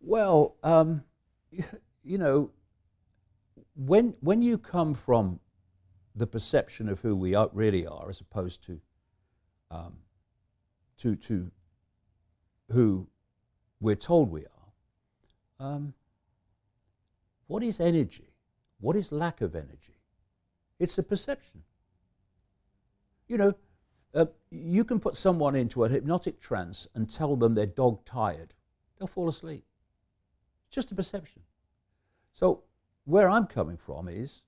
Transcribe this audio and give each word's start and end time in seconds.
Well, 0.00 0.56
um, 0.62 1.04
you 1.50 2.18
know, 2.18 2.50
when 3.74 4.14
when 4.20 4.42
you 4.42 4.58
come 4.58 4.94
from 4.94 5.40
the 6.14 6.26
perception 6.26 6.88
of 6.88 7.00
who 7.00 7.14
we 7.14 7.34
are, 7.34 7.50
really 7.52 7.86
are, 7.86 8.08
as 8.08 8.20
opposed 8.20 8.64
to 8.66 8.80
um, 9.70 9.98
to 10.98 11.16
to 11.16 11.50
who 12.70 13.08
we're 13.80 13.94
told 13.94 14.30
we 14.30 14.44
are, 14.44 15.66
um, 15.66 15.94
what 17.46 17.62
is 17.62 17.80
energy? 17.80 18.34
What 18.80 18.96
is 18.96 19.10
lack 19.12 19.40
of 19.40 19.54
energy? 19.54 20.00
It's 20.78 20.98
a 20.98 21.02
perception. 21.02 21.62
You 23.26 23.38
know, 23.38 23.52
uh, 24.14 24.26
you 24.50 24.84
can 24.84 25.00
put 25.00 25.16
someone 25.16 25.54
into 25.54 25.84
a 25.84 25.88
hypnotic 25.88 26.40
trance 26.40 26.86
and 26.94 27.10
tell 27.10 27.36
them 27.36 27.54
they're 27.54 27.66
dog 27.66 28.04
tired. 28.04 28.54
They'll 28.98 29.08
fall 29.08 29.28
asleep. 29.28 29.64
It's 30.68 30.74
just 30.74 30.92
a 30.92 30.94
perception. 30.94 31.42
So, 32.32 32.62
where 33.04 33.30
I'm 33.30 33.46
coming 33.46 33.78
from 33.78 34.08
is 34.08 34.42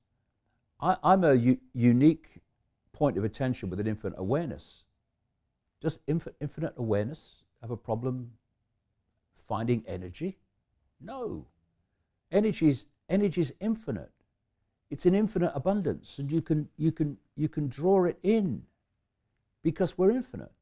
I, 0.81 0.97
am 1.03 1.25
a 1.25 1.35
u- 1.35 1.61
unique 1.73 2.41
point 2.93 3.17
of 3.17 3.25
attention 3.25 3.71
with 3.71 3.81
an 3.81 3.87
infinite 3.87 4.19
awareness. 4.19 4.85
Does 5.81 5.99
inf- 6.07 6.29
infinite 6.41 6.75
awareness 6.77 7.43
have 7.63 7.71
a 7.71 7.77
problem 7.77 8.33
finding 9.35 9.83
energy? 9.87 10.39
No. 11.01 11.47
Energy 12.31 12.69
is, 12.69 12.87
energy 13.09 13.41
is 13.41 13.55
infinite. 13.61 14.11
It's 14.91 15.07
an 15.07 15.15
infinite 15.15 15.53
abundance, 15.55 16.19
and 16.19 16.31
you 16.31 16.43
can, 16.43 16.69
you, 16.77 16.93
can, 16.93 17.17
you 17.37 17.49
can 17.49 17.69
draw 17.69 18.05
it 18.05 18.19
in 18.23 18.65
because 19.63 19.97
we're 19.97 20.11
infinite. 20.11 20.53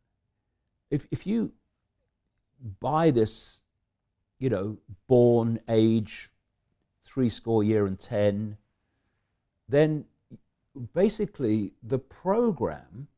If, 0.91 1.07
if 1.11 1.27
you 1.27 1.53
buy 2.81 3.11
this, 3.11 3.61
you 4.39 4.49
know, 4.49 4.79
born 5.07 5.61
age, 5.69 6.31
three 7.05 7.29
score 7.29 7.65
year 7.65 7.87
and 7.87 7.99
ten, 7.99 8.57
then 9.69 10.05
basically 10.95 11.73
the 11.83 11.99
program 11.99 13.09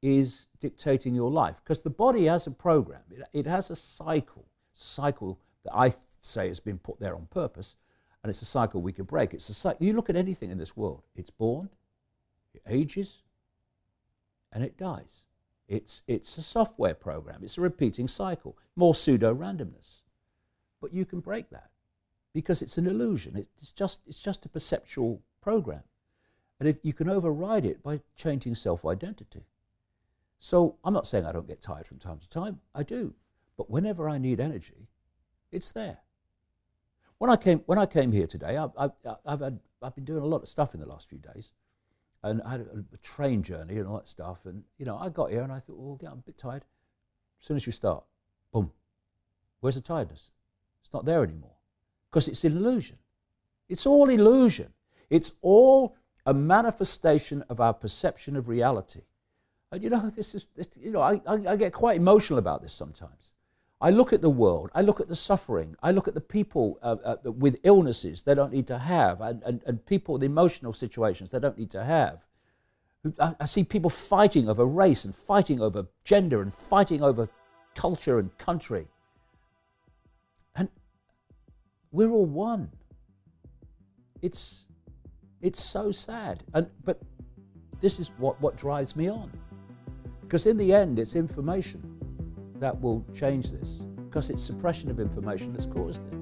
is 0.00 0.46
dictating 0.58 1.14
your 1.14 1.30
life 1.30 1.60
because 1.62 1.82
the 1.82 1.90
body 1.90 2.24
has 2.24 2.46
a 2.46 2.50
program, 2.50 3.02
it, 3.10 3.22
it 3.32 3.46
has 3.46 3.70
a 3.70 3.76
cycle, 3.76 4.46
cycle 4.72 5.38
that 5.64 5.74
I 5.74 5.94
say 6.22 6.48
has 6.48 6.60
been 6.60 6.78
put 6.78 6.98
there 6.98 7.14
on 7.14 7.26
purpose, 7.26 7.76
and 8.22 8.30
it's 8.30 8.42
a 8.42 8.46
cycle 8.46 8.80
we 8.80 8.92
can 8.92 9.04
break. 9.04 9.34
It's 9.34 9.48
a 9.48 9.54
cycle. 9.54 9.84
You 9.84 9.92
look 9.92 10.10
at 10.10 10.16
anything 10.16 10.50
in 10.50 10.58
this 10.58 10.76
world, 10.76 11.02
it's 11.14 11.30
born, 11.30 11.68
it 12.54 12.62
ages, 12.68 13.22
and 14.52 14.64
it 14.64 14.76
dies. 14.76 15.22
It's, 15.68 16.02
it's 16.06 16.36
a 16.36 16.42
software 16.42 16.94
program, 16.94 17.40
it's 17.42 17.58
a 17.58 17.60
repeating 17.60 18.08
cycle, 18.08 18.56
more 18.76 18.94
pseudo 18.94 19.34
randomness. 19.34 20.01
But 20.82 20.92
you 20.92 21.06
can 21.06 21.20
break 21.20 21.48
that 21.50 21.70
because 22.34 22.60
it's 22.60 22.76
an 22.76 22.86
illusion. 22.86 23.46
It's 23.58 23.70
just, 23.70 24.00
it's 24.06 24.20
just 24.20 24.44
a 24.44 24.50
perceptual 24.50 25.22
program. 25.40 25.84
And 26.60 26.68
if 26.68 26.76
you 26.82 26.92
can 26.92 27.08
override 27.08 27.64
it 27.64 27.82
by 27.82 28.00
changing 28.16 28.54
self 28.54 28.84
identity. 28.84 29.46
So 30.38 30.76
I'm 30.84 30.92
not 30.92 31.06
saying 31.06 31.24
I 31.24 31.32
don't 31.32 31.46
get 31.46 31.62
tired 31.62 31.86
from 31.86 31.98
time 31.98 32.18
to 32.18 32.28
time, 32.28 32.60
I 32.74 32.82
do. 32.82 33.14
But 33.56 33.70
whenever 33.70 34.08
I 34.08 34.18
need 34.18 34.40
energy, 34.40 34.88
it's 35.52 35.70
there. 35.70 35.98
When 37.18 37.30
I 37.30 37.36
came, 37.36 37.60
when 37.66 37.78
I 37.78 37.86
came 37.86 38.10
here 38.10 38.26
today, 38.26 38.58
I, 38.58 38.68
I've, 38.76 39.40
had, 39.40 39.60
I've 39.80 39.94
been 39.94 40.04
doing 40.04 40.22
a 40.22 40.26
lot 40.26 40.42
of 40.42 40.48
stuff 40.48 40.74
in 40.74 40.80
the 40.80 40.86
last 40.86 41.08
few 41.08 41.18
days 41.18 41.52
and 42.24 42.42
I 42.42 42.52
had 42.52 42.60
a, 42.60 42.84
a, 42.92 42.96
train 42.98 43.42
journey 43.42 43.78
and 43.78 43.86
all 43.86 43.96
that 43.96 44.08
stuff. 44.08 44.46
And 44.46 44.64
you 44.78 44.86
know, 44.86 44.96
I 44.98 45.08
got 45.08 45.30
here 45.30 45.42
and 45.42 45.52
I 45.52 45.60
thought, 45.60 45.76
oh, 45.78 46.06
I'm 46.06 46.18
a 46.18 46.22
bit 46.22 46.38
tired. 46.38 46.64
As 47.40 47.46
soon 47.46 47.56
as 47.56 47.66
you 47.66 47.72
start, 47.72 48.04
boom, 48.52 48.72
where's 49.60 49.74
the 49.74 49.80
tiredness? 49.80 50.30
It's 50.92 50.94
not 50.94 51.06
there 51.06 51.24
anymore 51.24 51.56
because 52.10 52.28
it's 52.28 52.44
illusion. 52.44 52.98
It's 53.70 53.86
all 53.86 54.10
illusion. 54.10 54.74
It's 55.08 55.32
all 55.40 55.96
a 56.26 56.34
manifestation 56.34 57.42
of 57.48 57.62
our 57.62 57.72
perception 57.72 58.36
of 58.36 58.46
reality. 58.46 59.00
And 59.70 59.82
you 59.82 59.88
know, 59.88 60.10
this 60.10 60.34
is, 60.34 60.48
you 60.78 60.90
know, 60.90 61.00
I, 61.00 61.22
I, 61.26 61.52
I 61.52 61.56
get 61.56 61.72
quite 61.72 61.96
emotional 61.96 62.38
about 62.38 62.60
this 62.60 62.74
sometimes. 62.74 63.32
I 63.80 63.88
look 63.88 64.12
at 64.12 64.20
the 64.20 64.28
world, 64.28 64.70
I 64.74 64.82
look 64.82 65.00
at 65.00 65.08
the 65.08 65.16
suffering, 65.16 65.76
I 65.82 65.92
look 65.92 66.08
at 66.08 66.14
the 66.14 66.20
people 66.20 66.78
uh, 66.82 66.96
uh, 67.02 67.30
with 67.30 67.58
illnesses 67.62 68.22
they 68.22 68.34
don't 68.34 68.52
need 68.52 68.66
to 68.66 68.78
have, 68.78 69.22
and, 69.22 69.42
and, 69.44 69.62
and 69.66 69.86
people 69.86 70.12
with 70.12 70.22
emotional 70.22 70.74
situations 70.74 71.30
they 71.30 71.40
don't 71.40 71.56
need 71.56 71.70
to 71.70 71.82
have. 71.82 72.26
I, 73.18 73.34
I 73.40 73.44
see 73.46 73.64
people 73.64 73.88
fighting 73.88 74.46
over 74.46 74.66
race 74.66 75.06
and 75.06 75.14
fighting 75.14 75.62
over 75.62 75.86
gender 76.04 76.42
and 76.42 76.52
fighting 76.52 77.02
over 77.02 77.30
culture 77.74 78.18
and 78.18 78.36
country. 78.36 78.88
We're 81.92 82.10
all 82.10 82.26
one. 82.26 82.70
It's, 84.22 84.66
it's 85.40 85.62
so 85.62 85.92
sad. 85.92 86.42
And, 86.54 86.68
but 86.84 87.00
this 87.80 88.00
is 88.00 88.10
what, 88.18 88.40
what 88.40 88.56
drives 88.56 88.96
me 88.96 89.08
on. 89.08 89.30
Because 90.22 90.46
in 90.46 90.56
the 90.56 90.72
end, 90.72 90.98
it's 90.98 91.14
information 91.14 91.82
that 92.58 92.80
will 92.80 93.04
change 93.14 93.52
this 93.52 93.82
because 94.08 94.30
it's 94.30 94.42
suppression 94.42 94.90
of 94.90 95.00
information 95.00 95.52
that's 95.52 95.66
caused 95.66 96.00
it. 96.06 96.21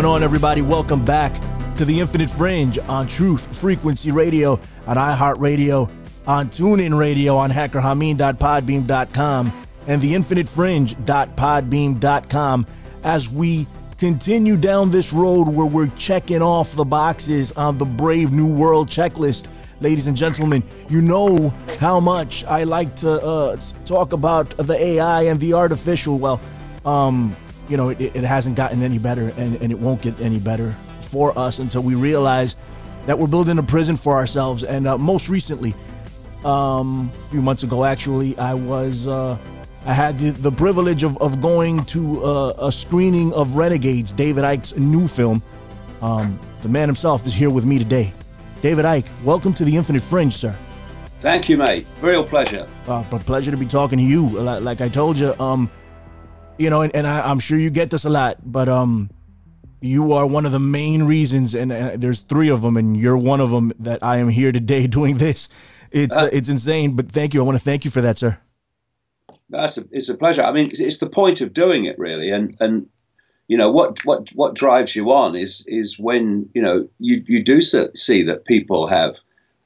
Going 0.00 0.14
on, 0.14 0.22
everybody? 0.22 0.62
Welcome 0.62 1.04
back 1.04 1.34
to 1.74 1.84
the 1.84 2.00
Infinite 2.00 2.30
Fringe 2.30 2.78
on 2.78 3.06
Truth 3.06 3.54
Frequency 3.58 4.10
Radio, 4.10 4.58
on 4.86 4.96
iHeartRadio, 4.96 5.90
on 6.26 6.48
TuneIn 6.48 6.98
Radio, 6.98 7.36
on 7.36 7.50
hackerhameen.podbean.com, 7.50 9.66
and 9.86 10.00
the 10.00 10.14
infinitefringe.podbean.com 10.14 12.66
as 13.04 13.28
we 13.28 13.66
continue 13.98 14.56
down 14.56 14.90
this 14.90 15.12
road 15.12 15.48
where 15.48 15.66
we're 15.66 15.88
checking 15.88 16.40
off 16.40 16.74
the 16.74 16.86
boxes 16.86 17.52
on 17.52 17.76
the 17.76 17.84
Brave 17.84 18.32
New 18.32 18.46
World 18.46 18.88
checklist. 18.88 19.48
Ladies 19.80 20.06
and 20.06 20.16
gentlemen, 20.16 20.62
you 20.88 21.02
know 21.02 21.50
how 21.78 22.00
much 22.00 22.42
I 22.44 22.64
like 22.64 22.96
to 22.96 23.20
uh, 23.20 23.60
talk 23.84 24.14
about 24.14 24.56
the 24.56 24.82
AI 24.82 25.24
and 25.24 25.38
the 25.38 25.52
artificial. 25.52 26.18
Well, 26.18 26.40
um, 26.86 27.36
you 27.70 27.76
know, 27.76 27.90
it, 27.90 28.00
it 28.00 28.24
hasn't 28.24 28.56
gotten 28.56 28.82
any 28.82 28.98
better 28.98 29.32
and, 29.36 29.56
and 29.62 29.70
it 29.70 29.78
won't 29.78 30.02
get 30.02 30.20
any 30.20 30.40
better 30.40 30.74
for 31.02 31.36
us 31.38 31.60
until 31.60 31.82
we 31.82 31.94
realize 31.94 32.56
that 33.06 33.18
we're 33.18 33.28
building 33.28 33.58
a 33.58 33.62
prison 33.62 33.96
for 33.96 34.14
ourselves. 34.14 34.64
And 34.64 34.86
uh, 34.86 34.98
most 34.98 35.28
recently, 35.28 35.74
um, 36.44 37.10
a 37.26 37.30
few 37.30 37.40
months 37.40 37.62
ago, 37.62 37.84
actually, 37.84 38.36
I 38.38 38.54
was. 38.54 39.06
Uh, 39.06 39.38
I 39.86 39.94
had 39.94 40.18
the, 40.18 40.30
the 40.32 40.52
privilege 40.52 41.04
of, 41.04 41.16
of 41.22 41.40
going 41.40 41.86
to 41.86 42.22
uh, 42.22 42.66
a 42.66 42.70
screening 42.70 43.32
of 43.32 43.56
Renegades, 43.56 44.12
David 44.12 44.44
Icke's 44.44 44.76
new 44.76 45.08
film. 45.08 45.42
Um, 46.02 46.38
the 46.60 46.68
man 46.68 46.86
himself 46.86 47.26
is 47.26 47.32
here 47.32 47.48
with 47.48 47.64
me 47.64 47.78
today. 47.78 48.12
David 48.60 48.84
Icke, 48.84 49.06
welcome 49.24 49.54
to 49.54 49.64
the 49.64 49.74
Infinite 49.74 50.02
Fringe, 50.02 50.34
sir. 50.34 50.54
Thank 51.20 51.48
you, 51.48 51.56
mate. 51.56 51.86
Real 52.02 52.22
pleasure. 52.22 52.68
Uh, 52.86 53.02
but 53.10 53.22
pleasure 53.22 53.50
to 53.50 53.56
be 53.56 53.64
talking 53.64 53.96
to 53.96 54.04
you. 54.04 54.28
Like, 54.28 54.62
like 54.62 54.80
I 54.82 54.88
told 54.90 55.16
you, 55.16 55.32
um, 55.40 55.70
you 56.60 56.68
know, 56.68 56.82
and, 56.82 56.94
and 56.94 57.06
I, 57.06 57.30
am 57.30 57.38
sure 57.38 57.58
you 57.58 57.70
get 57.70 57.88
this 57.90 58.04
a 58.04 58.10
lot, 58.10 58.38
but 58.44 58.68
um, 58.68 59.08
you 59.80 60.12
are 60.12 60.26
one 60.26 60.44
of 60.44 60.52
the 60.52 60.60
main 60.60 61.04
reasons, 61.04 61.54
and, 61.54 61.72
and, 61.72 62.02
there's 62.02 62.20
three 62.20 62.50
of 62.50 62.60
them, 62.60 62.76
and 62.76 62.94
you're 62.98 63.16
one 63.16 63.40
of 63.40 63.50
them 63.50 63.72
that 63.78 64.02
I 64.02 64.18
am 64.18 64.28
here 64.28 64.52
today 64.52 64.86
doing 64.98 65.16
this. 65.16 65.48
It's 65.90 66.14
uh, 66.14 66.24
uh, 66.24 66.30
it's 66.32 66.50
insane, 66.50 66.96
but 66.96 67.10
thank 67.10 67.32
you. 67.32 67.40
I 67.40 67.44
want 67.44 67.56
to 67.56 67.64
thank 67.64 67.86
you 67.86 67.90
for 67.90 68.02
that, 68.02 68.18
sir. 68.18 68.38
That's 69.48 69.78
a, 69.78 69.84
it's 69.90 70.10
a 70.10 70.14
pleasure. 70.14 70.42
I 70.42 70.52
mean, 70.52 70.66
it's, 70.66 70.80
it's 70.80 70.98
the 70.98 71.08
point 71.08 71.40
of 71.40 71.54
doing 71.54 71.86
it, 71.86 71.98
really, 71.98 72.30
and 72.30 72.56
and 72.60 72.88
you 73.48 73.56
know 73.56 73.72
what 73.72 74.04
what 74.04 74.28
what 74.34 74.54
drives 74.54 74.94
you 74.94 75.10
on 75.12 75.34
is 75.34 75.64
is 75.66 75.98
when 75.98 76.50
you 76.54 76.62
know 76.62 76.88
you 76.98 77.24
you 77.26 77.42
do 77.42 77.60
see 77.62 78.24
that 78.24 78.44
people 78.44 78.86
have 78.86 79.18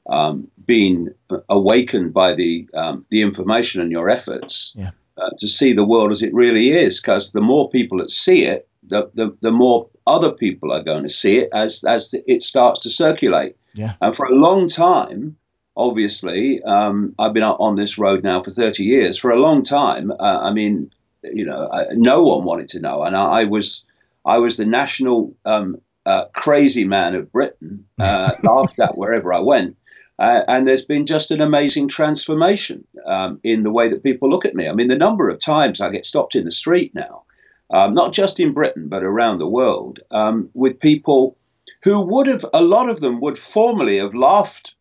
um, 0.09 0.47
been 0.65 1.13
awakened 1.49 2.13
by 2.13 2.35
the 2.35 2.69
um, 2.73 3.05
the 3.09 3.21
information 3.21 3.81
and 3.81 3.91
your 3.91 4.09
efforts. 4.09 4.73
Yeah 4.75 4.91
uh, 5.17 5.29
to 5.39 5.47
see 5.47 5.73
the 5.73 5.85
world 5.85 6.11
as 6.11 6.21
it 6.21 6.33
really 6.33 6.71
is. 6.71 6.99
Because 6.99 7.31
the 7.31 7.41
more 7.41 7.69
people 7.69 7.99
that 7.99 8.11
see 8.11 8.43
it, 8.43 8.67
the, 8.83 9.09
the, 9.13 9.35
the 9.41 9.51
more 9.51 9.89
other 10.05 10.31
people 10.31 10.71
are 10.71 10.83
going 10.83 11.03
to 11.03 11.09
see 11.09 11.37
it 11.37 11.49
as 11.53 11.83
as 11.83 12.13
it 12.27 12.43
starts 12.43 12.81
to 12.81 12.89
circulate. 12.89 13.55
Yeah. 13.73 13.93
And 14.01 14.15
for 14.15 14.25
a 14.25 14.35
long 14.35 14.69
time, 14.69 15.37
obviously, 15.75 16.61
um, 16.63 17.15
I've 17.19 17.33
been 17.33 17.43
on 17.43 17.75
this 17.75 17.97
road 17.97 18.23
now 18.23 18.41
for 18.41 18.51
30 18.51 18.83
years. 18.83 19.17
For 19.17 19.31
a 19.31 19.39
long 19.39 19.63
time, 19.63 20.11
uh, 20.11 20.39
I 20.41 20.53
mean, 20.53 20.91
you 21.23 21.45
know, 21.45 21.69
I, 21.71 21.87
no 21.93 22.23
one 22.23 22.45
wanted 22.45 22.69
to 22.69 22.79
know, 22.79 23.03
and 23.03 23.15
I, 23.15 23.41
I 23.41 23.43
was 23.45 23.83
I 24.25 24.37
was 24.37 24.57
the 24.57 24.65
national 24.65 25.35
um, 25.45 25.77
uh, 26.05 26.25
crazy 26.33 26.83
man 26.83 27.15
of 27.15 27.31
Britain, 27.31 27.85
uh, 27.99 28.31
laughed 28.43 28.79
at 28.79 28.97
wherever 28.97 29.33
I 29.33 29.39
went. 29.39 29.77
Uh, 30.17 30.41
and 30.47 30.65
there's 30.65 30.85
been 30.85 31.05
just 31.05 31.31
an 31.31 31.41
amazing 31.41 31.87
transformation 31.89 32.85
um, 33.05 33.39
in 33.43 33.63
the 33.63 33.71
way 33.71 33.89
that 33.89 34.03
people 34.03 34.29
look 34.29 34.45
at 34.45 34.55
me. 34.55 34.67
I 34.67 34.73
mean, 34.73 34.87
the 34.87 34.95
number 34.95 35.29
of 35.29 35.39
times 35.39 35.81
I 35.81 35.89
get 35.89 36.05
stopped 36.05 36.35
in 36.35 36.45
the 36.45 36.51
street 36.51 36.95
now, 36.95 37.23
um, 37.69 37.93
not 37.93 38.13
just 38.13 38.39
in 38.39 38.53
Britain, 38.53 38.87
but 38.87 39.03
around 39.03 39.39
the 39.39 39.47
world, 39.47 39.99
um, 40.11 40.49
with 40.53 40.79
people 40.79 41.37
who 41.83 41.99
would 41.99 42.27
have, 42.27 42.45
a 42.53 42.61
lot 42.61 42.89
of 42.89 42.99
them 42.99 43.19
would 43.19 43.37
formerly 43.37 43.97
have 43.97 44.13
laughed 44.13 44.75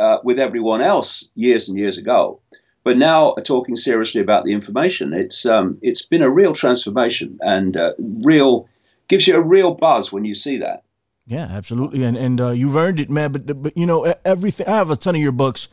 uh, 0.00 0.18
with 0.24 0.38
everyone 0.38 0.82
else 0.82 1.28
years 1.34 1.68
and 1.68 1.78
years 1.78 1.96
ago, 1.96 2.40
but 2.82 2.98
now 2.98 3.32
are 3.34 3.42
talking 3.42 3.76
seriously 3.76 4.20
about 4.20 4.44
the 4.44 4.52
information. 4.52 5.12
It's, 5.12 5.46
um, 5.46 5.78
it's 5.82 6.04
been 6.04 6.22
a 6.22 6.30
real 6.30 6.54
transformation 6.54 7.38
and 7.42 7.76
uh, 7.76 7.92
real, 7.98 8.68
gives 9.06 9.28
you 9.28 9.36
a 9.36 9.42
real 9.42 9.74
buzz 9.74 10.10
when 10.10 10.24
you 10.24 10.34
see 10.34 10.58
that. 10.58 10.82
Yeah, 11.30 11.46
absolutely, 11.48 12.02
and 12.02 12.16
and 12.16 12.40
uh, 12.40 12.50
you've 12.50 12.74
earned 12.74 12.98
it, 12.98 13.08
man. 13.08 13.30
But 13.30 13.62
but 13.62 13.76
you 13.76 13.86
know 13.86 14.12
everything. 14.24 14.66
I 14.66 14.74
have 14.74 14.90
a 14.90 14.96
ton 14.96 15.14
of 15.14 15.20
your 15.22 15.30
books, 15.30 15.68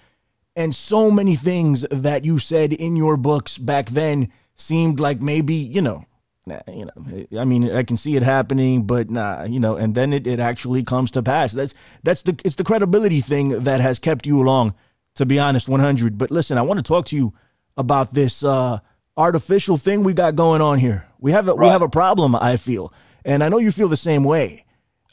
and 0.56 0.74
so 0.76 1.10
many 1.10 1.36
things 1.36 1.82
that 1.90 2.24
you 2.24 2.38
said 2.38 2.74
in 2.74 2.96
your 2.96 3.18
books 3.18 3.58
back 3.58 3.90
then 3.90 4.32
seemed 4.56 5.00
like 5.00 5.20
maybe 5.20 5.56
you 5.56 5.82
know, 5.82 6.06
nah, 6.46 6.60
you 6.72 6.86
know. 6.86 7.42
I 7.42 7.44
mean, 7.44 7.72
I 7.72 7.82
can 7.82 7.98
see 7.98 8.16
it 8.16 8.22
happening, 8.22 8.84
but 8.84 9.10
nah, 9.10 9.46
you 9.46 9.60
know. 9.60 9.76
And 9.76 9.96
then 9.96 10.14
it, 10.14 10.28
it 10.28 10.40
actually 10.40 10.84
comes 10.84 11.10
to 11.12 11.24
pass. 11.24 11.54
That's 11.54 11.74
that's 12.04 12.22
the 12.22 12.40
it's 12.46 12.58
the 12.58 12.64
credibility 12.64 13.20
thing 13.20 13.64
that 13.64 13.82
has 13.82 13.98
kept 13.98 14.28
you 14.28 14.40
along. 14.40 14.76
To 15.16 15.26
be 15.26 15.40
honest, 15.40 15.68
one 15.68 15.80
hundred. 15.80 16.20
But 16.20 16.30
listen, 16.30 16.60
I 16.60 16.62
want 16.62 16.78
to 16.78 16.84
talk 16.84 17.08
to 17.08 17.16
you 17.16 17.34
about 17.76 18.14
this 18.14 18.44
uh, 18.44 18.78
artificial 19.16 19.78
thing 19.78 20.04
we 20.04 20.14
got 20.14 20.36
going 20.36 20.62
on 20.62 20.78
here. 20.78 21.08
We 21.20 21.32
have 21.32 21.48
a, 21.48 21.56
right. 21.56 21.66
we 21.66 21.68
have 21.70 21.82
a 21.82 21.90
problem. 21.90 22.36
I 22.36 22.58
feel, 22.58 22.94
and 23.26 23.44
I 23.44 23.50
know 23.50 23.58
you 23.58 23.72
feel 23.72 23.88
the 23.90 23.98
same 23.98 24.24
way 24.24 24.66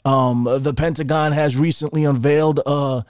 um, 0.05 0.47
the 0.59 0.73
Pentagon 0.73 1.31
has 1.31 1.57
recently 1.57 2.05
unveiled 2.05 2.59
a, 2.65 3.03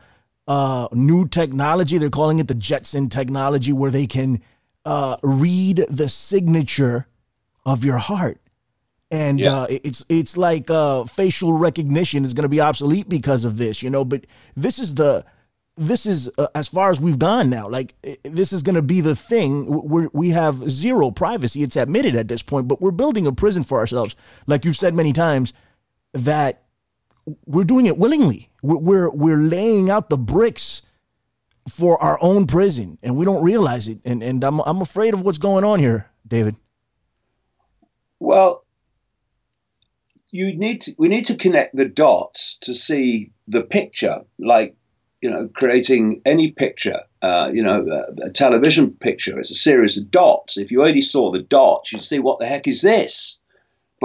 a, 0.48 0.88
new 0.94 1.28
technology. 1.28 1.98
They're 1.98 2.10
calling 2.10 2.40
it 2.40 2.48
the 2.48 2.56
Jetson 2.56 3.10
technology, 3.10 3.74
where 3.74 3.92
they 3.92 4.08
can 4.08 4.42
uh, 4.86 5.18
read 5.22 5.86
the 5.90 6.08
signature 6.08 7.08
of 7.66 7.84
your 7.84 7.98
heart. 7.98 8.40
And 9.12 9.40
yeah. 9.40 9.62
uh, 9.62 9.68
it's 9.70 10.06
it's 10.10 10.36
like 10.36 10.70
uh, 10.70 11.06
facial 11.06 11.54
recognition 11.54 12.26
is 12.26 12.34
going 12.34 12.44
to 12.44 12.50
be 12.50 12.62
obsolete 12.62 13.08
because 13.08 13.46
of 13.46 13.58
this, 13.58 13.84
you 13.84 13.90
know. 13.90 14.04
But 14.04 14.26
this 14.56 14.80
is 14.80 14.96
the 14.96 15.26
this 15.78 16.06
is 16.06 16.30
uh, 16.38 16.48
as 16.56 16.68
far 16.68 16.90
as 16.90 17.00
we've 17.00 17.20
gone 17.20 17.50
now. 17.50 17.68
Like 17.70 17.94
this 18.24 18.52
is 18.52 18.64
going 18.64 18.76
to 18.76 18.82
be 18.82 19.02
the 19.02 19.16
thing. 19.16 19.68
We 19.88 20.08
we 20.12 20.30
have 20.30 20.70
zero 20.70 21.12
privacy. 21.12 21.62
It's 21.62 21.76
admitted 21.76 22.16
at 22.16 22.30
this 22.30 22.42
point, 22.42 22.68
but 22.68 22.82
we're 22.82 22.92
building 22.92 23.28
a 23.28 23.32
prison 23.32 23.64
for 23.64 23.80
ourselves. 23.80 24.16
Like 24.48 24.66
you've 24.66 24.78
said 24.78 24.96
many 24.96 25.14
times, 25.14 25.54
that 26.14 26.65
we're 27.46 27.64
doing 27.64 27.86
it 27.86 27.98
willingly. 27.98 28.50
We're, 28.62 28.78
we're, 28.78 29.10
we're 29.10 29.38
laying 29.38 29.90
out 29.90 30.10
the 30.10 30.18
bricks 30.18 30.82
for 31.70 32.02
our 32.02 32.18
own 32.22 32.48
prison, 32.48 32.98
and 33.02 33.18
we 33.18 33.26
don't 33.26 33.44
realize 33.44 33.88
it. 33.88 34.00
And 34.06 34.22
and 34.22 34.44
I'm 34.44 34.60
I'm 34.62 34.82
afraid 34.82 35.14
of 35.14 35.22
what's 35.22 35.38
going 35.38 35.64
on 35.64 35.80
here, 35.80 36.12
David. 36.28 36.56
Well, 38.20 38.66
you 40.32 40.56
need 40.58 40.82
to, 40.82 40.96
we 40.98 41.08
need 41.08 41.26
to 41.26 41.36
connect 41.36 41.76
the 41.76 41.86
dots 41.86 42.58
to 42.62 42.74
see 42.74 43.32
the 43.48 43.62
picture, 43.62 44.22
like 44.38 44.76
you 45.22 45.30
know, 45.32 45.50
creating 45.52 46.22
any 46.26 46.52
picture. 46.52 47.02
Uh, 47.22 47.50
you 47.52 47.64
know, 47.64 47.86
a, 47.88 48.28
a 48.28 48.30
television 48.30 48.92
picture 48.92 49.40
is 49.40 49.50
a 49.50 49.56
series 49.56 49.98
of 49.98 50.12
dots. 50.12 50.58
If 50.58 50.70
you 50.70 50.84
only 50.84 51.02
saw 51.02 51.32
the 51.32 51.42
dots, 51.42 51.92
you'd 51.92 52.04
see 52.04 52.20
what 52.20 52.40
the 52.40 52.46
heck 52.46 52.68
is 52.68 52.82
this? 52.82 53.40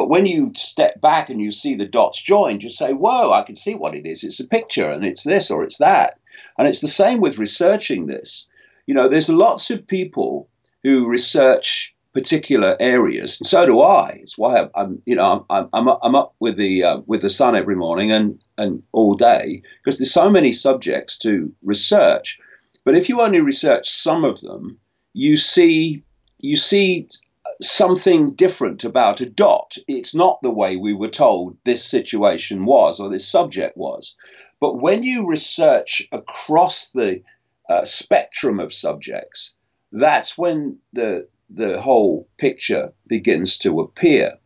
But 0.01 0.09
when 0.09 0.25
you 0.25 0.53
step 0.57 0.99
back 1.03 1.29
and 1.29 1.43
you 1.43 1.51
see 1.51 1.75
the 1.75 1.85
dots 1.85 2.23
joined, 2.23 2.63
you 2.63 2.71
say, 2.71 2.95
whoa, 2.95 3.33
I 3.33 3.43
can 3.43 3.55
see 3.55 3.75
what 3.75 3.95
it 3.95 4.07
is. 4.07 4.25
It's 4.25 4.41
a 4.41 4.49
picture 4.49 4.91
and 4.91 5.05
it's 5.05 5.25
this 5.25 5.51
or 5.51 5.63
it's 5.63 5.77
that. 5.77 6.19
And 6.57 6.67
it's 6.67 6.81
the 6.81 6.89
same 6.89 7.21
with 7.21 7.39
researching 7.39 8.07
this. 8.07 8.49
You 8.87 8.95
know, 8.95 9.09
there's 9.09 9.29
lots 9.29 9.71
of 9.71 9.87
people 9.87 10.49
who 10.83 11.07
research 11.07 11.95
particular 12.15 12.79
areas, 12.81 13.39
and 13.41 13.47
so 13.47 13.67
do 13.67 13.83
I. 13.83 14.21
It's 14.23 14.39
why 14.39 14.71
I'm, 14.75 15.03
you 15.05 15.17
know, 15.17 15.45
I'm, 15.51 15.69
I'm, 15.75 15.89
I'm 16.03 16.15
up 16.15 16.35
with 16.41 16.57
the 16.57 16.83
uh, 16.85 17.01
with 17.05 17.21
the 17.21 17.29
sun 17.29 17.55
every 17.55 17.77
morning 17.77 18.11
and 18.11 18.43
and 18.57 18.83
all 18.93 19.13
day 19.13 19.61
because 19.85 19.99
there's 19.99 20.15
so 20.15 20.31
many 20.31 20.53
subjects 20.55 21.19
to 21.19 21.53
research. 21.63 22.39
But 22.87 22.97
if 22.97 23.11
you 23.11 23.21
only 23.21 23.41
research 23.41 23.91
some 23.91 24.25
of 24.25 24.41
them, 24.41 24.79
you 25.13 25.37
see 25.37 26.05
you 26.39 26.57
see 26.57 27.11
something 27.61 28.35
different 28.35 28.85
about 28.85 29.21
a 29.21 29.27
dot. 29.27 29.77
It's 29.87 30.15
not 30.15 30.41
the 30.43 30.51
way 30.51 30.77
we 30.77 30.95
were 30.95 31.09
told 31.09 31.57
this 31.65 31.85
situation 31.85 32.65
was 32.65 33.01
or 33.01 33.11
this 33.11 33.29
subject 33.29 33.77
was. 33.77 34.15
But 34.61 34.81
when 34.81 35.03
you 35.03 35.27
research 35.27 36.07
across 36.13 36.91
the 36.91 37.23
uh, 37.69 37.85
spectrum 37.85 38.61
of 38.61 38.73
subjects, 38.73 39.55
that's 39.93 40.37
when 40.37 40.79
the 40.93 41.29
the 41.53 41.81
whole 41.81 42.29
picture 42.39 42.93
begins 43.09 43.59
to 43.59 43.81
appear. 43.81 44.39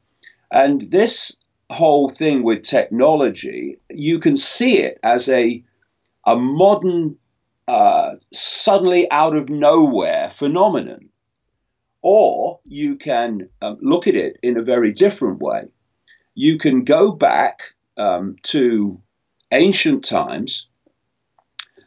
And 0.50 0.81
this 0.81 1.37
whole 1.69 2.08
thing 2.08 2.43
with 2.43 2.62
technology, 2.62 3.78
you 3.90 4.19
can 4.20 4.37
see 4.37 4.78
it 4.78 4.99
as 5.02 5.28
a 5.28 5.62
a 6.26 6.37
modern, 6.37 7.16
uh, 7.69 8.12
suddenly 8.32 9.11
out 9.11 9.37
of 9.37 9.50
nowhere 9.50 10.31
phenomenon. 10.31 11.11
Or 12.06 12.61
you 12.67 12.97
can 12.97 13.49
um, 13.62 13.79
look 13.81 14.06
at 14.06 14.15
it 14.15 14.37
in 14.43 14.59
a 14.59 14.62
very 14.62 14.93
different 14.93 15.39
way. 15.41 15.69
You 16.35 16.59
can 16.59 16.85
go 16.85 17.11
back 17.11 17.62
um, 17.97 18.37
to 18.43 19.01
ancient 19.51 20.05
times 20.05 20.69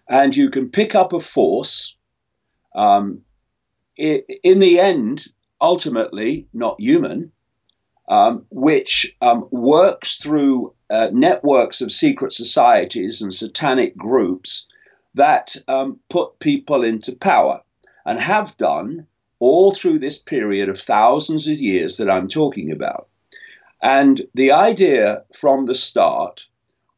and 0.10 0.36
you 0.36 0.50
can 0.50 0.70
pick 0.70 0.96
up 0.96 1.14
a 1.14 1.20
force. 1.20 1.96
Um, 2.74 3.22
in 3.96 4.58
the 4.58 4.80
end, 4.80 5.28
ultimately 5.62 6.48
not 6.52 6.82
human, 6.82 7.32
um, 8.10 8.48
which 8.50 9.16
um, 9.22 9.48
works 9.52 10.18
through 10.18 10.74
uh, 10.90 11.10
networks 11.14 11.82
of 11.82 11.92
secret 11.92 12.34
societies 12.34 13.22
and 13.22 13.32
satanic 13.32 13.96
groups 13.96 14.66
that 15.14 15.56
um, 15.68 16.00
put 16.10 16.40
people 16.40 16.84
into 16.84 17.16
power 17.16 17.62
and 18.04 18.20
have 18.20 18.58
done 18.58 19.06
all 19.40 19.72
through 19.72 20.00
this 20.00 20.18
period 20.18 20.70
of 20.70 20.80
thousands 20.80 21.48
of 21.48 21.60
years 21.60 21.98
that 21.98 22.10
I'm 22.10 22.28
talking 22.28 22.72
about. 22.72 23.08
And 23.82 24.22
the 24.34 24.54
idea 24.54 25.24
from 25.36 25.66
the 25.66 25.76
start 25.76 26.48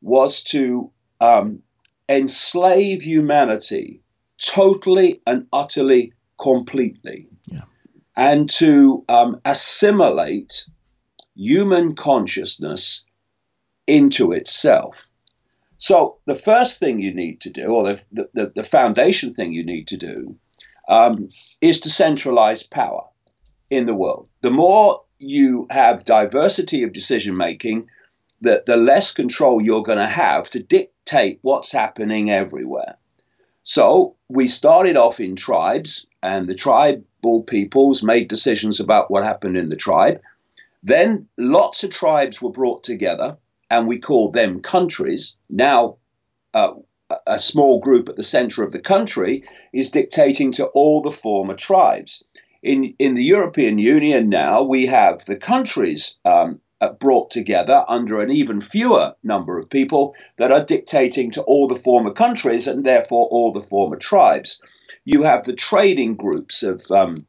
was 0.01 0.43
to 0.43 0.91
um, 1.19 1.61
enslave 2.07 3.01
humanity 3.01 4.01
totally 4.37 5.21
and 5.27 5.47
utterly, 5.51 6.13
completely, 6.41 7.27
yeah. 7.47 7.63
and 8.15 8.49
to 8.49 9.03
um, 9.09 9.41
assimilate 9.43 10.65
human 11.35 11.95
consciousness 11.95 13.03
into 13.85 14.31
itself. 14.31 15.09
So, 15.77 16.17
the 16.25 16.35
first 16.35 16.79
thing 16.79 16.99
you 16.99 17.13
need 17.13 17.41
to 17.41 17.49
do, 17.49 17.65
or 17.67 17.83
the, 18.11 18.29
the, 18.33 18.51
the 18.55 18.63
foundation 18.63 19.33
thing 19.33 19.53
you 19.53 19.65
need 19.65 19.87
to 19.89 19.97
do, 19.97 20.35
um, 20.89 21.29
is 21.61 21.81
to 21.81 21.89
centralize 21.89 22.63
power 22.63 23.05
in 23.69 23.85
the 23.85 23.93
world. 23.93 24.27
The 24.41 24.51
more 24.51 25.03
you 25.19 25.67
have 25.69 26.03
diversity 26.03 26.83
of 26.83 26.91
decision 26.91 27.37
making, 27.37 27.87
the, 28.41 28.63
the 28.65 28.75
less 28.77 29.13
control 29.13 29.61
you're 29.61 29.83
going 29.83 29.99
to 29.99 30.07
have 30.07 30.49
to 30.49 30.59
dictate 30.59 31.39
what's 31.41 31.71
happening 31.71 32.31
everywhere. 32.31 32.95
So 33.63 34.15
we 34.29 34.47
started 34.47 34.97
off 34.97 35.19
in 35.19 35.35
tribes, 35.35 36.07
and 36.23 36.47
the 36.47 36.55
tribal 36.55 37.43
peoples 37.43 38.01
made 38.01 38.27
decisions 38.27 38.79
about 38.79 39.11
what 39.11 39.23
happened 39.23 39.57
in 39.57 39.69
the 39.69 39.75
tribe. 39.75 40.19
Then 40.81 41.27
lots 41.37 41.83
of 41.83 41.91
tribes 41.91 42.41
were 42.41 42.51
brought 42.51 42.83
together, 42.83 43.37
and 43.69 43.87
we 43.87 43.99
called 43.99 44.33
them 44.33 44.61
countries. 44.61 45.35
Now, 45.49 45.97
uh, 46.53 46.71
a 47.25 47.39
small 47.39 47.79
group 47.79 48.09
at 48.09 48.15
the 48.15 48.23
center 48.23 48.63
of 48.63 48.71
the 48.71 48.79
country 48.79 49.43
is 49.73 49.91
dictating 49.91 50.51
to 50.53 50.65
all 50.67 51.01
the 51.01 51.11
former 51.11 51.55
tribes. 51.55 52.23
In, 52.61 52.93
in 52.99 53.15
the 53.15 53.23
European 53.23 53.77
Union 53.77 54.29
now, 54.29 54.63
we 54.63 54.87
have 54.87 55.23
the 55.25 55.37
countries 55.37 56.15
um, 56.25 56.59
uh, 56.81 56.91
brought 56.93 57.31
together 57.31 57.83
under 57.87 58.21
an 58.21 58.31
even 58.31 58.61
fewer 58.61 59.15
number 59.23 59.57
of 59.57 59.69
people 59.69 60.15
that 60.37 60.51
are 60.51 60.63
dictating 60.63 61.31
to 61.31 61.41
all 61.43 61.67
the 61.67 61.75
former 61.75 62.11
countries 62.11 62.67
and 62.67 62.85
therefore 62.85 63.27
all 63.27 63.51
the 63.51 63.61
former 63.61 63.97
tribes. 63.97 64.61
You 65.05 65.23
have 65.23 65.43
the 65.43 65.53
trading 65.53 66.15
groups 66.15 66.63
of 66.63 66.89
um, 66.91 67.25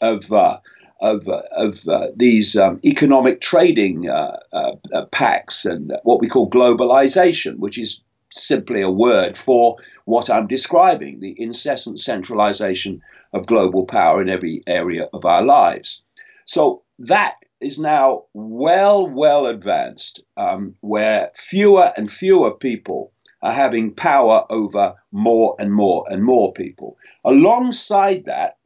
of 0.00 0.32
uh, 0.32 0.58
of, 1.00 1.28
uh, 1.28 1.42
of 1.50 1.88
uh, 1.88 2.06
these 2.14 2.56
um, 2.56 2.80
economic 2.84 3.40
trading 3.40 4.08
uh, 4.08 4.38
uh, 4.52 5.06
pacts 5.10 5.64
and 5.64 5.92
what 6.04 6.20
we 6.20 6.28
call 6.28 6.48
globalization, 6.48 7.58
which 7.58 7.76
is 7.76 8.00
simply 8.32 8.80
a 8.82 8.90
word 8.90 9.36
for 9.36 9.76
what 10.04 10.30
I'm 10.30 10.46
describing 10.46 11.20
the 11.20 11.34
incessant 11.36 12.00
centralization 12.00 13.02
of 13.32 13.46
global 13.46 13.86
power 13.86 14.20
in 14.20 14.28
every 14.28 14.62
area 14.66 15.08
of 15.12 15.24
our 15.24 15.42
lives. 15.42 16.02
So 16.46 16.82
that 16.98 17.34
is 17.60 17.78
now 17.78 18.24
well, 18.32 19.06
well 19.06 19.46
advanced, 19.46 20.20
um, 20.36 20.74
where 20.80 21.30
fewer 21.34 21.92
and 21.96 22.10
fewer 22.10 22.52
people 22.52 23.12
are 23.40 23.52
having 23.52 23.94
power 23.94 24.44
over 24.50 24.94
more 25.10 25.56
and 25.58 25.72
more 25.72 26.04
and 26.08 26.22
more 26.22 26.52
people. 26.52 26.96
Alongside 27.24 28.24
that, 28.26 28.58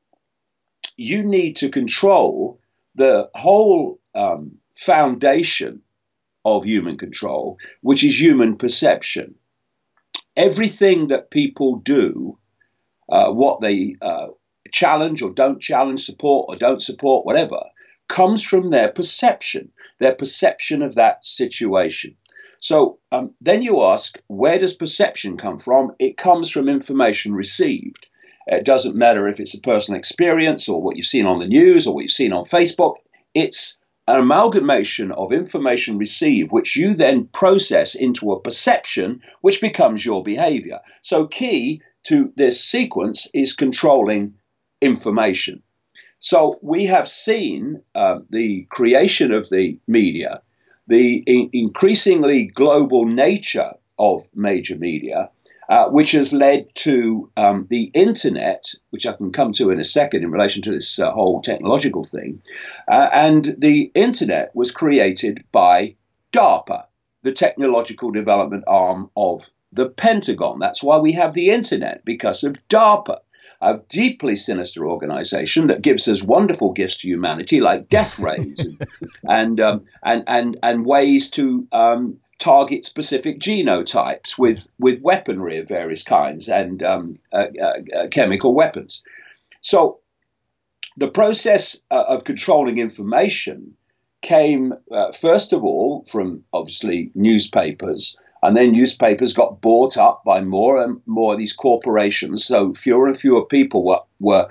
you 0.97 1.23
need 1.23 1.57
to 1.57 1.69
control 1.69 2.61
the 2.95 3.29
whole 3.35 4.01
um, 4.15 4.59
foundation 4.75 5.83
of 6.45 6.65
human 6.65 6.97
control, 6.97 7.59
which 7.83 8.05
is 8.05 8.21
human 8.21 8.57
perception. 8.57 9.35
Everything 10.37 11.09
that 11.09 11.31
people 11.31 11.77
do, 11.77 12.39
uh, 13.09 13.31
what 13.31 13.61
they 13.61 13.97
uh, 14.03 14.29
challenge 14.71 15.23
or 15.23 15.31
don't 15.31 15.61
challenge, 15.61 16.05
support 16.05 16.47
or 16.49 16.57
don't 16.57 16.83
support, 16.83 17.25
whatever, 17.25 17.61
comes 18.09 18.43
from 18.43 18.71
their 18.71 18.91
perception, 18.91 19.71
their 19.99 20.15
perception 20.15 20.83
of 20.83 20.95
that 20.95 21.25
situation. 21.25 22.17
So 22.61 22.99
um, 23.13 23.35
then 23.41 23.63
you 23.63 23.83
ask, 23.83 24.19
where 24.29 24.59
does 24.59 24.75
perception 24.75 25.37
come 25.37 25.59
from? 25.59 25.93
It 25.99 26.17
comes 26.17 26.51
from 26.51 26.69
information 26.69 27.35
received. 27.35 28.07
It 28.47 28.65
doesn't 28.65 28.95
matter 28.95 29.29
if 29.29 29.41
it's 29.41 29.55
a 29.55 29.61
personal 29.61 29.99
experience 29.99 30.69
or 30.69 30.81
what 30.81 30.97
you've 30.97 31.07
seen 31.07 31.27
on 31.27 31.41
the 31.41 31.49
news 31.49 31.87
or 31.87 31.95
what 31.95 32.03
you've 32.03 32.13
seen 32.13 32.33
on 32.33 32.45
Facebook. 32.45 32.95
It's 33.35 33.79
an 34.09 34.21
amalgamation 34.21 35.11
of 35.11 35.33
information 35.33 35.99
received, 35.99 36.53
which 36.53 36.77
you 36.77 36.95
then 36.95 37.27
process 37.27 37.95
into 37.95 38.33
a 38.33 38.41
perception, 38.41 39.21
which 39.41 39.61
becomes 39.61 40.05
your 40.05 40.23
behavior. 40.23 40.81
So, 41.03 41.27
key 41.27 41.83
to 42.05 42.33
this 42.37 42.63
sequence 42.65 43.29
is 43.35 43.53
controlling 43.55 44.35
information. 44.81 45.63
So, 46.21 46.59
we 46.63 46.87
have 46.87 47.09
seen 47.09 47.83
uh, 47.95 48.21
the 48.31 48.67
creation 48.71 49.33
of 49.33 49.49
the 49.49 49.79
media, 49.89 50.43
the 50.87 51.17
in- 51.27 51.51
increasingly 51.53 52.47
global 52.47 53.07
nature 53.07 53.73
of 53.99 54.29
major 54.35 54.77
media, 54.77 55.31
uh, 55.69 55.89
which 55.89 56.13
has 56.13 56.33
led 56.33 56.73
to 56.75 57.31
um, 57.37 57.67
the 57.69 57.85
internet, 57.95 58.73
which 58.91 59.07
I 59.07 59.13
can 59.13 59.33
come 59.33 59.53
to 59.53 59.71
in 59.71 59.81
a 59.81 59.85
second 59.85 60.23
in 60.23 60.31
relation 60.31 60.63
to 60.63 60.71
this 60.71 60.99
uh, 60.99 61.11
whole 61.11 61.43
technological 61.43 62.05
thing. 62.05 62.43
Uh, 62.91 63.09
and 63.13 63.57
the 63.59 63.91
internet 63.95 64.55
was 64.55 64.71
created 64.71 65.45
by 65.51 65.97
DARPA, 66.33 66.85
the 67.23 67.33
technological 67.33 68.11
development 68.11 68.65
arm 68.67 69.11
of 69.17 69.51
the 69.73 69.89
Pentagon. 69.89 70.59
That's 70.61 70.83
why 70.83 70.99
we 70.99 71.13
have 71.13 71.35
the 71.35 71.51
internet, 71.51 72.05
because 72.05 72.45
of 72.45 72.57
DARPA. 72.69 73.19
A 73.59 73.81
deeply 73.89 74.37
sinister 74.37 74.87
organization 74.87 75.69
that 75.69 75.81
gives 75.81 76.07
us 76.09 76.23
wonderful 76.23 76.75
gifts 76.75 76.99
to 76.99 77.09
humanity, 77.09 77.63
like 77.63 77.89
death 77.89 78.19
rays 78.19 78.59
and 78.59 78.79
and, 79.29 79.61
um, 79.61 79.85
and, 80.05 80.25
and 80.27 80.59
and 80.63 80.85
ways 80.85 81.31
to 81.31 81.67
um, 81.73 82.19
target 82.39 82.85
specific 82.85 83.41
genotypes 83.41 84.39
with, 84.39 84.67
with 84.79 85.01
weaponry 85.01 85.59
of 85.59 85.69
various 85.69 86.03
kinds 86.03 86.49
and 86.49 86.83
um, 86.83 87.19
uh, 87.33 87.47
uh, 87.61 87.73
uh, 87.97 88.09
chemical 88.09 88.55
weapons. 88.55 89.03
So 89.63 90.01
the 90.97 91.09
process 91.09 91.77
uh, 91.91 92.05
of 92.09 92.25
controlling 92.25 92.79
information 92.79 93.77
came, 94.23 94.75
uh, 94.91 95.13
first 95.13 95.53
of 95.53 95.65
all, 95.65 96.05
from 96.11 96.43
obviously 96.53 97.11
newspapers. 97.15 98.17
And 98.43 98.57
then 98.57 98.73
newspapers 98.73 99.33
got 99.33 99.61
bought 99.61 99.97
up 99.97 100.23
by 100.25 100.41
more 100.41 100.83
and 100.83 101.01
more 101.07 101.33
of 101.33 101.39
these 101.39 101.53
corporations. 101.55 102.45
So 102.45 102.75
fewer 102.75 103.07
and 103.07 103.19
fewer 103.19 103.45
people 103.45 103.85
were, 103.85 104.01
were 104.21 104.49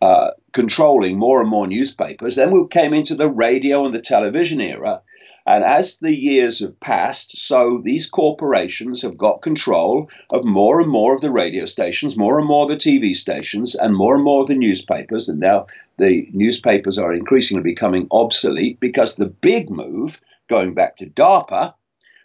uh, 0.00 0.30
controlling 0.52 1.18
more 1.18 1.40
and 1.40 1.50
more 1.50 1.66
newspapers. 1.66 2.36
Then 2.36 2.50
we 2.50 2.66
came 2.68 2.94
into 2.94 3.14
the 3.14 3.28
radio 3.28 3.84
and 3.84 3.94
the 3.94 4.00
television 4.00 4.60
era. 4.60 5.02
And 5.46 5.62
as 5.62 5.98
the 5.98 6.14
years 6.14 6.58
have 6.58 6.80
passed, 6.80 7.38
so 7.38 7.80
these 7.84 8.10
corporations 8.10 9.02
have 9.02 9.16
got 9.16 9.42
control 9.42 10.10
of 10.32 10.44
more 10.44 10.80
and 10.80 10.90
more 10.90 11.14
of 11.14 11.20
the 11.20 11.30
radio 11.30 11.66
stations, 11.66 12.16
more 12.16 12.38
and 12.40 12.48
more 12.48 12.64
of 12.64 12.68
the 12.68 12.76
TV 12.76 13.14
stations, 13.14 13.76
and 13.76 13.94
more 13.94 14.16
and 14.16 14.24
more 14.24 14.42
of 14.42 14.48
the 14.48 14.56
newspapers. 14.56 15.28
And 15.28 15.38
now 15.38 15.66
the 15.98 16.28
newspapers 16.32 16.98
are 16.98 17.14
increasingly 17.14 17.62
becoming 17.62 18.08
obsolete 18.10 18.80
because 18.80 19.14
the 19.14 19.26
big 19.26 19.70
move, 19.70 20.20
going 20.48 20.74
back 20.74 20.96
to 20.96 21.06
DARPA, 21.06 21.74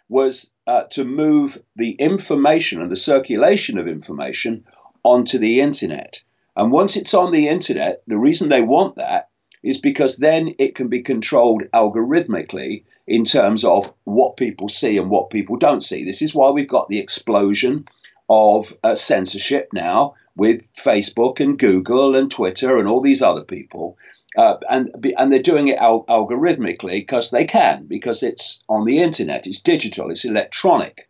was 0.08 0.50
uh, 0.66 0.82
to 0.90 1.04
move 1.04 1.62
the 1.76 1.92
information 1.92 2.82
and 2.82 2.90
the 2.90 2.96
circulation 2.96 3.78
of 3.78 3.86
information 3.86 4.64
onto 5.04 5.38
the 5.38 5.60
internet. 5.60 6.22
And 6.56 6.72
once 6.72 6.96
it's 6.96 7.14
on 7.14 7.30
the 7.30 7.46
internet, 7.46 8.02
the 8.08 8.18
reason 8.18 8.48
they 8.48 8.62
want 8.62 8.96
that 8.96 9.28
is 9.62 9.80
because 9.80 10.16
then 10.16 10.54
it 10.58 10.74
can 10.74 10.88
be 10.88 11.02
controlled 11.02 11.62
algorithmically 11.72 12.84
in 13.06 13.24
terms 13.24 13.64
of 13.64 13.92
what 14.04 14.36
people 14.36 14.68
see 14.68 14.96
and 14.96 15.10
what 15.10 15.30
people 15.30 15.56
don't 15.56 15.82
see. 15.82 16.04
This 16.04 16.22
is 16.22 16.34
why 16.34 16.50
we've 16.50 16.68
got 16.68 16.88
the 16.88 16.98
explosion 16.98 17.86
of 18.28 18.76
uh, 18.82 18.94
censorship 18.94 19.68
now 19.72 20.14
with 20.36 20.62
Facebook 20.74 21.40
and 21.40 21.58
Google 21.58 22.16
and 22.16 22.30
Twitter 22.30 22.78
and 22.78 22.88
all 22.88 23.00
these 23.00 23.22
other 23.22 23.42
people. 23.42 23.98
Uh, 24.36 24.56
and 24.70 24.90
and 25.18 25.30
they're 25.30 25.42
doing 25.42 25.68
it 25.68 25.76
al- 25.78 26.06
algorithmically 26.06 27.00
because 27.00 27.30
they 27.30 27.44
can 27.44 27.84
because 27.86 28.22
it's 28.22 28.64
on 28.68 28.86
the 28.86 28.98
internet, 28.98 29.46
it's 29.46 29.60
digital, 29.60 30.10
it's 30.10 30.24
electronic. 30.24 31.08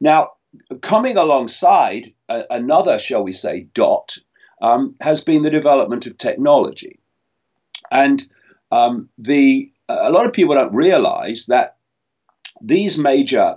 Now, 0.00 0.32
coming 0.82 1.16
alongside 1.16 2.08
a, 2.28 2.44
another, 2.50 2.98
shall 2.98 3.22
we 3.22 3.32
say, 3.32 3.68
dot 3.72 4.16
um, 4.60 4.96
has 5.00 5.24
been 5.24 5.42
the 5.42 5.50
development 5.50 6.06
of 6.06 6.18
technology, 6.18 7.00
and 7.90 8.26
um, 8.70 9.08
the 9.18 9.72
a 9.88 10.10
lot 10.10 10.26
of 10.26 10.32
people 10.32 10.54
don't 10.54 10.74
realize 10.74 11.46
that 11.46 11.76
these 12.60 12.98
major 12.98 13.56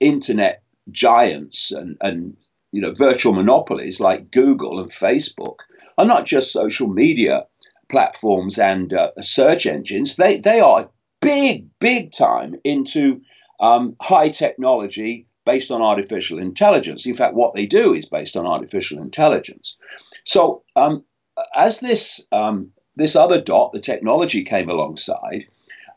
internet 0.00 0.62
giants 0.90 1.70
and, 1.70 1.96
and 2.00 2.36
you 2.70 2.80
know 2.80 2.92
virtual 2.92 3.32
monopolies 3.32 4.00
like 4.00 4.30
Google 4.30 4.80
and 4.80 4.90
Facebook 4.90 5.56
are 5.98 6.04
not 6.04 6.26
just 6.26 6.52
social 6.52 6.88
media 6.88 7.44
platforms 7.90 8.58
and 8.58 8.92
uh, 8.92 9.10
search 9.20 9.66
engines. 9.66 10.16
They 10.16 10.38
they 10.38 10.60
are 10.60 10.90
big 11.20 11.68
big 11.78 12.12
time 12.12 12.56
into 12.64 13.22
um, 13.60 13.96
high 14.00 14.30
technology 14.30 15.26
based 15.44 15.70
on 15.70 15.82
artificial 15.82 16.38
intelligence. 16.38 17.06
In 17.06 17.14
fact, 17.14 17.34
what 17.34 17.54
they 17.54 17.66
do 17.66 17.94
is 17.94 18.08
based 18.08 18.36
on 18.36 18.46
artificial 18.46 19.00
intelligence. 19.00 19.76
So 20.24 20.62
um, 20.76 21.04
as 21.54 21.80
this 21.80 22.24
um, 22.30 22.70
this 22.96 23.16
other 23.16 23.40
dot, 23.40 23.72
the 23.72 23.80
technology 23.80 24.44
came 24.44 24.68
alongside, 24.68 25.46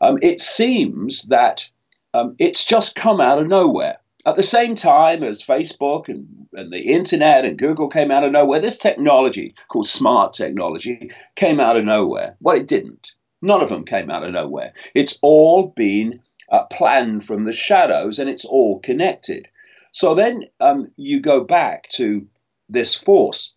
um, 0.00 0.18
it 0.22 0.40
seems 0.40 1.22
that 1.24 1.68
um, 2.14 2.36
it's 2.38 2.64
just 2.64 2.94
come 2.94 3.20
out 3.20 3.38
of 3.38 3.46
nowhere. 3.46 3.98
At 4.24 4.36
the 4.36 4.42
same 4.42 4.74
time 4.74 5.22
as 5.22 5.42
Facebook 5.42 6.08
and, 6.08 6.48
and 6.52 6.72
the 6.72 6.80
internet 6.80 7.44
and 7.44 7.56
Google 7.58 7.88
came 7.88 8.10
out 8.10 8.24
of 8.24 8.32
nowhere, 8.32 8.60
this 8.60 8.78
technology 8.78 9.54
called 9.68 9.86
smart 9.86 10.32
technology 10.32 11.12
came 11.36 11.60
out 11.60 11.76
of 11.76 11.84
nowhere. 11.84 12.36
Well, 12.40 12.56
it 12.56 12.66
didn't. 12.66 13.12
None 13.40 13.62
of 13.62 13.68
them 13.68 13.84
came 13.84 14.10
out 14.10 14.24
of 14.24 14.32
nowhere. 14.32 14.72
It's 14.94 15.18
all 15.22 15.68
been 15.76 16.20
uh, 16.50 16.64
planned 16.64 17.24
from 17.24 17.44
the 17.44 17.52
shadows 17.52 18.18
and 18.18 18.28
it's 18.28 18.44
all 18.44 18.80
connected. 18.80 19.48
So 19.92 20.14
then 20.14 20.44
um, 20.60 20.90
you 20.96 21.20
go 21.20 21.44
back 21.44 21.88
to 21.90 22.26
this 22.68 22.94
force. 22.94 23.52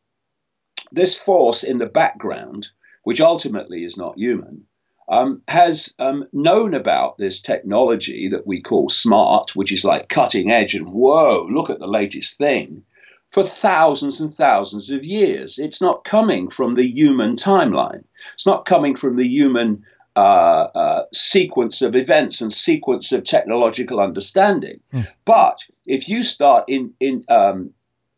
This 0.92 1.18
force 1.18 1.64
in 1.64 1.80
the 1.80 1.86
background, 1.86 2.70
which 3.04 3.22
ultimately 3.22 3.84
is 3.84 3.98
not 3.98 4.18
human, 4.18 4.66
um, 5.10 5.42
has 5.48 5.94
um, 5.98 6.28
known 6.32 6.74
about 6.74 7.18
this 7.18 7.42
technology 7.42 8.30
that 8.30 8.46
we 8.46 8.62
call 8.62 8.90
smart, 8.90 9.56
which 9.56 9.72
is 9.72 9.84
like 9.84 10.08
cutting 10.08 10.52
edge 10.52 10.76
and 10.76 10.88
whoa, 10.88 11.48
look 11.50 11.70
at 11.70 11.80
the 11.80 11.88
latest 11.88 12.38
thing, 12.38 12.84
for 13.32 13.44
thousands 13.44 14.22
and 14.22 14.32
thousands 14.32 14.92
of 14.92 15.04
years. 15.04 15.58
It's 15.58 15.82
not 15.82 16.04
coming 16.04 16.50
from 16.50 16.76
the 16.76 16.88
human 16.88 17.36
timeline, 17.36 18.04
it's 18.36 18.46
not 18.46 18.66
coming 18.66 18.96
from 18.96 19.16
the 19.16 19.28
human 19.28 19.84
uh, 20.16 20.68
uh, 20.76 21.06
sequence 21.14 21.82
of 21.82 21.96
events 21.96 22.42
and 22.42 22.52
sequence 22.52 23.12
of 23.12 23.24
technological 23.24 24.00
understanding. 24.00 24.82
Mm. 24.94 25.08
But 25.24 25.64
if 25.86 26.10
you 26.10 26.24
start 26.24 26.66
in, 26.68 26.94
in 27.00 27.24
um, 27.30 27.74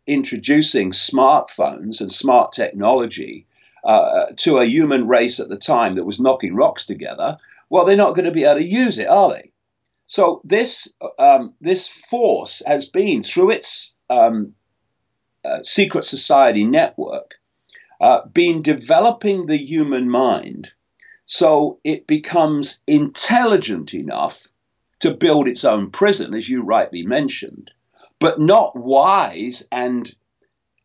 introducing 0.07 0.91
smartphones 0.91 2.01
and 2.01 2.11
smart 2.11 2.53
technology 2.53 3.45
uh, 3.83 4.27
to 4.37 4.59
a 4.59 4.65
human 4.65 5.07
race 5.07 5.39
at 5.39 5.49
the 5.49 5.57
time 5.57 5.95
that 5.95 6.05
was 6.05 6.19
knocking 6.19 6.55
rocks 6.55 6.85
together, 6.85 7.37
well, 7.69 7.85
they're 7.85 7.95
not 7.95 8.15
going 8.15 8.25
to 8.25 8.31
be 8.31 8.43
able 8.43 8.59
to 8.59 8.65
use 8.65 8.97
it, 8.97 9.07
are 9.07 9.33
they? 9.33 9.51
So 10.07 10.41
this 10.43 10.91
um, 11.17 11.53
this 11.61 11.87
force 11.87 12.61
has 12.65 12.85
been 12.85 13.23
through 13.23 13.51
its 13.51 13.93
um, 14.09 14.53
uh, 15.45 15.63
secret 15.63 16.05
society 16.05 16.65
network 16.65 17.35
uh, 18.01 18.25
been 18.27 18.61
developing 18.61 19.45
the 19.45 19.57
human 19.57 20.09
mind 20.09 20.73
so 21.33 21.79
it 21.85 22.07
becomes 22.07 22.81
intelligent 22.87 23.93
enough 23.93 24.49
to 24.99 25.13
build 25.13 25.47
its 25.47 25.63
own 25.63 25.89
prison, 25.89 26.33
as 26.33 26.49
you 26.49 26.61
rightly 26.61 27.05
mentioned, 27.05 27.71
but 28.19 28.37
not 28.37 28.75
wise 28.75 29.65
and 29.71 30.13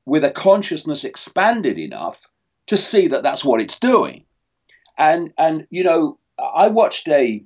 with 0.04 0.22
a 0.22 0.30
consciousness 0.30 1.02
expanded 1.02 1.80
enough 1.80 2.28
to 2.66 2.76
see 2.76 3.08
that 3.08 3.23
that's 3.23 3.44
what 3.44 3.61
it's 3.61 3.78
doing. 3.78 4.25
And 4.99 5.32
and 5.38 5.66
you 5.70 5.85
know, 5.85 6.18
I 6.38 6.68
watched 6.68 7.08
a 7.08 7.44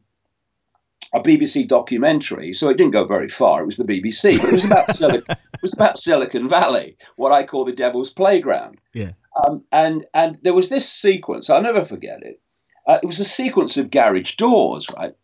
a 1.12 1.20
BBC 1.20 1.66
documentary, 1.66 2.52
so 2.52 2.70
it 2.70 2.76
didn't 2.76 2.92
go 2.92 3.04
very 3.04 3.28
far. 3.28 3.62
It 3.62 3.66
was 3.66 3.76
the 3.76 3.84
BBC, 3.84 4.38
but 4.38 4.48
it 4.48 4.52
was 4.52 4.64
about 4.64 4.90
Silicon, 4.94 5.24
it 5.28 5.62
was 5.62 5.74
about 5.74 5.98
Silicon 5.98 6.48
Valley, 6.48 6.96
what 7.16 7.32
I 7.32 7.44
call 7.44 7.64
the 7.64 7.72
devil's 7.72 8.12
playground. 8.12 8.78
Yeah. 8.94 9.12
Um, 9.44 9.64
and 9.72 10.06
and 10.14 10.38
there 10.42 10.54
was 10.54 10.68
this 10.68 10.88
sequence. 10.88 11.50
I'll 11.50 11.62
never 11.62 11.84
forget 11.84 12.22
it. 12.22 12.40
Uh, 12.86 12.98
it 13.02 13.06
was 13.06 13.20
a 13.20 13.24
sequence 13.24 13.76
of 13.76 13.90
garage 13.90 14.36
doors, 14.36 14.86
right? 14.96 15.14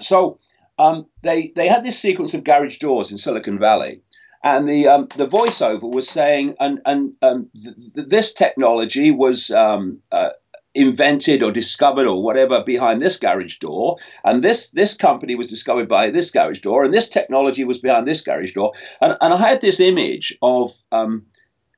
So 0.00 0.38
um, 0.78 1.06
they 1.22 1.52
they 1.54 1.68
had 1.68 1.82
this 1.82 1.98
sequence 1.98 2.34
of 2.34 2.44
garage 2.44 2.78
doors 2.78 3.10
in 3.10 3.18
Silicon 3.18 3.58
Valley, 3.58 4.02
and 4.42 4.68
the 4.68 4.88
um, 4.88 5.08
the 5.16 5.26
voiceover 5.26 5.90
was 5.90 6.08
saying, 6.08 6.54
and 6.60 6.80
and 6.84 7.14
um, 7.22 7.48
th- 7.54 7.76
th- 7.94 8.08
this 8.08 8.34
technology 8.34 9.10
was 9.10 9.50
um, 9.50 10.00
uh, 10.12 10.30
invented 10.74 11.42
or 11.42 11.50
discovered 11.50 12.06
or 12.06 12.22
whatever 12.22 12.62
behind 12.64 13.00
this 13.00 13.16
garage 13.16 13.58
door, 13.58 13.96
and 14.24 14.42
this 14.42 14.70
this 14.70 14.94
company 14.94 15.34
was 15.34 15.46
discovered 15.46 15.88
by 15.88 16.10
this 16.10 16.30
garage 16.30 16.60
door, 16.60 16.84
and 16.84 16.94
this 16.94 17.08
technology 17.08 17.64
was 17.64 17.78
behind 17.78 18.06
this 18.06 18.20
garage 18.20 18.52
door, 18.52 18.72
and 19.00 19.16
and 19.20 19.34
I 19.34 19.38
had 19.38 19.60
this 19.60 19.80
image 19.80 20.36
of 20.42 20.72
um, 20.92 21.26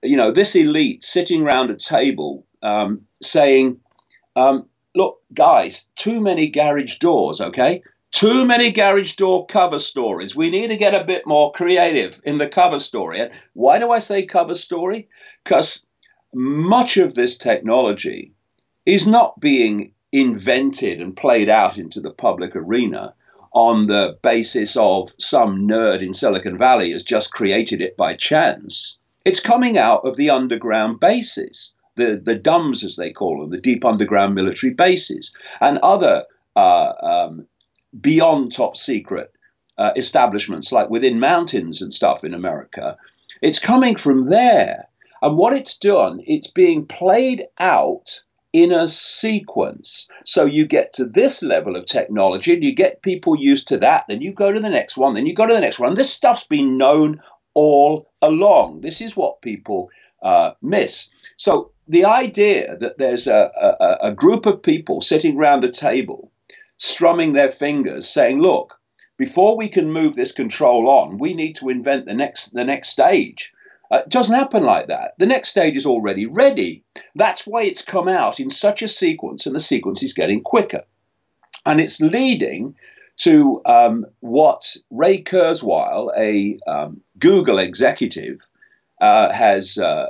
you 0.02 0.16
know 0.16 0.30
this 0.30 0.54
elite 0.54 1.04
sitting 1.04 1.42
around 1.42 1.70
a 1.70 1.76
table 1.76 2.46
um, 2.62 3.02
saying, 3.22 3.80
"Look, 4.36 5.20
guys, 5.32 5.84
too 5.96 6.20
many 6.20 6.48
garage 6.48 6.98
doors, 6.98 7.40
okay." 7.40 7.82
Too 8.10 8.44
many 8.46 8.72
garage 8.72 9.16
door 9.16 9.46
cover 9.46 9.78
stories. 9.78 10.34
We 10.34 10.50
need 10.50 10.68
to 10.68 10.76
get 10.76 10.94
a 10.94 11.04
bit 11.04 11.26
more 11.26 11.52
creative 11.52 12.20
in 12.24 12.38
the 12.38 12.48
cover 12.48 12.78
story. 12.78 13.20
And 13.20 13.30
why 13.52 13.78
do 13.78 13.90
I 13.90 13.98
say 13.98 14.24
cover 14.24 14.54
story? 14.54 15.08
Because 15.44 15.84
much 16.32 16.96
of 16.96 17.14
this 17.14 17.36
technology 17.36 18.32
is 18.86 19.06
not 19.06 19.38
being 19.38 19.92
invented 20.10 21.00
and 21.00 21.16
played 21.16 21.48
out 21.50 21.76
into 21.76 22.00
the 22.00 22.10
public 22.10 22.56
arena 22.56 23.14
on 23.52 23.86
the 23.86 24.18
basis 24.22 24.76
of 24.76 25.10
some 25.18 25.68
nerd 25.68 26.02
in 26.02 26.14
Silicon 26.14 26.58
Valley 26.58 26.92
has 26.92 27.02
just 27.02 27.32
created 27.32 27.80
it 27.80 27.96
by 27.96 28.14
chance. 28.14 28.98
It's 29.24 29.40
coming 29.40 29.76
out 29.76 30.06
of 30.06 30.16
the 30.16 30.30
underground 30.30 31.00
bases, 31.00 31.72
the, 31.96 32.20
the 32.22 32.36
DUMBs, 32.36 32.84
as 32.84 32.96
they 32.96 33.10
call 33.10 33.40
them, 33.40 33.50
the 33.50 33.60
deep 33.60 33.84
underground 33.84 34.34
military 34.34 34.72
bases, 34.72 35.32
and 35.60 35.78
other 35.78 36.24
uh, 36.56 36.92
um, 37.02 37.46
beyond 37.98 38.52
top 38.52 38.76
secret 38.76 39.32
uh, 39.76 39.92
establishments, 39.96 40.72
like 40.72 40.90
within 40.90 41.20
mountains 41.20 41.82
and 41.82 41.94
stuff 41.94 42.24
in 42.24 42.34
America. 42.34 42.96
It's 43.40 43.58
coming 43.58 43.96
from 43.96 44.28
there. 44.28 44.88
And 45.22 45.36
what 45.36 45.52
it's 45.52 45.78
done, 45.78 46.20
it's 46.26 46.50
being 46.50 46.86
played 46.86 47.46
out 47.58 48.22
in 48.52 48.72
a 48.72 48.88
sequence. 48.88 50.08
So 50.24 50.44
you 50.44 50.66
get 50.66 50.94
to 50.94 51.04
this 51.04 51.42
level 51.42 51.76
of 51.76 51.86
technology 51.86 52.54
and 52.54 52.64
you 52.64 52.74
get 52.74 53.02
people 53.02 53.36
used 53.36 53.68
to 53.68 53.78
that, 53.78 54.04
then 54.08 54.22
you 54.22 54.32
go 54.32 54.50
to 54.52 54.60
the 54.60 54.70
next 54.70 54.96
one, 54.96 55.14
then 55.14 55.26
you 55.26 55.34
go 55.34 55.46
to 55.46 55.54
the 55.54 55.60
next 55.60 55.78
one. 55.78 55.94
This 55.94 56.12
stuff's 56.12 56.44
been 56.44 56.76
known 56.76 57.20
all 57.54 58.10
along. 58.22 58.80
This 58.80 59.00
is 59.00 59.16
what 59.16 59.42
people 59.42 59.90
uh, 60.22 60.52
miss. 60.62 61.08
So 61.36 61.72
the 61.86 62.06
idea 62.06 62.76
that 62.78 62.98
there's 62.98 63.26
a, 63.26 63.50
a, 63.80 64.08
a 64.08 64.12
group 64.12 64.46
of 64.46 64.62
people 64.62 65.00
sitting 65.00 65.36
around 65.36 65.64
a 65.64 65.70
table 65.70 66.30
strumming 66.78 67.32
their 67.32 67.50
fingers, 67.50 68.08
saying, 68.08 68.40
look, 68.40 68.78
before 69.18 69.56
we 69.56 69.68
can 69.68 69.92
move 69.92 70.14
this 70.14 70.32
control 70.32 70.88
on, 70.88 71.18
we 71.18 71.34
need 71.34 71.56
to 71.56 71.68
invent 71.68 72.06
the 72.06 72.14
next 72.14 72.54
the 72.54 72.64
next 72.64 72.88
stage. 72.88 73.52
Uh, 73.90 73.98
it 73.98 74.08
doesn't 74.08 74.34
happen 74.34 74.62
like 74.62 74.88
that. 74.88 75.14
The 75.18 75.26
next 75.26 75.48
stage 75.48 75.74
is 75.74 75.86
already 75.86 76.26
ready. 76.26 76.84
That's 77.14 77.46
why 77.46 77.64
it's 77.64 77.82
come 77.82 78.08
out 78.08 78.38
in 78.38 78.50
such 78.50 78.82
a 78.82 78.88
sequence, 78.88 79.46
and 79.46 79.54
the 79.54 79.60
sequence 79.60 80.02
is 80.02 80.14
getting 80.14 80.42
quicker. 80.42 80.82
And 81.66 81.80
it's 81.80 82.00
leading 82.00 82.76
to 83.18 83.60
um, 83.66 84.06
what 84.20 84.76
Ray 84.90 85.22
Kurzweil, 85.22 86.10
a 86.16 86.58
um, 86.70 87.00
Google 87.18 87.58
executive, 87.58 88.40
uh, 89.00 89.32
has 89.32 89.78
uh, 89.78 90.06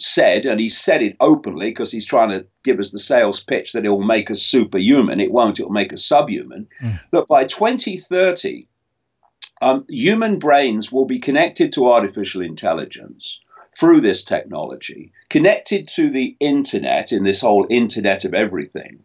said, 0.00 0.46
and 0.46 0.60
he 0.60 0.68
said 0.68 1.02
it 1.02 1.16
openly 1.20 1.70
because 1.70 1.90
he's 1.90 2.04
trying 2.04 2.30
to 2.30 2.46
give 2.64 2.78
us 2.78 2.90
the 2.90 2.98
sales 2.98 3.42
pitch 3.42 3.72
that 3.72 3.84
it 3.84 3.88
will 3.88 4.04
make 4.04 4.30
us 4.30 4.42
superhuman. 4.42 5.20
It 5.20 5.32
won't, 5.32 5.58
it 5.58 5.64
will 5.64 5.72
make 5.72 5.92
us 5.92 6.04
subhuman. 6.04 6.68
Mm. 6.82 7.00
That 7.12 7.28
by 7.28 7.44
2030, 7.44 8.66
um, 9.60 9.84
human 9.88 10.38
brains 10.38 10.92
will 10.92 11.06
be 11.06 11.18
connected 11.18 11.72
to 11.72 11.90
artificial 11.90 12.42
intelligence 12.42 13.40
through 13.76 14.00
this 14.00 14.24
technology, 14.24 15.12
connected 15.30 15.88
to 15.88 16.10
the 16.10 16.36
internet 16.40 17.12
in 17.12 17.24
this 17.24 17.40
whole 17.40 17.66
internet 17.70 18.24
of 18.24 18.34
everything. 18.34 19.04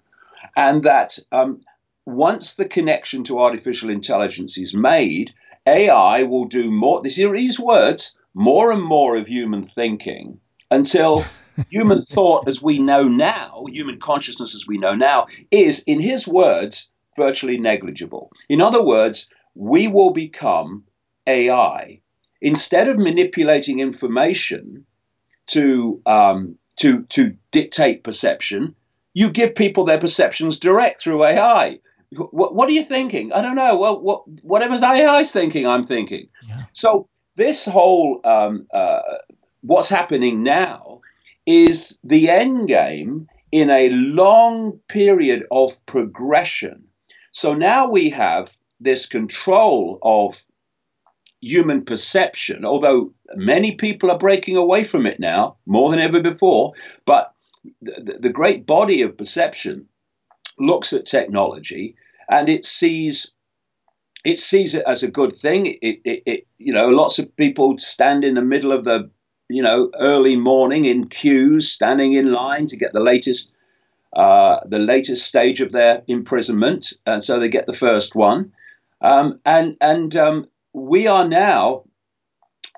And 0.56 0.84
that 0.84 1.20
um, 1.32 1.62
once 2.06 2.56
the 2.56 2.66
connection 2.66 3.24
to 3.26 3.40
artificial 3.40 3.90
intelligence 3.90 4.58
is 4.58 4.74
made, 4.74 5.34
AI 5.66 6.24
will 6.24 6.46
do 6.46 6.70
more, 6.72 7.02
these 7.02 7.20
are 7.20 7.34
his 7.34 7.60
words, 7.60 8.16
more 8.34 8.72
and 8.72 8.84
more 8.84 9.16
of 9.16 9.28
human 9.28 9.64
thinking 9.64 10.40
until 10.74 11.24
human 11.70 12.02
thought 12.02 12.48
as 12.48 12.62
we 12.62 12.80
know 12.80 13.04
now, 13.04 13.66
human 13.70 14.00
consciousness 14.00 14.56
as 14.56 14.68
we 14.68 14.78
know 14.78 14.96
now, 14.96 15.28
is, 15.52 15.84
in 15.86 16.02
his 16.02 16.28
words, 16.28 16.90
virtually 17.16 17.58
negligible. 17.58 18.32
In 18.50 18.62
other 18.62 18.84
words, 18.84 19.28
we 19.56 19.88
will 19.88 20.12
become 20.12 20.84
AI. 21.28 22.02
Instead 22.42 22.88
of 22.88 22.98
manipulating 22.98 23.80
information 23.80 24.86
to, 25.48 26.02
um, 26.06 26.58
to, 26.78 27.04
to 27.04 27.38
dictate 27.52 28.04
perception, 28.04 28.76
you 29.14 29.30
give 29.30 29.56
people 29.56 29.86
their 29.86 30.00
perceptions 30.00 30.58
direct 30.58 31.02
through 31.02 31.24
AI. 31.24 31.80
What, 32.12 32.56
what 32.56 32.68
are 32.68 32.74
you 32.74 32.84
thinking? 32.84 33.32
I 33.32 33.42
don't 33.42 33.56
know. 33.56 33.78
Well, 33.78 34.02
what, 34.02 34.28
whatever's 34.42 34.84
AI's 34.84 35.32
thinking, 35.32 35.68
I'm 35.68 35.84
thinking. 35.84 36.30
Yeah. 36.48 36.64
So 36.74 37.08
this 37.36 37.66
whole 37.66 38.22
um, 38.24 38.68
uh, 38.74 39.02
what's 39.64 39.90
happening 39.90 40.44
now 40.44 41.02
is 41.46 42.00
the 42.04 42.30
end 42.30 42.68
game 42.68 43.28
in 43.52 43.70
a 43.70 43.90
long 43.90 44.80
period 44.88 45.46
of 45.52 45.84
progression. 45.86 46.86
So 47.32 47.54
now 47.54 47.90
we 47.90 48.10
have 48.12 48.56
this 48.80 49.06
control 49.06 50.00
of 50.02 50.42
human 51.42 51.84
perception, 51.84 52.66
although 52.66 53.14
many 53.36 53.76
people 53.76 54.12
are 54.12 54.18
breaking 54.18 54.58
away 54.58 54.84
from 54.84 55.06
it 55.06 55.20
now 55.20 55.58
more 55.66 55.92
than 55.92 56.00
ever 56.00 56.22
before. 56.22 56.74
But 57.06 57.34
the, 57.82 58.18
the 58.20 58.30
great 58.30 58.66
body 58.66 59.02
of 59.02 59.18
perception 59.18 59.88
looks 60.60 60.94
at 60.94 61.06
technology 61.06 61.96
and 62.30 62.50
it 62.50 62.66
sees 62.66 63.32
it 64.24 64.40
sees 64.40 64.74
it 64.74 64.84
as 64.88 65.04
a 65.04 65.12
good 65.12 65.36
thing. 65.36 65.78
It, 65.82 66.00
it, 66.06 66.24
it, 66.26 66.48
you 66.58 66.72
know, 66.72 66.88
lots 66.88 67.20
of 67.20 67.36
people 67.36 67.78
stand 67.78 68.24
in 68.24 68.36
the 68.36 68.42
middle 68.42 68.72
of 68.72 68.86
the 68.86 69.10
you 69.50 69.62
know, 69.62 69.92
early 70.00 70.36
morning 70.36 70.86
in 70.86 71.08
queues, 71.08 71.72
standing 71.72 72.14
in 72.14 72.32
line 72.32 72.68
to 72.68 72.78
get 72.78 72.94
the 72.94 73.00
latest, 73.00 73.52
uh, 74.14 74.60
the 74.66 74.80
latest 74.80 75.28
stage 75.28 75.62
of 75.62 75.72
their 75.72 76.04
imprisonment, 76.08 76.94
and 77.06 77.24
so 77.24 77.40
they 77.40 77.50
get 77.50 77.66
the 77.66 77.74
first 77.74 78.16
one. 78.16 78.52
Um, 79.02 79.40
and 79.46 79.76
and 79.82 80.16
um, 80.16 80.48
we 80.74 81.08
are 81.08 81.28
now 81.28 81.84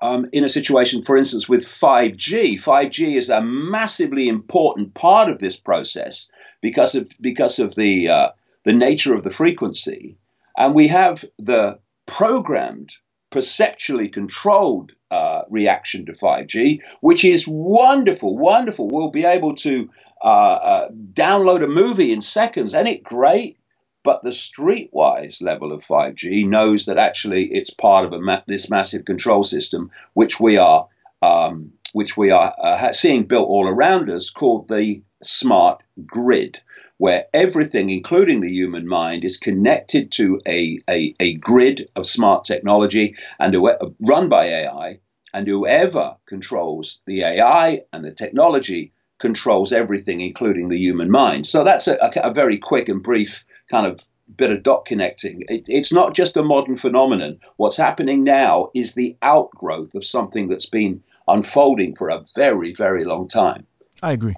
um, 0.02 0.28
in 0.32 0.44
a 0.44 0.48
situation, 0.48 1.02
for 1.02 1.16
instance, 1.16 1.48
with 1.48 1.64
5G. 1.64 2.62
5G 2.62 3.16
is 3.16 3.30
a 3.30 3.40
massively 3.40 4.28
important 4.28 4.94
part 4.94 5.30
of 5.30 5.38
this 5.38 5.56
process 5.56 6.28
because 6.60 6.94
of 6.94 7.10
because 7.20 7.58
of 7.58 7.74
the 7.74 8.08
uh, 8.08 8.28
the 8.64 8.72
nature 8.72 9.14
of 9.14 9.22
the 9.22 9.30
frequency, 9.30 10.16
and 10.56 10.74
we 10.74 10.88
have 10.88 11.24
the 11.38 11.78
programmed 12.06 12.96
perceptually 13.36 14.08
controlled 14.08 14.92
uh, 15.10 15.42
reaction 15.50 16.06
to 16.06 16.12
5G, 16.12 16.80
which 17.02 17.22
is 17.22 17.46
wonderful, 17.46 18.34
wonderful. 18.34 18.88
We'll 18.88 19.10
be 19.10 19.26
able 19.26 19.56
to 19.56 19.90
uh, 20.24 20.26
uh, 20.26 20.88
download 21.12 21.62
a 21.62 21.66
movie 21.66 22.12
in 22.12 22.22
seconds, 22.22 22.72
and 22.72 22.88
it 22.88 23.02
great? 23.02 23.58
But 24.02 24.22
the 24.22 24.30
streetwise 24.30 25.42
level 25.42 25.70
of 25.70 25.84
5G 25.84 26.48
knows 26.48 26.86
that 26.86 26.96
actually 26.96 27.52
it's 27.52 27.68
part 27.68 28.06
of 28.06 28.18
ma- 28.22 28.40
this 28.46 28.70
massive 28.70 29.04
control 29.04 29.44
system, 29.44 29.90
which 30.14 30.40
we 30.40 30.56
are 30.56 30.88
um, 31.20 31.72
which 31.92 32.16
we 32.16 32.30
are 32.30 32.54
uh, 32.58 32.90
seeing 32.92 33.24
built 33.24 33.50
all 33.50 33.68
around 33.68 34.08
us, 34.08 34.30
called 34.30 34.66
the 34.68 35.02
smart 35.22 35.82
grid 36.06 36.58
where 36.98 37.26
everything, 37.34 37.90
including 37.90 38.40
the 38.40 38.50
human 38.50 38.88
mind, 38.88 39.24
is 39.24 39.36
connected 39.36 40.10
to 40.12 40.40
a, 40.46 40.78
a, 40.88 41.14
a 41.20 41.34
grid 41.34 41.88
of 41.96 42.06
smart 42.06 42.44
technology 42.44 43.14
and 43.38 43.54
run 44.00 44.28
by 44.28 44.46
AI. 44.46 44.98
And 45.34 45.46
whoever 45.46 46.16
controls 46.26 47.00
the 47.06 47.22
AI 47.22 47.82
and 47.92 48.04
the 48.04 48.12
technology 48.12 48.92
controls 49.18 49.72
everything, 49.72 50.20
including 50.20 50.68
the 50.68 50.78
human 50.78 51.10
mind. 51.10 51.46
So 51.46 51.64
that's 51.64 51.88
a, 51.88 51.96
a, 52.16 52.32
very 52.32 52.58
quick 52.58 52.88
and 52.88 53.02
brief 53.02 53.44
kind 53.70 53.86
of 53.86 54.00
bit 54.34 54.50
of 54.50 54.62
dot 54.62 54.86
connecting. 54.86 55.42
It, 55.48 55.64
it's 55.68 55.92
not 55.92 56.14
just 56.14 56.36
a 56.36 56.42
modern 56.42 56.76
phenomenon. 56.76 57.40
What's 57.56 57.76
happening 57.76 58.24
now 58.24 58.70
is 58.74 58.94
the 58.94 59.16
outgrowth 59.22 59.94
of 59.94 60.04
something 60.04 60.48
that's 60.48 60.68
been 60.68 61.02
unfolding 61.28 61.94
for 61.94 62.08
a 62.08 62.24
very, 62.34 62.72
very 62.74 63.04
long 63.04 63.28
time. 63.28 63.66
I 64.02 64.12
agree. 64.12 64.34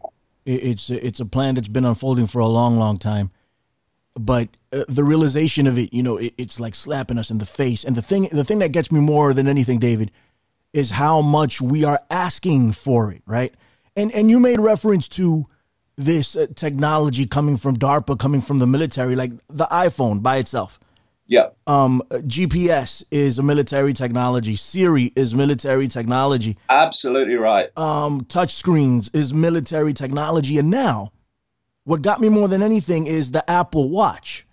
It's 0.48 0.88
it's 0.88 1.20
a 1.20 1.26
plan 1.26 1.56
that's 1.56 1.68
been 1.68 1.84
unfolding 1.84 2.26
for 2.26 2.38
a 2.38 2.46
long, 2.46 2.78
long 2.78 2.98
time. 2.98 3.30
But 4.14 4.48
uh, 4.72 4.84
the 4.88 5.04
realization 5.04 5.66
of 5.66 5.78
it, 5.78 5.92
you 5.92 6.02
know, 6.02 6.16
it, 6.16 6.32
it's 6.38 6.58
like 6.58 6.74
slapping 6.74 7.18
us 7.18 7.30
in 7.30 7.38
the 7.38 7.46
face. 7.46 7.84
And 7.84 7.94
the 7.94 8.02
thing, 8.02 8.28
the 8.32 8.44
thing 8.44 8.58
that 8.60 8.72
gets 8.72 8.90
me 8.90 8.98
more 8.98 9.34
than 9.34 9.46
anything, 9.46 9.78
David, 9.78 10.10
is 10.72 10.92
how 10.92 11.20
much 11.20 11.60
we 11.60 11.84
are 11.84 12.00
asking 12.10 12.72
for 12.72 13.12
it, 13.12 13.22
right? 13.26 13.54
And 13.94 14.10
and 14.12 14.30
you 14.30 14.40
made 14.40 14.58
reference 14.58 15.06
to 15.10 15.46
this 15.96 16.34
uh, 16.34 16.46
technology 16.54 17.26
coming 17.26 17.58
from 17.58 17.76
DARPA, 17.76 18.18
coming 18.18 18.40
from 18.40 18.58
the 18.58 18.66
military, 18.66 19.14
like 19.16 19.32
the 19.48 19.66
iPhone 19.66 20.22
by 20.22 20.38
itself. 20.38 20.80
Yeah. 21.28 21.50
Um, 21.66 22.02
GPS 22.10 23.04
is 23.10 23.38
a 23.38 23.42
military 23.42 23.92
technology. 23.92 24.56
Siri 24.56 25.12
is 25.14 25.34
military 25.34 25.86
technology. 25.86 26.56
Absolutely 26.70 27.34
right. 27.34 27.76
Um, 27.76 28.22
touch 28.22 28.54
screens 28.54 29.10
is 29.12 29.34
military 29.34 29.92
technology. 29.92 30.58
And 30.58 30.70
now, 30.70 31.12
what 31.84 32.00
got 32.00 32.22
me 32.22 32.30
more 32.30 32.48
than 32.48 32.62
anything 32.62 33.06
is 33.06 33.30
the 33.32 33.48
Apple 33.48 33.90
Watch. 33.90 34.46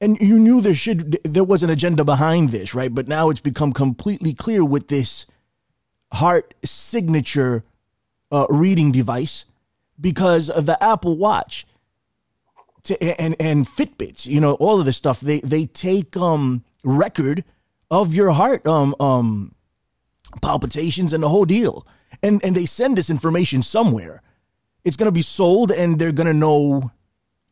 And 0.00 0.18
you 0.18 0.38
knew 0.38 0.62
there 0.62 0.74
should 0.74 1.18
there 1.22 1.44
was 1.44 1.62
an 1.62 1.70
agenda 1.70 2.02
behind 2.02 2.50
this, 2.50 2.74
right? 2.74 2.94
But 2.94 3.08
now 3.08 3.28
it's 3.28 3.40
become 3.40 3.72
completely 3.72 4.32
clear 4.32 4.64
with 4.64 4.88
this 4.88 5.26
heart 6.14 6.54
signature 6.64 7.62
uh, 8.32 8.46
reading 8.48 8.90
device 8.90 9.44
because 10.00 10.48
of 10.48 10.64
the 10.64 10.82
Apple 10.82 11.16
Watch 11.16 11.66
to, 12.86 13.20
and 13.20 13.36
and 13.40 13.66
Fitbits, 13.66 14.26
you 14.26 14.40
know, 14.40 14.54
all 14.54 14.80
of 14.80 14.86
this 14.86 14.96
stuff. 14.96 15.20
They 15.20 15.40
they 15.40 15.66
take 15.66 16.16
um 16.16 16.64
record 16.84 17.44
of 17.90 18.14
your 18.14 18.30
heart 18.32 18.66
um 18.66 18.94
um 19.00 19.54
palpitations 20.42 21.12
and 21.12 21.22
the 21.22 21.28
whole 21.28 21.44
deal, 21.44 21.86
and 22.22 22.42
and 22.44 22.56
they 22.56 22.66
send 22.66 22.98
this 22.98 23.10
information 23.10 23.62
somewhere. 23.62 24.22
It's 24.84 24.96
gonna 24.96 25.12
be 25.12 25.22
sold, 25.22 25.70
and 25.70 25.98
they're 25.98 26.12
gonna 26.12 26.34
know 26.34 26.90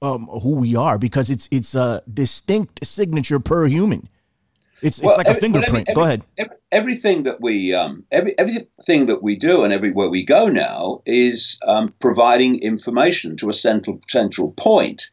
um 0.03 0.27
who 0.27 0.55
we 0.57 0.77
are 0.77 0.99
because 0.99 1.31
it's 1.31 1.49
it's 1.51 1.75
a 1.75 2.03
distinct 2.13 2.87
signature 2.87 3.41
per 3.41 3.67
human. 3.67 4.09
It's 4.85 5.01
well, 5.01 5.11
it's 5.11 5.17
like 5.17 5.29
every, 5.29 5.39
a 5.39 5.41
fingerprint. 5.41 5.89
Every, 5.89 5.95
go 5.95 6.03
ahead. 6.03 6.23
Every, 6.37 6.57
everything 6.71 7.23
that 7.23 7.41
we 7.41 7.73
um, 7.73 8.05
every 8.13 8.39
everything 8.39 9.07
that 9.07 9.23
we 9.23 9.35
do 9.35 9.65
and 9.65 9.73
everywhere 9.73 10.11
we 10.11 10.25
go 10.25 10.49
now 10.49 11.01
is 11.07 11.59
um, 11.67 11.95
providing 12.01 12.61
information 12.61 13.37
to 13.39 13.49
a 13.49 13.55
central 13.55 14.01
central 14.09 14.53
point. 14.53 15.11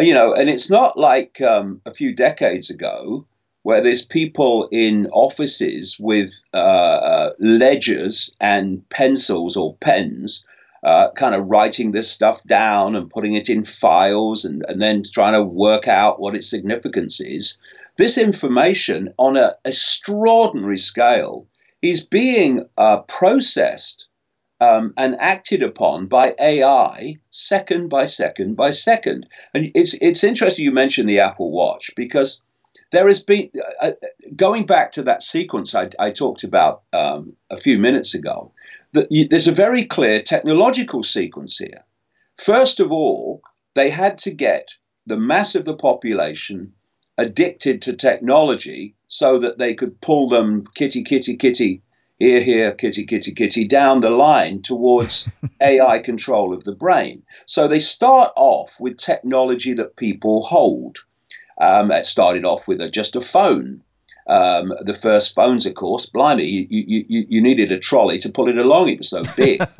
Uh, 0.00 0.02
you 0.02 0.14
know, 0.14 0.32
and 0.32 0.48
it's 0.48 0.70
not 0.70 0.98
like 0.98 1.40
um, 1.42 1.80
a 1.84 1.92
few 1.92 2.14
decades 2.14 2.70
ago 2.70 3.26
where 3.62 3.82
there's 3.82 4.04
people 4.04 4.68
in 4.72 5.06
offices 5.08 5.98
with 6.00 6.30
uh, 6.54 6.56
uh, 6.56 7.32
ledgers 7.38 8.30
and 8.40 8.88
pencils 8.88 9.56
or 9.56 9.76
pens. 9.76 10.42
Uh, 10.82 11.10
kind 11.10 11.34
of 11.34 11.46
writing 11.46 11.90
this 11.90 12.10
stuff 12.10 12.42
down 12.44 12.96
and 12.96 13.10
putting 13.10 13.34
it 13.34 13.50
in 13.50 13.62
files 13.62 14.46
and, 14.46 14.64
and 14.66 14.80
then 14.80 15.02
trying 15.12 15.34
to 15.34 15.42
work 15.42 15.86
out 15.86 16.18
what 16.18 16.34
its 16.34 16.48
significance 16.48 17.20
is. 17.20 17.58
This 17.98 18.16
information 18.16 19.12
on 19.18 19.36
an 19.36 19.50
extraordinary 19.66 20.78
scale 20.78 21.46
is 21.82 22.02
being 22.02 22.64
uh, 22.78 23.02
processed 23.02 24.06
um, 24.60 24.92
and 24.96 25.16
acted 25.18 25.62
upon 25.62 26.06
by 26.06 26.34
AI 26.38 27.16
second 27.30 27.88
by 27.88 28.04
second 28.04 28.56
by 28.56 28.70
second. 28.70 29.26
And 29.54 29.70
it's 29.74 29.94
it's 29.94 30.24
interesting 30.24 30.64
you 30.64 30.72
mentioned 30.72 31.08
the 31.08 31.20
Apple 31.20 31.50
Watch 31.50 31.90
because 31.96 32.40
there 32.92 33.06
has 33.06 33.22
been 33.22 33.50
uh, 33.80 33.86
uh 33.86 33.92
going 34.36 34.66
back 34.66 34.92
to 34.92 35.02
that 35.02 35.22
sequence 35.22 35.74
I, 35.74 35.88
I 35.98 36.10
talked 36.10 36.44
about 36.44 36.82
um, 36.92 37.34
a 37.48 37.56
few 37.56 37.78
minutes 37.78 38.14
ago. 38.14 38.52
That 38.92 39.06
you, 39.10 39.28
there's 39.28 39.48
a 39.48 39.52
very 39.52 39.84
clear 39.84 40.20
technological 40.22 41.02
sequence 41.02 41.56
here. 41.56 41.84
First 42.36 42.80
of 42.80 42.90
all, 42.90 43.40
they 43.74 43.88
had 43.88 44.18
to 44.18 44.30
get 44.30 44.72
the 45.06 45.16
mass 45.16 45.54
of 45.54 45.64
the 45.64 45.76
population 45.76 46.72
addicted 47.16 47.82
to 47.82 47.92
technology 47.94 48.96
so 49.08 49.38
that 49.40 49.58
they 49.58 49.74
could 49.74 50.00
pull 50.00 50.28
them 50.28 50.64
kitty, 50.74 51.04
kitty, 51.04 51.36
kitty, 51.36 51.82
here, 52.20 52.42
here, 52.42 52.72
kitty, 52.72 53.06
kitty, 53.06 53.32
kitty, 53.32 53.66
down 53.66 54.00
the 54.00 54.10
line 54.10 54.60
towards 54.60 55.26
AI 55.60 56.00
control 56.00 56.52
of 56.52 56.62
the 56.64 56.74
brain. 56.74 57.22
So 57.46 57.66
they 57.66 57.80
start 57.80 58.32
off 58.36 58.78
with 58.78 58.98
technology 58.98 59.72
that 59.72 59.96
people 59.96 60.42
hold. 60.42 60.98
Um, 61.58 61.90
it 61.90 62.04
started 62.04 62.44
off 62.44 62.68
with 62.68 62.80
a, 62.82 62.90
just 62.90 63.16
a 63.16 63.22
phone. 63.22 63.82
Um, 64.26 64.72
the 64.82 64.94
first 64.94 65.34
phones, 65.34 65.64
of 65.64 65.74
course, 65.74 66.06
blimey, 66.06 66.44
you, 66.44 66.66
you, 66.68 67.04
you, 67.08 67.26
you, 67.28 67.42
needed 67.42 67.72
a 67.72 67.80
trolley 67.80 68.18
to 68.18 68.28
pull 68.28 68.48
it 68.48 68.58
along. 68.58 68.90
It 68.90 68.98
was 68.98 69.08
so 69.08 69.22
big. 69.36 69.60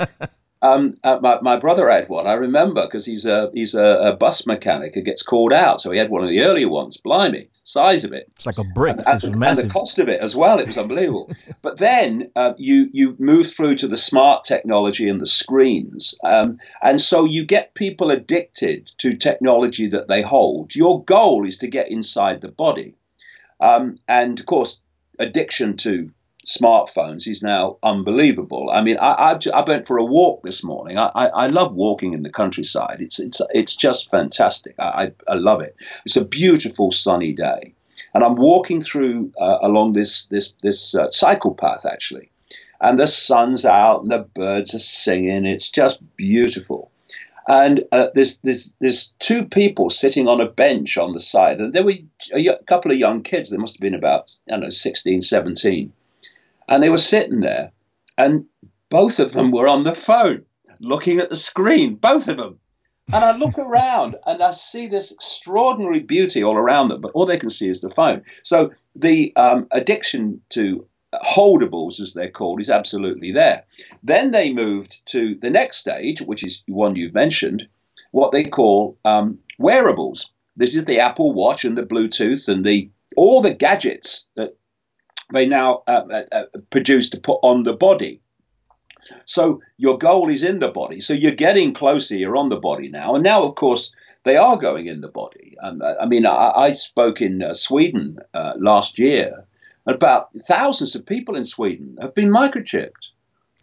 Um, 0.62 0.96
uh, 1.02 1.18
my, 1.22 1.40
my, 1.40 1.56
brother 1.56 1.88
had 1.88 2.10
one. 2.10 2.26
I 2.26 2.34
remember 2.34 2.82
because 2.82 3.06
he's 3.06 3.24
a 3.24 3.50
he's 3.54 3.74
a, 3.74 3.82
a, 3.82 4.16
bus 4.16 4.44
mechanic 4.44 4.94
who 4.94 5.00
gets 5.00 5.22
called 5.22 5.54
out, 5.54 5.80
so 5.80 5.90
he 5.90 5.98
had 5.98 6.10
one 6.10 6.22
of 6.22 6.28
the 6.28 6.42
earlier 6.42 6.68
ones. 6.68 6.98
Blimey, 6.98 7.48
size 7.70 8.04
of 8.04 8.12
it! 8.12 8.30
It's 8.36 8.46
like 8.46 8.58
a 8.58 8.64
brick. 8.64 8.98
And, 9.06 9.22
and, 9.24 9.44
and 9.44 9.56
the 9.58 9.68
cost 9.68 9.98
of 9.98 10.08
it 10.08 10.20
as 10.20 10.34
well. 10.34 10.58
It 10.58 10.66
was 10.66 10.78
unbelievable. 10.78 11.30
but 11.62 11.78
then 11.78 12.30
uh, 12.36 12.54
you 12.56 12.88
you 12.92 13.16
move 13.18 13.52
through 13.52 13.76
to 13.76 13.88
the 13.88 13.96
smart 13.96 14.44
technology 14.44 15.08
and 15.08 15.20
the 15.20 15.26
screens, 15.26 16.14
um, 16.24 16.58
and 16.82 17.00
so 17.00 17.24
you 17.24 17.44
get 17.44 17.74
people 17.74 18.10
addicted 18.10 18.90
to 18.98 19.16
technology 19.16 19.88
that 19.88 20.08
they 20.08 20.22
hold. 20.22 20.74
Your 20.74 21.04
goal 21.04 21.46
is 21.46 21.58
to 21.58 21.68
get 21.68 21.90
inside 21.90 22.40
the 22.40 22.48
body, 22.48 22.94
um, 23.60 23.98
and 24.08 24.38
of 24.38 24.46
course, 24.46 24.78
addiction 25.18 25.76
to 25.78 26.10
smartphones 26.46 27.26
is 27.26 27.42
now 27.42 27.76
unbelievable. 27.82 28.70
I 28.70 28.82
mean, 28.82 28.96
I, 28.98 29.32
I, 29.32 29.38
I 29.54 29.62
went 29.62 29.86
for 29.86 29.98
a 29.98 30.04
walk 30.04 30.42
this 30.42 30.64
morning. 30.64 30.98
I, 30.98 31.10
I, 31.14 31.26
I, 31.26 31.46
love 31.46 31.74
walking 31.74 32.14
in 32.14 32.22
the 32.22 32.30
countryside. 32.30 32.98
It's 33.00 33.18
it's 33.20 33.42
it's 33.50 33.76
just 33.76 34.10
fantastic. 34.10 34.74
I, 34.78 35.12
I, 35.28 35.34
love 35.34 35.60
it. 35.60 35.76
It's 36.04 36.16
a 36.16 36.24
beautiful 36.24 36.92
sunny 36.92 37.32
day, 37.32 37.74
and 38.14 38.24
I'm 38.24 38.36
walking 38.36 38.80
through 38.80 39.32
uh, 39.40 39.58
along 39.62 39.92
this 39.92 40.26
this 40.26 40.52
this 40.62 40.94
uh, 40.94 41.10
cycle 41.10 41.54
path 41.54 41.84
actually, 41.84 42.30
and 42.80 42.98
the 42.98 43.06
sun's 43.06 43.64
out 43.64 44.02
and 44.02 44.10
the 44.10 44.26
birds 44.34 44.74
are 44.74 44.80
singing. 44.80 45.44
It's 45.44 45.70
just 45.70 46.00
beautiful. 46.16 46.90
And 47.48 47.84
uh, 47.90 48.08
there's, 48.14 48.38
there's, 48.38 48.74
there's 48.80 49.08
two 49.18 49.44
people 49.44 49.90
sitting 49.90 50.28
on 50.28 50.40
a 50.40 50.48
bench 50.48 50.96
on 50.98 51.12
the 51.12 51.20
side. 51.20 51.58
And 51.58 51.72
there 51.72 51.82
were 51.82 51.94
a 52.32 52.62
couple 52.68 52.92
of 52.92 52.98
young 52.98 53.22
kids. 53.24 53.50
They 53.50 53.56
must 53.56 53.74
have 53.74 53.80
been 53.80 53.94
about, 53.94 54.36
I 54.46 54.52
don't 54.52 54.60
know, 54.60 54.68
16, 54.68 55.22
17 55.22 55.92
and 56.70 56.82
they 56.82 56.88
were 56.88 56.96
sitting 56.96 57.40
there, 57.40 57.72
and 58.16 58.46
both 58.88 59.18
of 59.18 59.32
them 59.32 59.50
were 59.50 59.68
on 59.68 59.82
the 59.82 59.94
phone 59.94 60.46
looking 60.80 61.18
at 61.18 61.28
the 61.28 61.36
screen, 61.36 61.96
both 61.96 62.28
of 62.28 62.38
them. 62.38 62.58
And 63.12 63.24
I 63.24 63.36
look 63.36 63.58
around 63.58 64.16
and 64.24 64.42
I 64.42 64.52
see 64.52 64.86
this 64.86 65.10
extraordinary 65.12 66.00
beauty 66.00 66.44
all 66.44 66.56
around 66.56 66.88
them, 66.88 67.00
but 67.00 67.12
all 67.12 67.26
they 67.26 67.38
can 67.38 67.50
see 67.50 67.68
is 67.68 67.80
the 67.80 67.90
phone. 67.90 68.22
So 68.44 68.70
the 68.94 69.32
um, 69.36 69.66
addiction 69.72 70.40
to 70.50 70.86
holdables, 71.12 72.00
as 72.00 72.12
they're 72.14 72.30
called, 72.30 72.60
is 72.60 72.70
absolutely 72.70 73.32
there. 73.32 73.64
Then 74.02 74.30
they 74.30 74.52
moved 74.52 75.00
to 75.06 75.34
the 75.34 75.50
next 75.50 75.78
stage, 75.78 76.20
which 76.20 76.44
is 76.44 76.62
one 76.68 76.94
you've 76.94 77.14
mentioned, 77.14 77.66
what 78.12 78.30
they 78.30 78.44
call 78.44 78.96
um, 79.04 79.40
wearables. 79.58 80.30
This 80.56 80.76
is 80.76 80.84
the 80.84 81.00
Apple 81.00 81.32
Watch 81.32 81.64
and 81.64 81.76
the 81.76 81.82
Bluetooth 81.82 82.46
and 82.48 82.64
the 82.64 82.90
all 83.16 83.42
the 83.42 83.52
gadgets 83.52 84.26
that 84.36 84.56
they 85.32 85.46
now 85.46 85.82
uh, 85.86 86.04
uh, 86.10 86.22
uh, 86.32 86.44
produce 86.70 87.10
to 87.10 87.20
put 87.20 87.38
on 87.42 87.62
the 87.62 87.72
body. 87.72 88.20
So 89.24 89.60
your 89.76 89.98
goal 89.98 90.30
is 90.30 90.44
in 90.44 90.58
the 90.58 90.68
body. 90.68 91.00
So 91.00 91.14
you're 91.14 91.32
getting 91.32 91.74
closer. 91.74 92.16
You're 92.16 92.36
on 92.36 92.48
the 92.48 92.56
body 92.56 92.88
now, 92.88 93.14
and 93.14 93.24
now, 93.24 93.42
of 93.42 93.54
course, 93.54 93.92
they 94.24 94.36
are 94.36 94.56
going 94.56 94.86
in 94.86 95.00
the 95.00 95.08
body. 95.08 95.54
Um, 95.62 95.82
I 95.82 96.06
mean, 96.06 96.26
I, 96.26 96.50
I 96.54 96.72
spoke 96.72 97.22
in 97.22 97.42
uh, 97.42 97.54
Sweden 97.54 98.18
uh, 98.34 98.52
last 98.58 98.98
year. 98.98 99.46
About 99.86 100.28
thousands 100.46 100.94
of 100.94 101.06
people 101.06 101.36
in 101.36 101.44
Sweden 101.44 101.96
have 102.00 102.14
been 102.14 102.30
microchipped. 102.30 103.10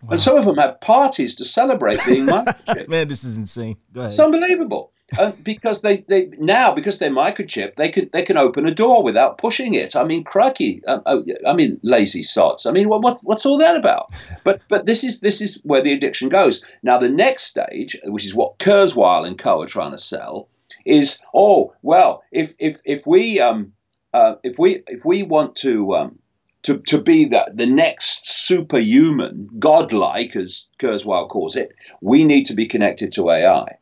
Wow. 0.03 0.09
And 0.11 0.21
some 0.21 0.37
of 0.37 0.45
them 0.45 0.57
have 0.57 0.79
parties 0.79 1.35
to 1.37 1.45
celebrate 1.45 1.97
being 2.05 2.25
microchipped. 2.27 2.87
Man, 2.87 3.07
this 3.07 3.23
is 3.23 3.35
insane. 3.35 3.77
It's 3.95 4.19
unbelievable. 4.19 4.91
Uh, 5.17 5.31
because 5.41 5.81
they, 5.81 5.97
they 6.07 6.29
now 6.37 6.73
because 6.73 6.99
they're 6.99 7.09
microchipped, 7.09 7.77
they 7.77 7.89
can 7.89 8.09
they 8.13 8.21
can 8.21 8.37
open 8.37 8.67
a 8.67 8.73
door 8.73 9.01
without 9.01 9.39
pushing 9.39 9.73
it. 9.73 9.95
I 9.95 10.03
mean, 10.03 10.23
crikey! 10.23 10.83
Uh, 10.85 10.99
oh, 11.05 11.25
I 11.47 11.53
mean, 11.53 11.79
lazy 11.81 12.21
sots. 12.21 12.67
I 12.67 12.71
mean, 12.71 12.89
what, 12.89 13.01
what 13.01 13.19
what's 13.23 13.45
all 13.45 13.57
that 13.59 13.75
about? 13.75 14.13
But 14.43 14.61
but 14.69 14.85
this 14.85 15.03
is 15.03 15.19
this 15.19 15.41
is 15.41 15.59
where 15.63 15.81
the 15.81 15.93
addiction 15.93 16.29
goes. 16.29 16.63
Now 16.83 16.99
the 16.99 17.09
next 17.09 17.45
stage, 17.45 17.97
which 18.03 18.25
is 18.25 18.35
what 18.35 18.59
Kurzweil 18.59 19.25
and 19.25 19.39
Co 19.39 19.61
are 19.61 19.67
trying 19.67 19.91
to 19.91 19.97
sell, 19.97 20.49
is 20.85 21.19
oh 21.33 21.73
well, 21.81 22.23
if 22.31 22.53
if 22.59 22.79
if 22.85 23.07
we 23.07 23.39
um 23.39 23.73
uh, 24.13 24.35
if 24.43 24.59
we 24.59 24.83
if 24.87 25.03
we 25.05 25.23
want 25.23 25.55
to 25.57 25.95
um, 25.95 26.19
to, 26.63 26.79
to 26.79 27.01
be 27.01 27.25
the, 27.25 27.51
the 27.53 27.65
next 27.65 28.27
superhuman, 28.27 29.49
godlike, 29.59 30.35
as 30.35 30.65
Kurzweil 30.81 31.29
calls 31.29 31.55
it, 31.55 31.73
we 32.01 32.23
need 32.23 32.45
to 32.45 32.55
be 32.55 32.67
connected 32.67 33.13
to 33.13 33.29
AI. 33.29 33.77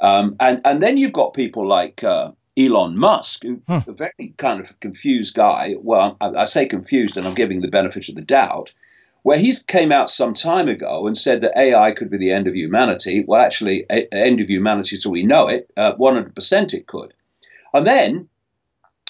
Um, 0.00 0.36
and, 0.38 0.60
and 0.64 0.82
then 0.82 0.96
you've 0.96 1.12
got 1.12 1.34
people 1.34 1.66
like 1.66 2.04
uh, 2.04 2.30
Elon 2.56 2.96
Musk, 2.96 3.42
who's 3.42 3.60
huh. 3.66 3.82
a 3.86 3.92
very 3.92 4.34
kind 4.36 4.60
of 4.60 4.78
confused 4.80 5.34
guy. 5.34 5.74
Well, 5.80 6.16
I, 6.20 6.28
I, 6.28 6.44
say 6.44 6.66
confused, 6.66 7.16
and 7.16 7.26
I'm 7.26 7.34
giving 7.34 7.60
the 7.60 7.68
benefit 7.68 8.08
of 8.08 8.14
the 8.14 8.22
doubt, 8.22 8.72
where 9.22 9.38
he 9.38 9.52
came 9.66 9.90
out 9.90 10.10
some 10.10 10.34
time 10.34 10.68
ago 10.68 11.06
and 11.06 11.16
said 11.16 11.40
that 11.40 11.58
AI 11.58 11.92
could 11.92 12.10
be 12.10 12.18
the 12.18 12.32
end 12.32 12.46
of 12.46 12.54
humanity. 12.54 13.24
Well, 13.26 13.40
actually, 13.40 13.86
a, 13.90 14.06
end 14.12 14.40
of 14.40 14.48
humanity 14.48 14.96
as 14.96 15.06
we 15.06 15.24
know 15.24 15.48
it, 15.48 15.70
uh, 15.76 15.94
100% 15.94 16.74
it 16.74 16.86
could. 16.86 17.12
And 17.72 17.86
then 17.86 18.28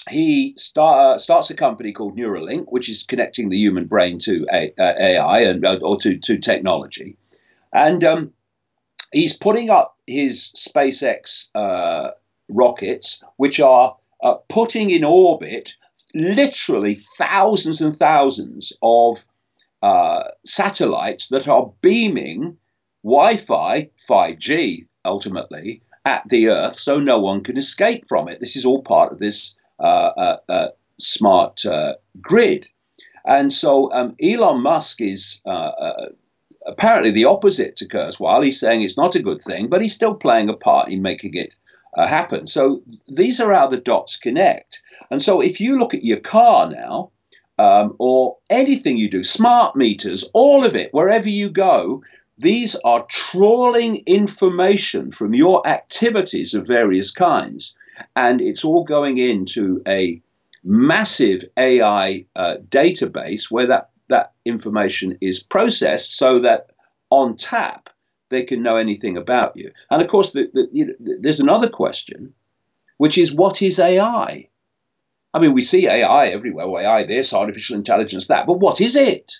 he 0.09 0.53
start, 0.57 0.99
uh, 0.99 1.17
starts 1.17 1.49
a 1.49 1.55
company 1.55 1.91
called 1.91 2.17
Neuralink, 2.17 2.65
which 2.69 2.89
is 2.89 3.03
connecting 3.03 3.49
the 3.49 3.57
human 3.57 3.85
brain 3.85 4.19
to 4.19 4.45
a, 4.51 4.73
uh, 4.77 4.93
AI 4.99 5.39
and 5.41 5.65
uh, 5.65 5.77
or 5.81 5.99
to, 6.01 6.17
to 6.17 6.37
technology, 6.37 7.17
and 7.73 8.03
um, 8.03 8.33
he's 9.11 9.35
putting 9.35 9.69
up 9.69 9.97
his 10.07 10.51
SpaceX 10.55 11.47
uh, 11.55 12.11
rockets, 12.49 13.23
which 13.37 13.59
are 13.59 13.95
uh, 14.23 14.35
putting 14.49 14.89
in 14.89 15.03
orbit 15.03 15.75
literally 16.13 16.99
thousands 17.17 17.81
and 17.81 17.95
thousands 17.95 18.73
of 18.81 19.23
uh, 19.81 20.23
satellites 20.45 21.27
that 21.29 21.47
are 21.47 21.71
beaming 21.81 22.57
Wi-Fi, 23.03 23.89
5G, 24.09 24.87
ultimately 25.05 25.81
at 26.05 26.23
the 26.27 26.49
Earth, 26.49 26.77
so 26.77 26.99
no 26.99 27.19
one 27.19 27.43
can 27.43 27.57
escape 27.57 28.03
from 28.07 28.27
it. 28.27 28.39
This 28.39 28.55
is 28.55 28.65
all 28.65 28.81
part 28.81 29.11
of 29.11 29.19
this 29.19 29.55
smart 30.97 31.63
grid. 32.21 32.67
And 33.25 33.51
so 33.51 33.91
um, 33.91 34.15
Elon 34.21 34.61
Musk 34.61 35.01
is 35.01 35.41
apparently 36.65 37.11
the 37.11 37.25
opposite 37.25 37.75
to 37.77 37.87
Kurzweil. 37.87 38.45
He's 38.45 38.59
saying 38.59 38.81
it's 38.81 38.97
not 38.97 39.15
a 39.15 39.21
good 39.21 39.41
thing, 39.41 39.67
but 39.67 39.81
he's 39.81 39.95
still 39.95 40.13
playing 40.13 40.49
a 40.49 40.53
part 40.53 40.89
in 40.89 41.01
making 41.01 41.35
it 41.35 41.53
uh, 41.97 42.07
happen. 42.07 42.47
So 42.47 42.81
these 43.07 43.39
are 43.39 43.53
how 43.53 43.67
the 43.67 43.77
dots 43.77 44.17
connect. 44.17 44.81
And 45.09 45.21
so 45.21 45.41
if 45.41 45.59
you 45.59 45.79
look 45.79 45.93
at 45.93 46.03
your 46.03 46.19
car 46.19 46.69
now, 46.69 47.11
um, 47.57 47.95
or 47.99 48.37
anything 48.49 48.95
you 48.97 49.09
do, 49.09 49.23
smart 49.23 49.75
meters, 49.75 50.23
all 50.33 50.65
of 50.65 50.75
it, 50.75 50.93
wherever 50.93 51.27
you 51.27 51.49
go, 51.49 52.03
these 52.37 52.75
are 52.85 53.05
trawling 53.09 54.03
information 54.05 55.11
from 55.11 55.33
your 55.33 55.67
activities 55.67 56.53
of 56.53 56.65
various 56.65 57.11
kinds 57.11 57.75
and 58.15 58.41
it's 58.41 58.65
all 58.65 58.83
going 58.83 59.17
into 59.17 59.81
a 59.87 60.21
massive 60.63 61.43
AI 61.57 62.25
uh, 62.35 62.55
database 62.67 63.49
where 63.49 63.67
that, 63.67 63.89
that 64.09 64.33
information 64.45 65.17
is 65.21 65.41
processed 65.41 66.15
so 66.15 66.39
that 66.39 66.67
on 67.09 67.35
tap 67.37 67.89
they 68.29 68.43
can 68.43 68.61
know 68.61 68.77
anything 68.77 69.17
about 69.17 69.57
you. 69.57 69.71
And 69.89 70.01
of 70.01 70.07
course, 70.07 70.31
the, 70.31 70.49
the, 70.53 70.69
you 70.71 70.85
know, 70.85 70.93
there's 71.19 71.39
another 71.39 71.69
question, 71.69 72.33
which 72.97 73.17
is 73.17 73.33
what 73.33 73.61
is 73.61 73.79
AI? 73.79 74.49
I 75.33 75.39
mean, 75.39 75.53
we 75.53 75.61
see 75.61 75.87
AI 75.87 76.27
everywhere, 76.27 76.67
AI 76.81 77.05
this, 77.05 77.33
artificial 77.33 77.75
intelligence 77.75 78.27
that, 78.27 78.45
but 78.47 78.59
what 78.59 78.81
is 78.81 78.95
it? 78.95 79.33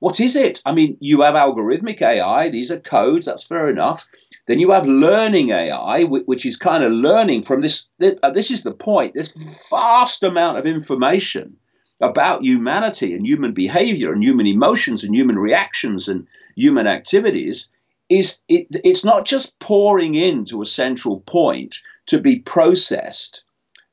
What 0.00 0.20
is 0.20 0.36
it? 0.36 0.62
I 0.64 0.72
mean, 0.72 0.96
you 1.00 1.22
have 1.22 1.34
algorithmic 1.34 2.00
AI, 2.02 2.50
these 2.50 2.70
are 2.70 2.78
codes, 2.78 3.26
that's 3.26 3.44
fair 3.44 3.68
enough. 3.68 4.06
Then 4.48 4.60
you 4.60 4.70
have 4.70 4.86
learning 4.86 5.50
AI, 5.50 6.04
which 6.04 6.46
is 6.46 6.56
kind 6.56 6.82
of 6.82 6.90
learning 6.90 7.42
from 7.42 7.60
this. 7.60 7.84
Uh, 8.02 8.30
this 8.30 8.50
is 8.50 8.62
the 8.62 8.72
point. 8.72 9.12
This 9.12 9.34
vast 9.68 10.22
amount 10.22 10.56
of 10.56 10.64
information 10.64 11.58
about 12.00 12.42
humanity 12.42 13.12
and 13.12 13.26
human 13.26 13.52
behavior 13.52 14.10
and 14.10 14.24
human 14.24 14.46
emotions 14.46 15.04
and 15.04 15.14
human 15.14 15.38
reactions 15.38 16.08
and 16.08 16.26
human 16.56 16.86
activities 16.86 17.68
is 18.08 18.38
it, 18.48 18.68
it's 18.84 19.04
not 19.04 19.26
just 19.26 19.58
pouring 19.58 20.14
into 20.14 20.62
a 20.62 20.66
central 20.66 21.20
point 21.20 21.82
to 22.06 22.18
be 22.18 22.38
processed 22.38 23.44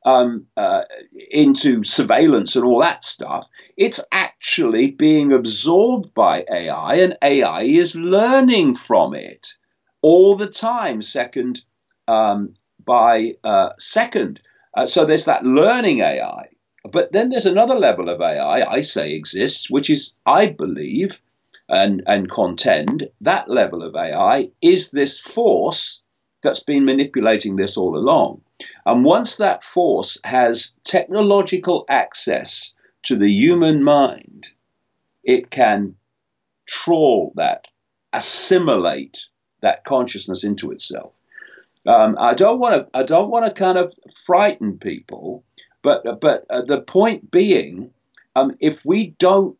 um, 0.06 0.46
uh, 0.56 0.84
into 1.32 1.84
surveillance 1.84 2.56
and 2.56 2.63
all 2.63 2.80
that 2.80 3.04
stuff. 3.04 3.46
It's 3.76 4.00
actually 4.10 4.91
being 4.91 5.34
absorbed 5.34 6.13
by 6.13 6.46
AI, 6.50 6.96
and 6.96 7.18
AI 7.22 7.63
is 7.63 7.98
learning 7.98 8.76
from 8.76 9.15
it 9.15 9.56
all 10.06 10.36
the 10.36 10.46
time, 10.46 11.02
second 11.02 11.62
um, 12.08 12.54
by 12.86 13.34
uh, 13.44 13.70
second. 13.80 14.39
Uh, 14.78 14.86
so 14.86 15.04
there's 15.04 15.26
that 15.26 15.44
learning 15.44 16.02
AI. 16.02 16.50
But 16.91 17.12
then 17.12 17.30
there's 17.30 17.48
another 17.48 17.74
level 17.74 18.08
of 18.10 18.22
AI 18.22 18.62
I 18.72 18.82
say 18.82 19.13
exists, 19.13 19.68
which 19.68 19.89
is, 19.89 20.13
I 20.24 20.46
believe 20.46 21.20
and, 21.68 22.04
and 22.06 22.30
contend, 22.30 23.10
that 23.22 23.50
level 23.50 23.82
of 23.82 23.96
AI 23.96 24.52
is 24.62 24.91
this 24.91 25.20
force 25.20 26.02
that's 26.44 26.62
been 26.62 26.86
manipulating 26.86 27.56
this 27.56 27.76
all 27.76 27.98
along. 27.98 28.41
And 28.86 29.04
once 29.04 29.38
that 29.38 29.63
force 29.63 30.20
has 30.24 30.74
technological 30.84 31.84
access 31.89 32.74
to 33.06 33.15
the 33.15 33.32
human 33.32 33.84
mind, 33.84 34.50
it 35.24 35.50
can 35.50 35.96
trawl 36.68 37.34
that, 37.38 37.65
assimilate 38.13 39.26
that 39.65 39.84
consciousness 39.84 40.43
into 40.43 40.71
itself. 40.71 41.12
Um, 41.86 42.17
I 42.19 42.34
don't 42.34 42.60
want 42.60 42.75
to. 42.75 42.97
I 42.97 43.04
don't 43.04 43.30
want 43.30 43.45
to 43.45 43.51
kind 43.51 43.78
of 43.78 43.93
frighten 44.25 44.80
people, 44.80 45.43
but 45.84 46.19
but 46.19 46.45
uh, 46.49 46.62
the 46.62 46.82
point 46.82 47.30
being, 47.30 47.91
um, 48.36 48.56
if 48.60 48.84
we 48.84 49.15
don't 49.19 49.58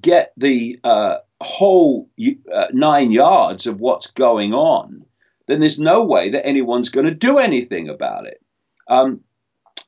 get 0.00 0.32
the 0.36 0.80
uh, 0.82 1.18
whole 1.40 2.08
uh, 2.52 2.66
nine 2.72 3.12
yards 3.12 3.66
of 3.66 3.80
what's 3.80 4.08
going 4.08 4.54
on, 4.54 5.04
then 5.46 5.60
there's 5.60 5.78
no 5.78 6.04
way 6.04 6.30
that 6.30 6.46
anyone's 6.46 6.88
going 6.88 7.06
to 7.06 7.14
do 7.14 7.38
anything 7.38 7.88
about 7.88 8.26
it. 8.26 8.42
Um, 8.88 9.20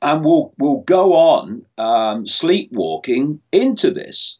and 0.00 0.24
we'll 0.24 0.54
we'll 0.58 0.82
go 0.82 1.14
on 1.14 1.66
um, 1.76 2.26
sleepwalking 2.26 3.40
into 3.52 3.90
this. 3.90 4.38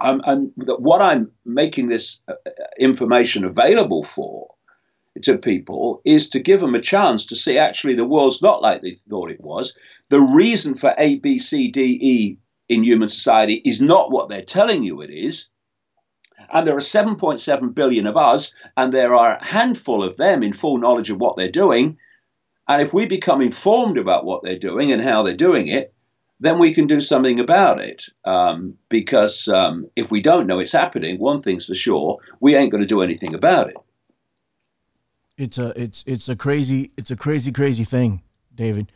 Um, 0.00 0.22
and 0.24 0.52
what 0.56 1.00
I'm 1.00 1.30
making 1.44 1.88
this 1.88 2.20
uh, 2.28 2.34
information 2.78 3.44
available 3.44 4.02
for 4.02 4.54
to 5.22 5.38
people 5.38 6.02
is 6.04 6.30
to 6.30 6.40
give 6.40 6.60
them 6.60 6.74
a 6.74 6.80
chance 6.80 7.26
to 7.26 7.36
see 7.36 7.58
actually 7.58 7.94
the 7.94 8.04
world's 8.04 8.42
not 8.42 8.62
like 8.62 8.82
they 8.82 8.92
thought 8.92 9.30
it 9.30 9.40
was. 9.40 9.76
The 10.10 10.20
reason 10.20 10.74
for 10.74 10.94
A, 10.98 11.16
B, 11.16 11.38
C, 11.38 11.70
D, 11.70 11.82
E 11.82 12.38
in 12.68 12.82
human 12.82 13.08
society 13.08 13.62
is 13.64 13.80
not 13.80 14.10
what 14.10 14.28
they're 14.28 14.42
telling 14.42 14.82
you 14.82 15.02
it 15.02 15.10
is. 15.10 15.48
And 16.52 16.66
there 16.66 16.76
are 16.76 16.80
7.7 16.80 17.74
billion 17.74 18.06
of 18.06 18.16
us, 18.16 18.52
and 18.76 18.92
there 18.92 19.14
are 19.14 19.36
a 19.36 19.44
handful 19.44 20.02
of 20.02 20.16
them 20.16 20.42
in 20.42 20.52
full 20.52 20.78
knowledge 20.78 21.10
of 21.10 21.20
what 21.20 21.36
they're 21.36 21.50
doing. 21.50 21.98
And 22.68 22.82
if 22.82 22.92
we 22.92 23.06
become 23.06 23.40
informed 23.40 23.98
about 23.98 24.24
what 24.24 24.42
they're 24.42 24.58
doing 24.58 24.92
and 24.92 25.02
how 25.02 25.22
they're 25.22 25.36
doing 25.36 25.68
it, 25.68 25.93
then 26.40 26.58
we 26.58 26.74
can 26.74 26.86
do 26.86 27.00
something 27.00 27.40
about 27.40 27.80
it. 27.80 28.06
Um, 28.24 28.76
because 28.88 29.48
um, 29.48 29.88
if 29.96 30.10
we 30.10 30.20
don't 30.20 30.46
know 30.46 30.58
it's 30.58 30.72
happening, 30.72 31.18
one 31.18 31.40
thing's 31.40 31.66
for 31.66 31.74
sure, 31.74 32.18
we 32.40 32.56
ain't 32.56 32.70
going 32.70 32.82
to 32.82 32.86
do 32.86 33.02
anything 33.02 33.34
about 33.34 33.70
it. 33.70 33.76
It's 35.36 35.58
a 35.58 35.72
it's 35.80 36.04
it's 36.06 36.28
a 36.28 36.36
crazy 36.36 36.92
it's 36.96 37.10
a 37.10 37.16
crazy 37.16 37.50
crazy 37.50 37.82
thing, 37.82 38.22
David. 38.54 38.92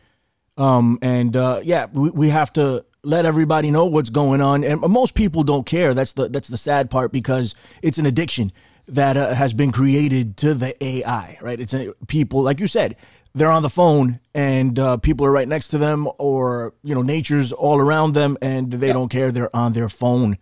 Um, 0.57 0.99
and 1.01 1.35
uh, 1.35 1.61
yeah, 1.63 1.87
we, 1.91 2.09
we 2.09 2.29
have 2.29 2.53
to 2.53 2.85
let 3.03 3.25
everybody 3.25 3.71
know 3.71 3.85
what's 3.85 4.09
going 4.09 4.41
on. 4.41 4.63
And 4.63 4.81
most 4.81 5.15
people 5.15 5.43
don't 5.43 5.65
care. 5.65 5.93
That's 5.93 6.13
the 6.13 6.29
that's 6.29 6.47
the 6.47 6.57
sad 6.57 6.89
part 6.89 7.11
because 7.11 7.55
it's 7.81 7.97
an 7.97 8.05
addiction 8.05 8.51
that 8.87 9.17
uh, 9.17 9.33
has 9.33 9.53
been 9.53 9.71
created 9.71 10.37
to 10.37 10.53
the 10.53 10.81
AI. 10.83 11.37
Right? 11.41 11.59
It's 11.59 11.73
a, 11.73 11.93
people 12.07 12.41
like 12.41 12.59
you 12.59 12.67
said 12.67 12.95
they're 13.33 13.51
on 13.51 13.63
the 13.63 13.69
phone 13.69 14.19
and 14.33 14.77
uh, 14.77 14.97
people 14.97 15.25
are 15.25 15.31
right 15.31 15.47
next 15.47 15.69
to 15.69 15.77
them 15.77 16.07
or 16.17 16.73
you 16.83 16.95
know 16.95 17.01
nature's 17.01 17.51
all 17.51 17.79
around 17.79 18.13
them 18.13 18.37
and 18.41 18.71
they 18.71 18.91
don't 18.91 19.09
care. 19.09 19.31
They're 19.31 19.55
on 19.55 19.73
their 19.73 19.89
phone. 19.89 20.37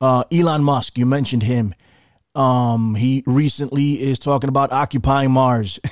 Uh, 0.00 0.24
elon 0.32 0.64
musk 0.64 0.98
you 0.98 1.06
mentioned 1.06 1.44
him. 1.44 1.74
Um, 2.34 2.94
he 2.94 3.22
recently 3.26 4.00
is 4.00 4.18
talking 4.18 4.48
about 4.48 4.72
occupying 4.72 5.30
mars. 5.30 5.78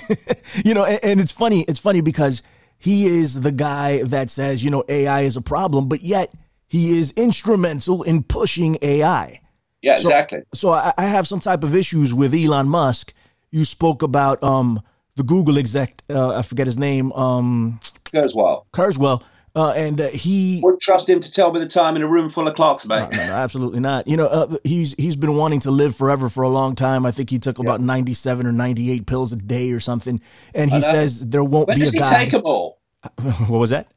You 0.64 0.74
know 0.74 0.84
and, 0.84 0.98
and 1.02 1.20
it's 1.20 1.32
funny 1.32 1.62
it's 1.62 1.78
funny 1.78 2.00
because 2.00 2.42
he 2.76 3.06
is 3.06 3.42
the 3.42 3.52
guy 3.52 4.02
that 4.02 4.30
says 4.30 4.64
you 4.64 4.70
know 4.70 4.82
ai 4.88 5.20
is 5.20 5.36
a 5.36 5.40
problem 5.40 5.88
but 5.88 6.02
yet 6.02 6.32
he 6.66 6.98
is 6.98 7.12
instrumental 7.12 8.02
in 8.02 8.24
pushing 8.24 8.76
ai 8.82 9.40
yeah 9.80 9.96
so, 9.96 10.08
exactly. 10.08 10.42
so 10.52 10.70
I, 10.70 10.92
I 10.98 11.04
have 11.04 11.28
some 11.28 11.38
type 11.38 11.62
of 11.62 11.76
issues 11.76 12.12
with 12.12 12.34
elon 12.34 12.68
musk. 12.68 13.14
You 13.52 13.64
spoke 13.64 14.02
about 14.02 14.42
um 14.42 14.82
the 15.16 15.22
Google 15.22 15.58
exec, 15.58 16.02
uh, 16.10 16.36
I 16.36 16.42
forget 16.42 16.66
his 16.66 16.78
name, 16.78 17.12
um, 17.12 17.80
Kurzweil. 18.12 18.64
Kurzweil. 18.72 19.22
Uh, 19.54 19.72
and 19.72 20.00
uh, 20.00 20.08
he 20.10 20.60
would 20.62 20.80
trust 20.80 21.08
him 21.08 21.18
to 21.18 21.30
tell 21.30 21.52
me 21.52 21.58
the 21.58 21.66
time 21.66 21.96
in 21.96 22.02
a 22.02 22.08
room 22.08 22.28
full 22.28 22.46
of 22.46 22.54
clocks, 22.54 22.86
mate. 22.86 23.10
No, 23.10 23.16
no, 23.16 23.32
absolutely 23.32 23.80
not. 23.80 24.06
You 24.06 24.16
know, 24.16 24.26
uh, 24.26 24.56
he's 24.62 24.94
he's 24.96 25.16
been 25.16 25.34
wanting 25.34 25.58
to 25.60 25.72
live 25.72 25.96
forever 25.96 26.28
for 26.28 26.42
a 26.42 26.48
long 26.48 26.76
time. 26.76 27.04
I 27.04 27.10
think 27.10 27.30
he 27.30 27.40
took 27.40 27.58
about 27.58 27.80
ninety 27.80 28.14
seven 28.14 28.46
or 28.46 28.52
ninety 28.52 28.92
eight 28.92 29.06
pills 29.06 29.32
a 29.32 29.36
day 29.36 29.72
or 29.72 29.80
something. 29.80 30.20
And 30.54 30.70
he 30.70 30.80
says 30.80 31.30
there 31.30 31.42
won't 31.42 31.66
when 31.66 31.78
be 31.78 31.84
does 31.84 31.94
a 31.94 31.98
guy. 31.98 32.08
He 32.10 32.24
take 32.24 32.32
them 32.32 32.42
all? 32.44 32.78
What 33.48 33.58
was 33.58 33.70
that? 33.70 33.90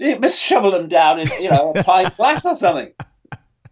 Must 0.20 0.40
shovel 0.40 0.70
them 0.70 0.88
down 0.88 1.20
in 1.20 1.28
you 1.38 1.50
know 1.50 1.74
a 1.76 1.84
pint 1.84 2.16
glass 2.16 2.46
or 2.46 2.54
something. 2.54 2.90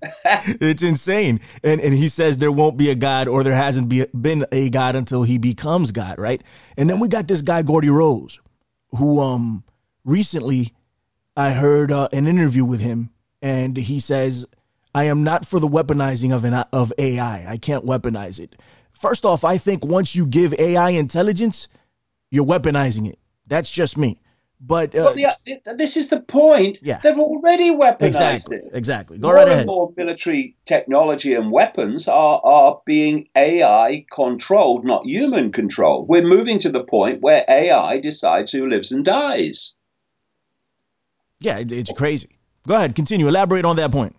it's 0.24 0.82
insane. 0.82 1.40
And 1.62 1.80
and 1.80 1.94
he 1.94 2.08
says 2.08 2.38
there 2.38 2.52
won't 2.52 2.76
be 2.76 2.90
a 2.90 2.94
God 2.94 3.28
or 3.28 3.42
there 3.42 3.54
hasn't 3.54 3.88
be, 3.88 4.06
been 4.18 4.46
a 4.52 4.70
God 4.70 4.96
until 4.96 5.22
he 5.24 5.38
becomes 5.38 5.92
God, 5.92 6.18
right? 6.18 6.42
And 6.76 6.88
then 6.88 7.00
we 7.00 7.08
got 7.08 7.28
this 7.28 7.42
guy 7.42 7.62
Geordie 7.62 7.90
Rose, 7.90 8.40
who 8.90 9.20
um 9.20 9.64
recently 10.04 10.72
I 11.36 11.52
heard 11.52 11.92
uh, 11.92 12.08
an 12.12 12.26
interview 12.26 12.64
with 12.64 12.80
him, 12.80 13.10
and 13.40 13.76
he 13.76 14.00
says, 14.00 14.46
"I 14.94 15.04
am 15.04 15.22
not 15.22 15.46
for 15.46 15.60
the 15.60 15.68
weaponizing 15.68 16.34
of 16.34 16.44
an 16.44 16.54
of 16.72 16.92
AI. 16.98 17.46
I 17.48 17.56
can't 17.56 17.84
weaponize 17.84 18.38
it." 18.40 18.56
First 18.92 19.24
off, 19.24 19.44
I 19.44 19.56
think 19.56 19.84
once 19.84 20.14
you 20.14 20.26
give 20.26 20.52
AI 20.58 20.90
intelligence, 20.90 21.68
you're 22.30 22.44
weaponizing 22.44 23.08
it. 23.08 23.18
That's 23.46 23.70
just 23.70 23.96
me. 23.96 24.20
But 24.60 24.94
uh, 24.94 25.12
well, 25.16 25.18
yeah, 25.18 25.34
this 25.74 25.96
is 25.96 26.10
the 26.10 26.20
point. 26.20 26.80
Yeah. 26.82 26.98
They've 26.98 27.18
already 27.18 27.70
weaponized 27.70 28.02
exactly, 28.02 28.56
it. 28.58 28.70
Exactly. 28.74 29.18
Go 29.18 29.28
more 29.28 29.36
right 29.36 29.44
and 29.44 29.52
ahead. 29.52 29.66
more 29.66 29.92
military 29.96 30.54
technology 30.66 31.32
and 31.34 31.50
weapons 31.50 32.06
are, 32.08 32.40
are 32.44 32.80
being 32.84 33.28
AI 33.34 34.04
controlled, 34.12 34.84
not 34.84 35.06
human 35.06 35.50
controlled. 35.50 36.08
We're 36.08 36.26
moving 36.26 36.58
to 36.58 36.68
the 36.68 36.84
point 36.84 37.22
where 37.22 37.42
AI 37.48 38.00
decides 38.00 38.52
who 38.52 38.68
lives 38.68 38.92
and 38.92 39.02
dies. 39.02 39.72
Yeah, 41.40 41.56
it, 41.58 41.72
it's 41.72 41.92
crazy. 41.92 42.28
Go 42.66 42.74
ahead, 42.74 42.94
continue. 42.94 43.28
Elaborate 43.28 43.64
on 43.64 43.76
that 43.76 43.92
point. 43.92 44.14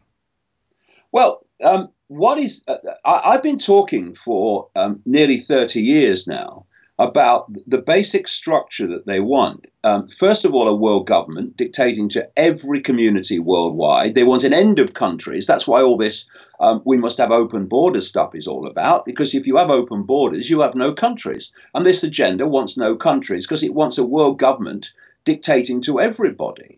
Well, 1.12 1.46
um, 1.64 1.90
what 2.08 2.40
is 2.40 2.64
uh, 2.68 2.78
I, 3.06 3.34
have 3.34 3.44
been 3.44 3.60
talking 3.60 4.16
for 4.16 4.70
um, 4.76 5.04
nearly 5.06 5.38
30 5.38 5.82
years 5.82 6.26
now 6.26 6.66
about 7.02 7.52
the 7.66 7.80
basic 7.80 8.28
structure 8.28 8.86
that 8.86 9.08
they 9.08 9.20
want. 9.20 9.66
Um, 9.84 10.08
first 10.08 10.46
of 10.46 10.54
all, 10.54 10.68
a 10.68 10.76
world 10.76 11.08
government 11.08 11.58
dictating 11.58 12.10
to 12.10 12.30
every 12.38 12.82
community 12.82 13.40
worldwide. 13.40 14.14
They 14.14 14.24
want 14.24 14.44
an 14.44 14.54
end 14.54 14.78
of 14.78 14.94
countries. 14.94 15.48
That's 15.48 15.68
why 15.68 15.82
all 15.82 15.98
this 15.98 16.30
um, 16.60 16.84
we 16.86 16.98
must 16.98 17.18
have 17.18 17.32
open 17.32 17.66
borders 17.66 18.08
stuff 18.08 18.36
is 18.36 18.46
all 18.46 18.68
about. 18.68 19.06
Because 19.06 19.34
if 19.34 19.48
you 19.48 19.58
have 19.58 19.72
open 19.72 20.04
borders, 20.04 20.48
you 20.48 20.60
have 20.60 20.76
no 20.76 20.94
countries. 20.94 21.52
And 21.74 21.84
this 21.84 22.04
agenda 22.04 22.46
wants 22.46 22.78
no 22.78 22.96
countries 22.96 23.48
because 23.48 23.64
it 23.64 23.74
wants 23.74 23.98
a 23.98 24.06
world 24.06 24.38
government 24.38 24.94
dictating 25.26 25.82
to 25.82 26.00
everybody. 26.00 26.78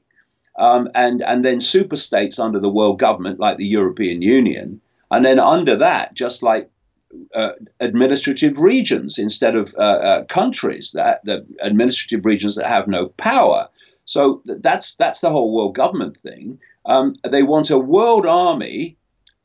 Um, 0.58 0.88
and 0.96 1.22
and 1.22 1.44
then 1.44 1.60
super 1.60 1.98
states 1.98 2.40
under 2.40 2.60
the 2.60 2.70
world 2.70 2.98
government 2.98 3.42
like 3.42 3.58
the 3.58 3.68
European 3.68 4.22
Union, 4.22 4.80
and 5.12 5.26
then 5.26 5.40
under 5.40 5.78
that, 5.78 6.14
just 6.14 6.44
like 6.44 6.70
uh, 7.36 7.52
administrative 7.80 8.60
regions 8.60 9.18
instead 9.18 9.56
of 9.56 9.74
uh, 9.78 9.82
uh, 9.82 10.26
countries 10.26 10.92
that 10.94 11.24
the 11.26 11.46
administrative 11.62 12.26
regions 12.26 12.56
that 12.56 12.68
have 12.68 12.88
no 12.88 13.08
power. 13.08 13.70
So 14.06 14.42
that's 14.46 14.96
that's 14.96 15.22
the 15.22 15.30
whole 15.30 15.54
world 15.54 15.76
government 15.76 16.18
thing. 16.18 16.60
Um, 16.86 17.16
they 17.30 17.44
want 17.44 17.70
a 17.70 17.78
world 17.78 18.26
army 18.26 18.98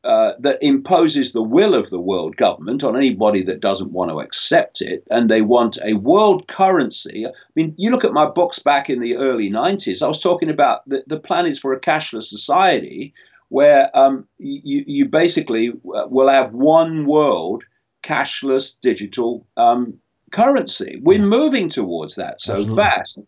uh, 0.05 0.33
that 0.39 0.63
imposes 0.63 1.33
the 1.33 1.43
will 1.43 1.75
of 1.75 1.91
the 1.91 2.01
world 2.01 2.37
government 2.37 2.85
on 2.85 2.97
anybody 2.97 3.43
that 3.43 3.61
doesn't 3.61 3.93
want 3.93 4.11
to 4.11 4.21
accept 4.21 4.81
it, 4.81 5.05
and 5.11 5.29
they 5.29 5.43
want 5.43 5.77
a 5.85 5.95
world 5.95 6.47
currency. 6.47 7.27
I 7.27 7.31
mean, 7.55 7.75
you 7.77 7.91
look 7.91 8.05
at 8.05 8.13
my 8.13 8.27
books 8.27 8.59
back 8.59 8.89
in 8.89 9.01
the 9.01 9.17
early 9.17 9.51
90s, 9.51 10.03
I 10.03 10.09
was 10.09 10.21
talking 10.21 10.51
about 10.51 10.89
the, 10.89 11.03
the 11.07 11.19
plan 11.19 11.47
is 11.47 11.59
for 11.59 11.73
a 11.73 11.81
cashless 11.81 12.25
society 12.25 13.13
where 13.49 13.97
um, 13.97 14.27
you, 14.39 14.85
you 14.87 15.05
basically 15.07 15.71
uh, 15.71 16.07
will 16.09 16.29
have 16.29 16.53
one 16.53 17.07
world 17.07 17.65
cashless 18.03 18.77
digital 18.81 19.47
um, 19.57 19.99
currency. 20.31 21.01
We're 21.03 21.25
moving 21.25 21.69
towards 21.69 22.17
that 22.17 22.41
so 22.41 22.55
Absolutely. 22.55 22.77
fast. 22.77 23.19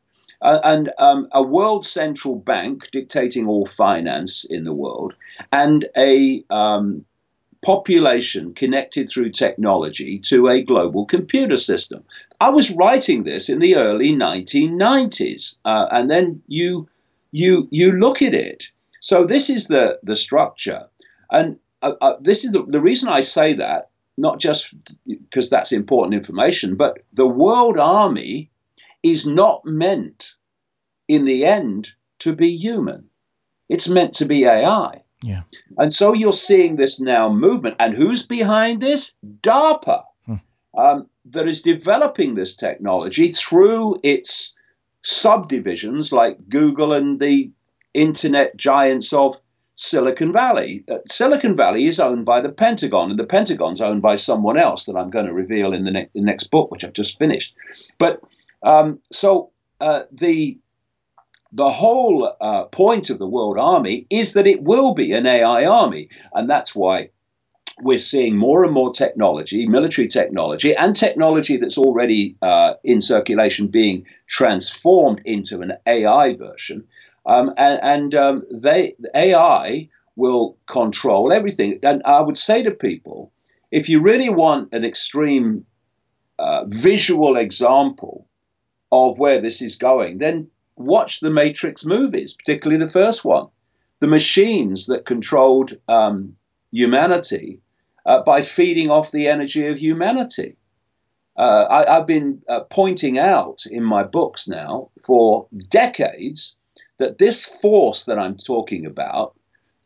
Uh, 0.42 0.60
and 0.64 0.90
um, 0.98 1.28
a 1.32 1.42
world 1.42 1.84
central 1.84 2.34
bank 2.34 2.90
dictating 2.90 3.46
all 3.46 3.66
finance 3.66 4.44
in 4.48 4.64
the 4.64 4.72
world, 4.72 5.12
and 5.52 5.84
a 5.98 6.42
um, 6.48 7.04
population 7.62 8.54
connected 8.54 9.10
through 9.10 9.30
technology 9.30 10.18
to 10.18 10.48
a 10.48 10.62
global 10.62 11.04
computer 11.04 11.56
system. 11.56 12.02
I 12.40 12.48
was 12.48 12.70
writing 12.70 13.24
this 13.24 13.50
in 13.50 13.58
the 13.58 13.76
early 13.76 14.12
1990s, 14.12 15.56
uh, 15.66 15.86
and 15.92 16.10
then 16.10 16.42
you 16.46 16.88
you 17.32 17.68
you 17.70 17.92
look 17.92 18.22
at 18.22 18.34
it, 18.34 18.70
so 19.00 19.24
this 19.24 19.50
is 19.50 19.66
the 19.66 19.98
the 20.02 20.16
structure, 20.16 20.88
and 21.30 21.58
uh, 21.82 21.92
uh, 22.00 22.16
this 22.20 22.44
is 22.44 22.52
the, 22.52 22.64
the 22.66 22.80
reason 22.80 23.08
I 23.08 23.20
say 23.20 23.54
that. 23.54 23.88
Not 24.18 24.38
just 24.38 24.74
because 25.06 25.48
that's 25.48 25.72
important 25.72 26.14
information, 26.14 26.76
but 26.76 26.98
the 27.14 27.26
world 27.26 27.78
army 27.78 28.50
is 29.02 29.26
not 29.26 29.64
meant, 29.64 30.34
in 31.08 31.24
the 31.24 31.46
end, 31.46 31.92
to 32.18 32.34
be 32.34 32.54
human. 32.56 33.08
It's 33.70 33.88
meant 33.88 34.14
to 34.14 34.26
be 34.26 34.44
AI. 34.44 35.02
Yeah. 35.22 35.42
And 35.76 35.92
so 35.92 36.12
you're 36.12 36.32
seeing 36.32 36.76
this 36.76 37.00
now 37.00 37.32
movement, 37.32 37.76
and 37.78 37.94
who's 37.94 38.26
behind 38.26 38.80
this? 38.80 39.14
DARPA, 39.42 40.02
hmm. 40.26 40.34
um, 40.76 41.08
that 41.26 41.46
is 41.46 41.62
developing 41.62 42.34
this 42.34 42.56
technology 42.56 43.32
through 43.32 44.00
its 44.02 44.54
subdivisions 45.02 46.12
like 46.12 46.48
Google 46.48 46.92
and 46.92 47.20
the 47.20 47.52
internet 47.94 48.56
giants 48.56 49.12
of 49.12 49.40
Silicon 49.76 50.32
Valley. 50.32 50.84
Uh, 50.90 50.98
Silicon 51.06 51.56
Valley 51.56 51.86
is 51.86 52.00
owned 52.00 52.26
by 52.26 52.40
the 52.40 52.50
Pentagon, 52.50 53.10
and 53.10 53.18
the 53.18 53.24
Pentagon's 53.24 53.80
owned 53.80 54.02
by 54.02 54.16
someone 54.16 54.58
else 54.58 54.86
that 54.86 54.96
I'm 54.96 55.10
going 55.10 55.26
to 55.26 55.32
reveal 55.32 55.72
in 55.72 55.84
the, 55.84 55.90
ne- 55.90 56.10
the 56.14 56.20
next 56.20 56.50
book, 56.50 56.70
which 56.70 56.84
I've 56.84 56.92
just 56.92 57.18
finished. 57.18 57.54
But 57.98 58.20
um, 58.62 59.00
so 59.10 59.52
uh, 59.80 60.02
the 60.12 60.58
the 61.52 61.70
whole 61.70 62.32
uh, 62.40 62.64
point 62.66 63.10
of 63.10 63.18
the 63.18 63.26
World 63.26 63.58
Army 63.58 64.06
is 64.08 64.34
that 64.34 64.46
it 64.46 64.62
will 64.62 64.94
be 64.94 65.12
an 65.12 65.26
AI 65.26 65.64
army, 65.64 66.10
and 66.32 66.48
that's 66.48 66.74
why 66.74 67.10
we're 67.80 67.98
seeing 67.98 68.36
more 68.36 68.64
and 68.64 68.72
more 68.72 68.92
technology, 68.92 69.66
military 69.66 70.08
technology, 70.08 70.74
and 70.74 70.94
technology 70.94 71.56
that's 71.56 71.78
already 71.78 72.36
uh, 72.42 72.74
in 72.84 73.00
circulation 73.00 73.68
being 73.68 74.06
transformed 74.28 75.22
into 75.24 75.62
an 75.62 75.72
AI 75.86 76.34
version. 76.34 76.84
Um, 77.26 77.52
and, 77.56 77.80
and 77.82 78.14
um, 78.14 78.42
they 78.50 78.94
AI 79.14 79.88
will 80.16 80.56
control 80.66 81.32
everything. 81.32 81.80
And 81.82 82.02
I 82.04 82.20
would 82.20 82.38
say 82.38 82.62
to 82.62 82.70
people, 82.70 83.32
if 83.70 83.88
you 83.88 84.00
really 84.00 84.30
want 84.30 84.72
an 84.72 84.84
extreme 84.84 85.66
uh, 86.38 86.64
visual 86.66 87.36
example 87.36 88.26
of 88.90 89.18
where 89.18 89.40
this 89.40 89.62
is 89.62 89.76
going, 89.76 90.18
then 90.18 90.48
watch 90.76 91.20
the 91.20 91.30
Matrix 91.30 91.84
movies, 91.84 92.34
particularly 92.34 92.82
the 92.82 92.90
first 92.90 93.24
one. 93.24 93.48
The 94.00 94.06
machines 94.06 94.86
that 94.86 95.04
controlled 95.04 95.76
um, 95.86 96.36
humanity 96.72 97.60
uh, 98.06 98.22
by 98.22 98.42
feeding 98.42 98.90
off 98.90 99.12
the 99.12 99.28
energy 99.28 99.66
of 99.66 99.78
humanity. 99.78 100.56
Uh, 101.36 101.84
I, 101.86 101.92
have 101.94 102.06
been 102.06 102.42
uh, 102.48 102.60
pointing 102.70 103.18
out 103.18 103.64
in 103.70 103.84
my 103.84 104.02
books 104.02 104.48
now 104.48 104.90
for 105.04 105.46
decades 105.68 106.56
that 107.00 107.18
this 107.18 107.44
force 107.44 108.04
that 108.04 108.18
I'm 108.18 108.36
talking 108.36 108.86
about, 108.86 109.34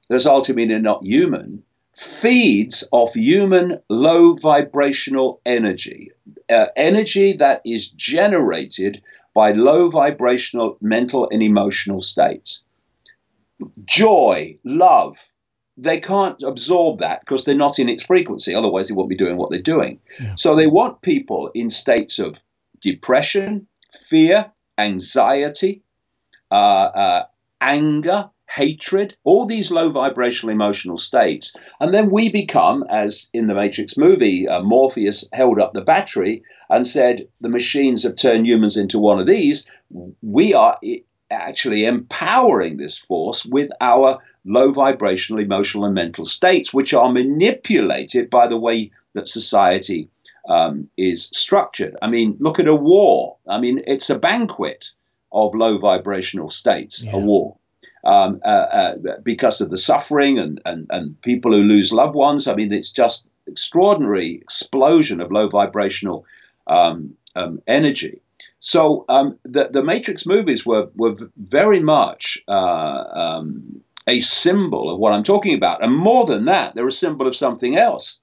that's 0.09 0.27
ultimately 0.27 0.79
not 0.81 1.05
human, 1.05 1.62
feeds 1.94 2.87
off 2.90 3.14
human 3.14 3.81
low 3.88 4.35
vibrational 4.35 5.40
energy, 5.46 6.11
uh, 6.50 6.66
energy 6.77 7.33
that 7.35 7.62
is 7.64 7.88
generated 7.90 9.00
by 9.33 9.53
low 9.53 9.88
vibrational 9.88 10.77
mental 10.81 11.29
and 11.31 11.42
emotional 11.42 12.03
states. 12.03 12.62
Joy, 13.85 14.57
love, 14.64 15.16
they 15.77 16.00
can't 16.00 16.42
absorb 16.42 16.98
that 16.98 17.20
because 17.20 17.44
they're 17.44 17.55
not 17.55 17.79
in 17.79 17.88
its 17.88 18.03
frequency. 18.03 18.55
Otherwise, 18.55 18.88
they 18.88 18.94
won't 18.94 19.09
be 19.09 19.16
doing 19.16 19.37
what 19.37 19.50
they're 19.50 19.62
doing. 19.62 20.00
Yeah. 20.20 20.35
So 20.37 20.57
they 20.57 20.66
want 20.66 21.03
people 21.03 21.50
in 21.55 21.70
states 21.70 22.18
of 22.18 22.38
depression, 22.81 23.68
fear, 24.09 24.50
anxiety, 24.79 25.85
anger, 27.60 28.30
hatred, 28.48 29.16
all 29.24 29.46
these 29.46 29.72
low 29.72 29.90
vibrational 29.90 30.52
emotional 30.52 30.98
states. 30.98 31.54
And 31.80 31.92
then 31.92 32.10
we 32.10 32.28
become, 32.28 32.84
as 32.88 33.28
in 33.32 33.48
the 33.48 33.54
Matrix 33.54 33.96
movie, 33.96 34.46
uh, 34.46 34.62
Morpheus 34.62 35.24
held 35.32 35.58
up 35.58 35.72
the 35.72 35.80
battery 35.80 36.44
and 36.70 36.86
said, 36.86 37.28
The 37.40 37.48
machines 37.48 38.04
have 38.04 38.16
turned 38.16 38.46
humans 38.46 38.76
into 38.76 38.98
one 38.98 39.18
of 39.18 39.26
these. 39.26 39.66
We 40.22 40.54
are 40.54 40.79
actually 41.31 41.85
empowering 41.85 42.76
this 42.76 42.96
force 42.96 43.44
with 43.44 43.70
our 43.81 44.20
low 44.44 44.70
vibrational 44.70 45.42
emotional 45.42 45.87
and 45.87 45.94
mental 45.94 46.24
states, 46.24 46.72
which 46.72 46.94
are 46.94 47.10
manipulated 47.10 48.31
by 48.31 48.46
the 48.46 48.58
way 48.58 48.92
that 49.14 49.29
society 49.29 50.10
um, 50.48 50.90
is 50.96 51.31
structured. 51.33 51.96
I 52.02 52.08
mean, 52.08 52.37
look 52.38 52.60
at 52.60 52.68
a 52.68 52.74
war. 52.74 53.38
I 53.48 53.58
mean, 53.58 53.83
it's 53.87 54.10
a 54.10 54.18
banquet 54.18 54.92
of 55.35 55.54
low 55.54 55.78
vibrational 55.78 56.50
states, 56.50 57.02
yeah. 57.02 57.16
a 57.16 57.18
war. 57.18 57.56
Um, 58.04 58.40
uh, 58.44 58.48
uh, 58.48 58.94
because 59.22 59.62
of 59.62 59.70
the 59.70 59.78
suffering 59.78 60.38
and, 60.38 60.60
and, 60.66 60.87
and 60.90 61.22
people 61.22 61.52
who 61.52 61.62
lose 61.62 61.90
loved 61.90 62.14
ones. 62.14 62.46
I 62.46 62.54
mean, 62.54 62.70
it's 62.70 62.90
just 62.90 63.24
extraordinary 63.46 64.35
explosion 64.35 65.22
of 65.22 65.32
low 65.32 65.48
vibrational 65.48 66.26
um, 66.66 67.16
um, 67.35 67.62
energy. 67.66 68.20
so 68.60 69.04
um, 69.08 69.38
the 69.44 69.68
the 69.70 69.82
Matrix 69.82 70.26
movies 70.26 70.64
were 70.64 70.90
were 70.94 71.16
very 71.37 71.80
much 71.80 72.42
uh, 72.48 72.52
um, 72.52 73.82
a 74.06 74.20
symbol 74.20 74.92
of 74.92 74.98
what 74.98 75.12
I'm 75.12 75.24
talking 75.24 75.54
about, 75.54 75.82
and 75.82 75.94
more 75.94 76.26
than 76.26 76.46
that, 76.46 76.74
they're 76.74 76.87
a 76.87 76.92
symbol 76.92 77.26
of 77.26 77.37
something 77.37 77.76
else. 77.76 78.18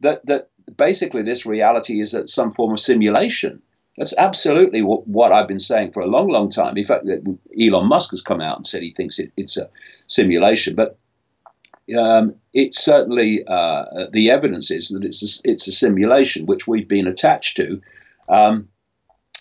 That 0.00 0.24
that 0.26 0.50
basically 0.76 1.22
this 1.22 1.46
reality 1.46 2.00
is 2.00 2.16
some 2.26 2.52
form 2.52 2.72
of 2.72 2.80
simulation. 2.80 3.62
That's 3.96 4.14
absolutely 4.16 4.82
what, 4.82 5.06
what, 5.06 5.32
I've 5.32 5.48
been 5.48 5.58
saying 5.58 5.92
for 5.92 6.00
a 6.00 6.06
long, 6.06 6.28
long 6.28 6.50
time. 6.50 6.76
In 6.76 6.84
fact, 6.84 7.06
Elon 7.06 7.88
Musk 7.88 8.10
has 8.12 8.22
come 8.22 8.40
out 8.40 8.56
and 8.56 8.66
said 8.66 8.82
he 8.82 8.94
thinks 8.94 9.18
it, 9.18 9.32
it's 9.36 9.58
a 9.58 9.68
simulation, 10.06 10.74
but 10.74 10.98
um, 11.98 12.36
it's 12.54 12.82
certainly 12.82 13.44
uh, 13.46 14.06
the 14.12 14.30
evidence 14.30 14.70
is 14.70 14.88
that 14.88 15.04
it's 15.04 15.22
a, 15.22 15.50
it's 15.50 15.68
a 15.68 15.72
simulation 15.72 16.46
which 16.46 16.66
we've 16.66 16.88
been 16.88 17.06
attached 17.06 17.56
to, 17.56 17.82
um, 18.28 18.68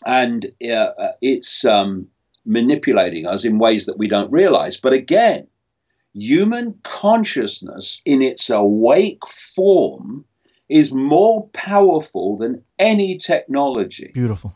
and 0.05 0.45
uh, 0.45 1.11
it's 1.21 1.63
um, 1.63 2.07
manipulating 2.45 3.27
us 3.27 3.45
in 3.45 3.59
ways 3.59 3.85
that 3.85 3.97
we 3.97 4.07
don't 4.07 4.31
realize. 4.31 4.77
But 4.77 4.93
again, 4.93 5.47
human 6.13 6.79
consciousness 6.83 8.01
in 8.05 8.21
its 8.21 8.49
awake 8.49 9.25
form 9.27 10.25
is 10.71 10.93
more 10.93 11.49
powerful 11.49 12.37
than 12.37 12.63
any 12.79 13.17
technology. 13.17 14.11
Beautiful. 14.13 14.55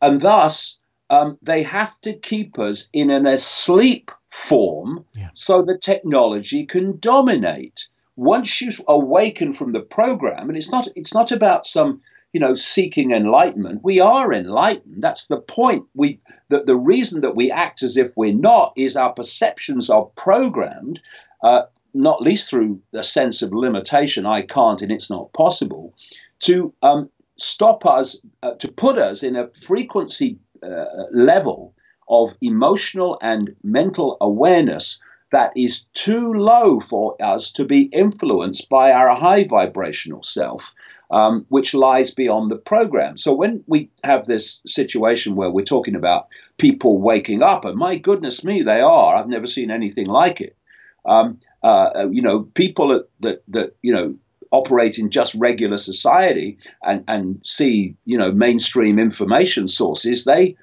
And 0.00 0.20
thus, 0.20 0.78
um, 1.08 1.38
they 1.40 1.62
have 1.62 2.00
to 2.00 2.14
keep 2.14 2.58
us 2.58 2.88
in 2.92 3.10
an 3.10 3.26
asleep 3.26 4.10
form 4.30 5.04
yeah. 5.14 5.28
so 5.34 5.62
the 5.62 5.78
technology 5.78 6.66
can 6.66 6.98
dominate. 6.98 7.86
Once 8.16 8.60
you 8.60 8.72
awaken 8.88 9.52
from 9.52 9.72
the 9.72 9.80
program, 9.80 10.48
and 10.48 10.56
it's 10.56 10.70
not 10.70 10.88
it's 10.96 11.14
not 11.14 11.32
about 11.32 11.64
some 11.66 12.00
you 12.32 12.40
know 12.40 12.54
seeking 12.54 13.12
enlightenment. 13.12 13.80
We 13.84 14.00
are 14.00 14.32
enlightened. 14.32 15.02
That's 15.02 15.26
the 15.26 15.40
point. 15.40 15.84
We 15.94 16.20
the, 16.48 16.64
the 16.64 16.76
reason 16.76 17.20
that 17.20 17.36
we 17.36 17.50
act 17.50 17.82
as 17.82 17.96
if 17.96 18.16
we're 18.16 18.34
not 18.34 18.72
is 18.76 18.96
our 18.96 19.12
perceptions 19.12 19.90
are 19.90 20.06
programmed. 20.16 21.00
Uh, 21.42 21.62
not 21.94 22.22
least 22.22 22.48
through 22.48 22.80
a 22.92 23.02
sense 23.02 23.42
of 23.42 23.52
limitation, 23.52 24.26
I 24.26 24.42
can't 24.42 24.82
and 24.82 24.90
it's 24.92 25.10
not 25.10 25.32
possible, 25.32 25.94
to 26.40 26.72
um, 26.82 27.10
stop 27.36 27.84
us, 27.86 28.18
uh, 28.42 28.54
to 28.54 28.70
put 28.70 28.98
us 28.98 29.22
in 29.22 29.36
a 29.36 29.48
frequency 29.48 30.38
uh, 30.62 30.84
level 31.12 31.74
of 32.08 32.36
emotional 32.40 33.18
and 33.22 33.54
mental 33.62 34.16
awareness 34.20 35.00
that 35.32 35.50
is 35.56 35.84
too 35.94 36.34
low 36.34 36.78
for 36.78 37.16
us 37.22 37.50
to 37.52 37.64
be 37.64 37.82
influenced 37.84 38.68
by 38.68 38.92
our 38.92 39.16
high 39.16 39.44
vibrational 39.44 40.22
self, 40.22 40.74
um, 41.10 41.46
which 41.48 41.72
lies 41.74 42.12
beyond 42.12 42.50
the 42.50 42.56
program. 42.56 43.16
So 43.16 43.32
when 43.32 43.64
we 43.66 43.90
have 44.04 44.26
this 44.26 44.60
situation 44.66 45.34
where 45.34 45.50
we're 45.50 45.64
talking 45.64 45.94
about 45.94 46.28
people 46.58 47.00
waking 47.00 47.42
up, 47.42 47.64
and 47.64 47.76
my 47.76 47.96
goodness 47.96 48.44
me, 48.44 48.62
they 48.62 48.80
are, 48.80 49.16
I've 49.16 49.28
never 49.28 49.46
seen 49.46 49.70
anything 49.70 50.06
like 50.06 50.40
it. 50.42 50.54
Um, 51.06 51.40
uh, 51.62 52.08
you 52.10 52.22
know, 52.22 52.42
people 52.54 52.88
that, 52.88 53.08
that, 53.20 53.42
that, 53.48 53.76
you 53.82 53.92
know, 53.92 54.14
operate 54.50 54.98
in 54.98 55.10
just 55.10 55.34
regular 55.34 55.78
society 55.78 56.58
and, 56.82 57.04
and 57.08 57.40
see, 57.44 57.96
you 58.04 58.18
know, 58.18 58.30
mainstream 58.32 58.98
information 58.98 59.66
sources, 59.68 60.24
they 60.24 60.56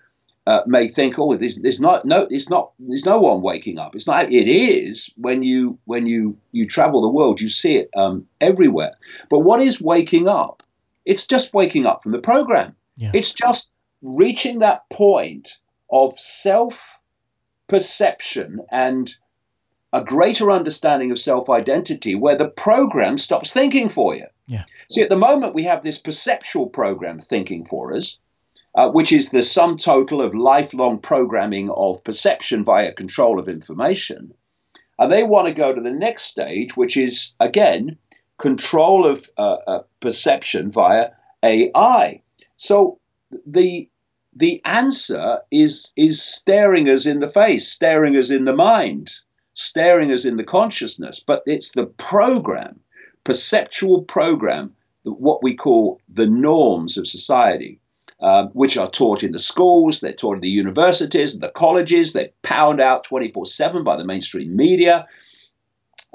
uh, 0.46 0.62
may 0.66 0.88
think, 0.88 1.18
oh, 1.18 1.36
there's, 1.36 1.58
there's 1.58 1.80
not 1.80 2.06
no, 2.06 2.28
it's 2.30 2.50
not, 2.50 2.72
there's 2.80 3.06
no 3.06 3.20
one 3.20 3.42
waking 3.42 3.78
up. 3.80 3.96
It's 3.96 4.08
not. 4.08 4.32
It 4.32 4.48
is 4.48 5.10
when 5.16 5.44
you 5.44 5.78
when 5.86 6.06
you 6.06 6.38
you 6.52 6.68
travel 6.68 7.02
the 7.02 7.10
world, 7.10 7.42
you 7.42 7.50
see 7.50 7.76
it 7.76 7.90
um, 7.96 8.26
everywhere. 8.42 8.94
But 9.30 9.40
what 9.40 9.62
is 9.62 9.82
waking 9.82 10.28
up? 10.28 10.64
It's 11.06 11.28
just 11.28 11.54
waking 11.54 11.86
up 11.86 12.04
from 12.04 12.14
the 12.14 12.20
program. 12.20 12.76
Yeah. 12.98 13.12
It's 13.14 13.34
just 13.34 13.70
reaching 14.02 14.60
that 14.60 14.90
point 14.90 15.58
of 15.92 16.18
self 16.18 17.00
perception 17.68 18.62
and 18.72 19.14
a 19.92 20.04
greater 20.04 20.52
understanding 20.52 21.12
of 21.12 21.20
self 21.20 21.50
identity 21.50 22.16
where 22.16 22.38
the 22.38 22.48
program 22.48 23.18
stops 23.18 23.52
thinking 23.52 23.90
for 23.90 24.16
you. 24.16 24.28
Yeah. 24.48 24.66
See, 24.90 25.02
at 25.02 25.10
the 25.10 25.18
moment, 25.18 25.56
we 25.56 25.64
have 25.64 25.84
this 25.84 26.00
perceptual 26.00 26.68
program 26.68 27.20
thinking 27.20 27.66
for 27.66 27.94
us, 27.94 28.18
uh, 28.76 28.90
which 28.90 29.12
is 29.12 29.30
the 29.30 29.44
sum 29.44 29.78
total 29.78 30.22
of 30.22 30.36
lifelong 30.36 31.00
programming 31.00 31.70
of 31.70 32.04
perception 32.04 32.64
via 32.64 32.94
control 32.94 33.40
of 33.40 33.50
information. 33.50 34.34
And 34.98 35.12
they 35.12 35.24
want 35.24 35.48
to 35.48 35.54
go 35.54 35.74
to 35.74 35.82
the 35.82 35.92
next 35.92 36.24
stage, 36.24 36.76
which 36.76 36.98
is, 36.98 37.32
again, 37.40 37.98
control 38.38 39.10
of 39.10 39.28
uh, 39.38 39.58
uh, 39.66 39.84
perception 40.02 40.72
via 40.72 41.12
AI. 41.44 42.22
So 42.58 43.00
the 43.46 43.90
the 44.36 44.62
answer 44.66 45.40
is 45.52 45.92
is 45.96 46.22
staring 46.22 46.90
us 46.90 47.06
in 47.06 47.20
the 47.20 47.28
face, 47.28 47.68
staring 47.68 48.16
us 48.18 48.30
in 48.30 48.46
the 48.46 48.56
mind 48.56 49.12
staring 49.60 50.12
us 50.14 50.24
in 50.24 50.38
the 50.38 50.44
consciousness, 50.44 51.20
but 51.20 51.44
it's 51.46 51.72
the 51.72 51.86
program, 51.86 52.80
perceptual 53.26 54.04
program, 54.04 54.74
what 55.04 55.44
we 55.44 55.54
call 55.54 56.00
the 56.08 56.26
norms 56.26 56.98
of 56.98 57.06
society, 57.06 57.82
um, 58.22 58.48
which 58.54 58.78
are 58.78 58.90
taught 58.90 59.22
in 59.22 59.34
the 59.34 59.40
schools, 59.40 60.00
they're 60.00 60.14
taught 60.14 60.36
in 60.36 60.42
the 60.42 60.50
universities, 60.50 61.38
the 61.38 61.50
colleges, 61.50 62.14
they're 62.14 62.30
pound 62.42 62.80
out 62.80 63.04
24 63.04 63.46
7 63.46 63.84
by 63.84 63.98
the 63.98 64.06
mainstream 64.06 64.56
media. 64.56 65.08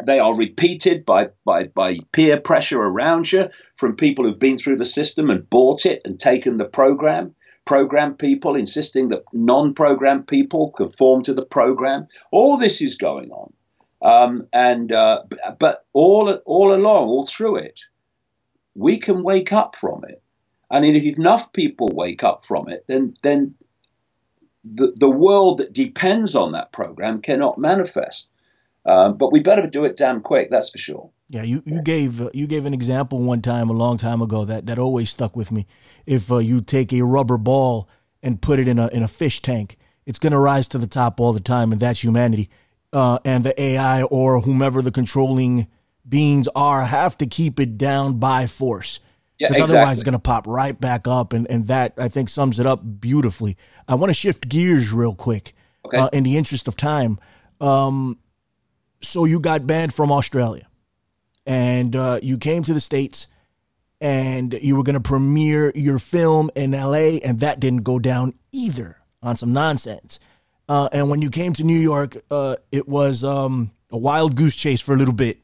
They 0.04 0.18
are 0.18 0.34
repeated 0.34 1.04
by, 1.04 1.28
by, 1.44 1.64
by 1.64 1.98
peer 2.12 2.40
pressure 2.40 2.80
around 2.80 3.30
you 3.30 3.50
from 3.76 3.94
people 3.94 4.24
who've 4.24 4.38
been 4.38 4.56
through 4.56 4.76
the 4.76 4.84
system 4.86 5.28
and 5.28 5.48
bought 5.48 5.84
it 5.84 6.00
and 6.06 6.18
taken 6.18 6.56
the 6.56 6.64
program 6.64 7.34
program 7.64 8.14
people, 8.14 8.56
insisting 8.56 9.08
that 9.08 9.24
non 9.32 9.74
program 9.74 10.24
people 10.24 10.72
conform 10.72 11.22
to 11.24 11.34
the 11.34 11.44
program. 11.44 12.06
All 12.30 12.56
this 12.56 12.80
is 12.82 12.96
going 12.96 13.30
on. 13.30 13.52
Um, 14.02 14.48
and 14.52 14.92
uh, 14.92 15.22
but 15.58 15.86
all 15.92 16.30
all 16.44 16.74
along, 16.74 17.08
all 17.08 17.26
through 17.26 17.56
it, 17.56 17.80
we 18.74 18.98
can 18.98 19.22
wake 19.22 19.52
up 19.52 19.76
from 19.76 20.04
it. 20.04 20.22
And 20.70 20.84
if 20.84 21.18
enough 21.18 21.52
people 21.52 21.88
wake 21.92 22.24
up 22.24 22.44
from 22.44 22.68
it, 22.68 22.84
then 22.86 23.14
then 23.22 23.54
the, 24.64 24.92
the 24.96 25.10
world 25.10 25.58
that 25.58 25.72
depends 25.72 26.34
on 26.34 26.52
that 26.52 26.72
program 26.72 27.20
cannot 27.20 27.58
manifest. 27.58 28.28
Um, 28.86 29.16
but 29.16 29.32
we 29.32 29.40
better 29.40 29.66
do 29.66 29.84
it 29.84 29.96
damn 29.96 30.20
quick, 30.20 30.50
that's 30.50 30.70
for 30.70 30.78
sure. 30.78 31.10
Yeah, 31.28 31.42
you, 31.42 31.62
you 31.64 31.80
gave 31.80 32.20
uh, 32.20 32.30
you 32.34 32.46
gave 32.46 32.66
an 32.66 32.74
example 32.74 33.18
one 33.20 33.40
time 33.40 33.70
a 33.70 33.72
long 33.72 33.96
time 33.96 34.20
ago 34.20 34.44
that, 34.44 34.66
that 34.66 34.78
always 34.78 35.10
stuck 35.10 35.34
with 35.34 35.50
me. 35.50 35.66
If 36.04 36.30
uh, 36.30 36.38
you 36.38 36.60
take 36.60 36.92
a 36.92 37.00
rubber 37.02 37.38
ball 37.38 37.88
and 38.22 38.42
put 38.42 38.58
it 38.58 38.68
in 38.68 38.78
a 38.78 38.88
in 38.88 39.02
a 39.02 39.08
fish 39.08 39.40
tank, 39.40 39.78
it's 40.04 40.18
going 40.18 40.32
to 40.32 40.38
rise 40.38 40.68
to 40.68 40.78
the 40.78 40.86
top 40.86 41.20
all 41.20 41.32
the 41.32 41.40
time, 41.40 41.72
and 41.72 41.80
that's 41.80 42.04
humanity. 42.04 42.50
Uh, 42.92 43.18
and 43.24 43.42
the 43.42 43.60
AI 43.60 44.02
or 44.02 44.42
whomever 44.42 44.82
the 44.82 44.92
controlling 44.92 45.66
beings 46.06 46.46
are 46.54 46.84
have 46.84 47.16
to 47.18 47.26
keep 47.26 47.58
it 47.58 47.78
down 47.78 48.18
by 48.18 48.46
force. 48.46 49.00
Yeah, 49.38 49.48
because 49.48 49.62
exactly. 49.62 49.78
otherwise 49.78 49.96
it's 49.96 50.04
going 50.04 50.12
to 50.12 50.18
pop 50.18 50.46
right 50.46 50.78
back 50.78 51.08
up, 51.08 51.32
and, 51.32 51.50
and 51.50 51.66
that 51.68 51.94
I 51.96 52.08
think 52.08 52.28
sums 52.28 52.60
it 52.60 52.66
up 52.66 52.82
beautifully. 53.00 53.56
I 53.88 53.94
want 53.94 54.10
to 54.10 54.14
shift 54.14 54.48
gears 54.48 54.92
real 54.92 55.14
quick, 55.14 55.54
okay. 55.86 55.96
uh, 55.96 56.08
in 56.12 56.22
the 56.22 56.36
interest 56.36 56.68
of 56.68 56.76
time. 56.76 57.18
Um, 57.60 58.18
so 59.06 59.24
you 59.24 59.40
got 59.40 59.66
banned 59.66 59.94
from 59.94 60.10
Australia 60.10 60.66
and 61.46 61.94
uh, 61.94 62.18
you 62.22 62.38
came 62.38 62.62
to 62.64 62.74
the 62.74 62.80
States 62.80 63.26
and 64.00 64.54
you 64.60 64.76
were 64.76 64.82
going 64.82 64.94
to 64.94 65.00
premiere 65.00 65.72
your 65.74 65.98
film 65.98 66.50
in 66.54 66.72
LA, 66.72 67.18
and 67.24 67.40
that 67.40 67.58
didn't 67.58 67.84
go 67.84 67.98
down 67.98 68.34
either 68.52 68.98
on 69.22 69.36
some 69.36 69.52
nonsense. 69.52 70.18
Uh, 70.68 70.88
and 70.92 71.08
when 71.08 71.22
you 71.22 71.30
came 71.30 71.52
to 71.54 71.64
New 71.64 71.78
York, 71.78 72.16
uh, 72.30 72.56
it 72.70 72.88
was 72.88 73.24
um, 73.24 73.70
a 73.90 73.96
wild 73.96 74.36
goose 74.36 74.56
chase 74.56 74.80
for 74.80 74.92
a 74.92 74.96
little 74.96 75.14
bit. 75.14 75.38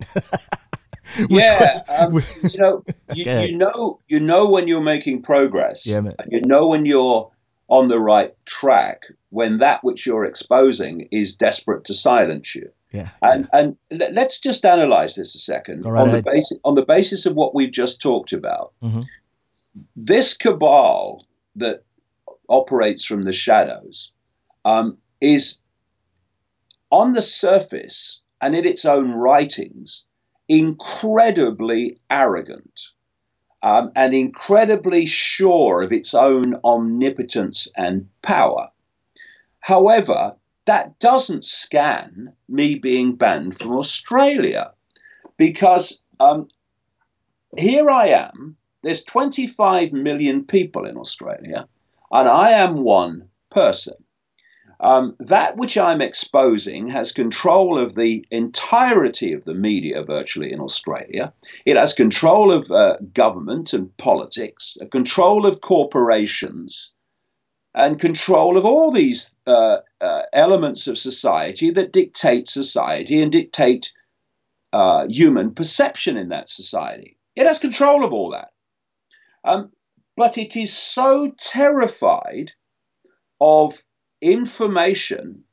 yeah, 1.30 1.80
was, 2.10 2.44
um, 2.44 2.50
you 2.50 2.58
know, 2.58 2.84
you, 3.14 3.24
you, 3.24 3.56
know, 3.56 4.00
you 4.08 4.20
know 4.20 4.48
when 4.48 4.68
you're 4.68 4.82
making 4.82 5.22
progress. 5.22 5.86
Yeah, 5.86 6.00
man. 6.00 6.16
You 6.28 6.42
know 6.42 6.66
when 6.66 6.84
you're 6.84 7.30
on 7.68 7.88
the 7.88 8.00
right 8.00 8.34
track 8.44 9.04
when 9.30 9.58
that 9.58 9.82
which 9.84 10.04
you're 10.04 10.24
exposing 10.24 11.08
is 11.12 11.36
desperate 11.36 11.84
to 11.84 11.94
silence 11.94 12.54
you. 12.54 12.70
Yeah. 12.90 13.10
And 13.22 13.48
and 13.52 13.76
let's 13.90 14.40
just 14.40 14.64
analyze 14.64 15.14
this 15.14 15.34
a 15.34 15.38
second 15.38 15.84
right 15.84 16.02
on 16.02 16.10
the 16.10 16.22
basis 16.22 16.58
on 16.64 16.74
the 16.74 16.84
basis 16.84 17.26
of 17.26 17.34
what 17.34 17.54
we've 17.54 17.72
just 17.72 18.00
talked 18.00 18.32
about. 18.32 18.72
Mm-hmm. 18.82 19.02
This 19.94 20.36
cabal 20.36 21.26
that 21.56 21.84
operates 22.48 23.04
from 23.04 23.22
the 23.22 23.32
shadows 23.32 24.10
um, 24.64 24.98
is 25.20 25.60
on 26.90 27.12
the 27.12 27.22
surface 27.22 28.20
and 28.40 28.56
in 28.56 28.66
its 28.66 28.84
own 28.84 29.12
writings 29.12 30.04
incredibly 30.48 31.96
arrogant 32.10 32.80
um, 33.62 33.92
and 33.94 34.14
incredibly 34.14 35.06
sure 35.06 35.82
of 35.82 35.92
its 35.92 36.14
own 36.14 36.56
omnipotence 36.64 37.68
and 37.76 38.08
power. 38.22 38.70
However, 39.60 40.34
that 40.70 41.00
doesn't 41.00 41.44
scan 41.44 42.32
me 42.48 42.76
being 42.76 43.16
banned 43.16 43.58
from 43.58 43.72
Australia 43.72 44.72
because 45.36 46.00
um, 46.20 46.46
here 47.58 47.90
I 47.90 48.06
am. 48.06 48.56
There's 48.84 49.02
25 49.02 49.92
million 49.92 50.44
people 50.44 50.86
in 50.86 50.96
Australia. 50.96 51.66
and 52.12 52.28
I 52.28 52.50
am 52.50 52.84
one 52.84 53.30
person. 53.50 53.94
Um, 54.78 55.16
that 55.18 55.56
which 55.56 55.76
I'm 55.76 56.00
exposing 56.00 56.86
has 56.86 57.10
control 57.10 57.76
of 57.76 57.96
the 57.96 58.24
entirety 58.30 59.32
of 59.32 59.44
the 59.44 59.54
media 59.54 60.04
virtually 60.04 60.52
in 60.52 60.60
Australia. 60.60 61.32
It 61.66 61.76
has 61.76 61.94
control 61.94 62.52
of 62.52 62.70
uh, 62.70 62.98
government 63.12 63.72
and 63.72 63.94
politics, 63.96 64.76
control 64.92 65.46
of 65.46 65.62
corporations, 65.62 66.92
and 67.74 67.98
control 67.98 68.56
of 68.56 68.64
all 68.64 68.92
these 68.92 69.34
uh, 69.48 69.78
uh, 70.00 70.22
elements 70.32 70.86
of 70.86 70.98
society 70.98 71.70
that 71.70 71.92
dictate 71.92 72.48
society 72.48 73.20
and 73.22 73.32
dictate 73.32 73.92
uh, 74.72 75.06
human 75.08 75.54
perception 75.54 76.16
in 76.16 76.28
that 76.30 76.48
society. 76.48 77.18
It 77.36 77.46
has 77.46 77.58
control 77.58 78.04
of 78.04 78.12
all 78.12 78.30
that. 78.30 78.50
Um, 79.44 79.72
but 80.16 80.38
it 80.38 80.56
is 80.56 80.72
so 80.76 81.32
terrified 81.38 82.52
of 83.40 83.82
information 84.20 85.44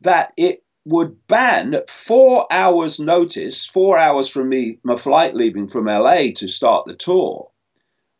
that 0.00 0.32
it 0.36 0.64
would 0.84 1.26
ban 1.26 1.74
at 1.74 1.90
four 1.90 2.46
hours' 2.52 3.00
notice, 3.00 3.64
four 3.64 3.98
hours 3.98 4.28
from 4.28 4.48
me, 4.48 4.78
my 4.84 4.96
flight 4.96 5.34
leaving 5.34 5.66
from 5.66 5.86
LA 5.86 6.30
to 6.36 6.48
start 6.48 6.86
the 6.86 6.94
tour, 6.94 7.50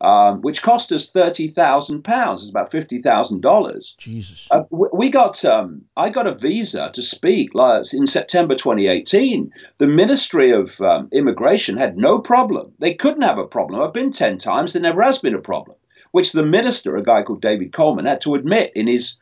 um, 0.01 0.43
which 0.43 0.63
cost 0.63 0.93
us 0.93 1.11
thirty 1.11 1.49
thousand 1.49 2.03
pounds. 2.03 2.43
It's 2.43 2.51
about 2.51 2.71
fifty 2.71 2.99
thousand 2.99 3.41
dollars. 3.41 3.95
Jesus. 3.99 4.49
Uh, 4.51 4.65
we 4.71 5.09
got. 5.11 5.45
Um, 5.45 5.83
I 5.97 6.11
got 6.11 6.27
a 6.27 6.35
visa 6.35 6.91
to 6.93 7.03
speak 7.03 7.51
in 7.55 8.07
September 8.07 8.55
2018. 8.55 9.53
The 9.79 9.87
Ministry 9.87 10.53
of 10.53 10.81
um, 10.81 11.09
Immigration 11.13 11.77
had 11.77 11.97
no 11.97 12.19
problem. 12.19 12.73
They 12.79 12.95
couldn't 12.95 13.23
have 13.23 13.39
a 13.39 13.47
problem. 13.47 13.81
I've 13.81 13.95
been 13.95 14.13
ten 14.13 14.39
times. 14.39 14.73
There 14.73 14.83
never 14.83 15.03
has 15.03 15.19
been 15.19 15.35
a 15.35 15.41
problem. 15.41 15.77
Which 16.13 16.33
the 16.33 16.47
minister, 16.47 16.97
a 16.97 17.03
guy 17.03 17.23
called 17.23 17.43
David 17.43 17.73
Coleman, 17.73 18.07
had 18.07 18.23
to 18.23 18.37
admit 18.37 18.73
in 18.75 18.87
his 18.87 19.17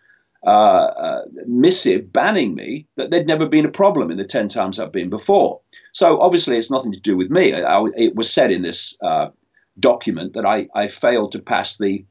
uh, 0.47 0.51
uh, 0.51 1.23
missive 1.47 2.13
banning 2.13 2.55
me 2.55 2.87
that 2.97 3.11
there'd 3.11 3.27
never 3.27 3.47
been 3.47 3.65
a 3.65 3.71
problem 3.71 4.11
in 4.11 4.19
the 4.19 4.25
10 4.25 4.49
times 4.49 4.79
I've 4.79 4.93
been 4.93 5.09
before. 5.09 5.61
So 5.93 6.21
obviously, 6.21 6.59
it's 6.59 6.71
nothing 6.71 6.93
to 6.93 7.01
do 7.01 7.17
with 7.17 7.31
me. 7.31 7.55
I, 7.55 7.63
I, 7.63 7.87
it 7.97 8.15
was 8.15 8.31
said 8.31 8.51
in 8.51 8.61
this 8.61 8.97
uh, 9.03 9.29
document 9.79 10.35
that 10.35 10.47
I, 10.47 10.69
I, 10.75 10.89
failed 10.89 11.33
to 11.33 11.39
pass 11.39 11.77
the 11.77 12.05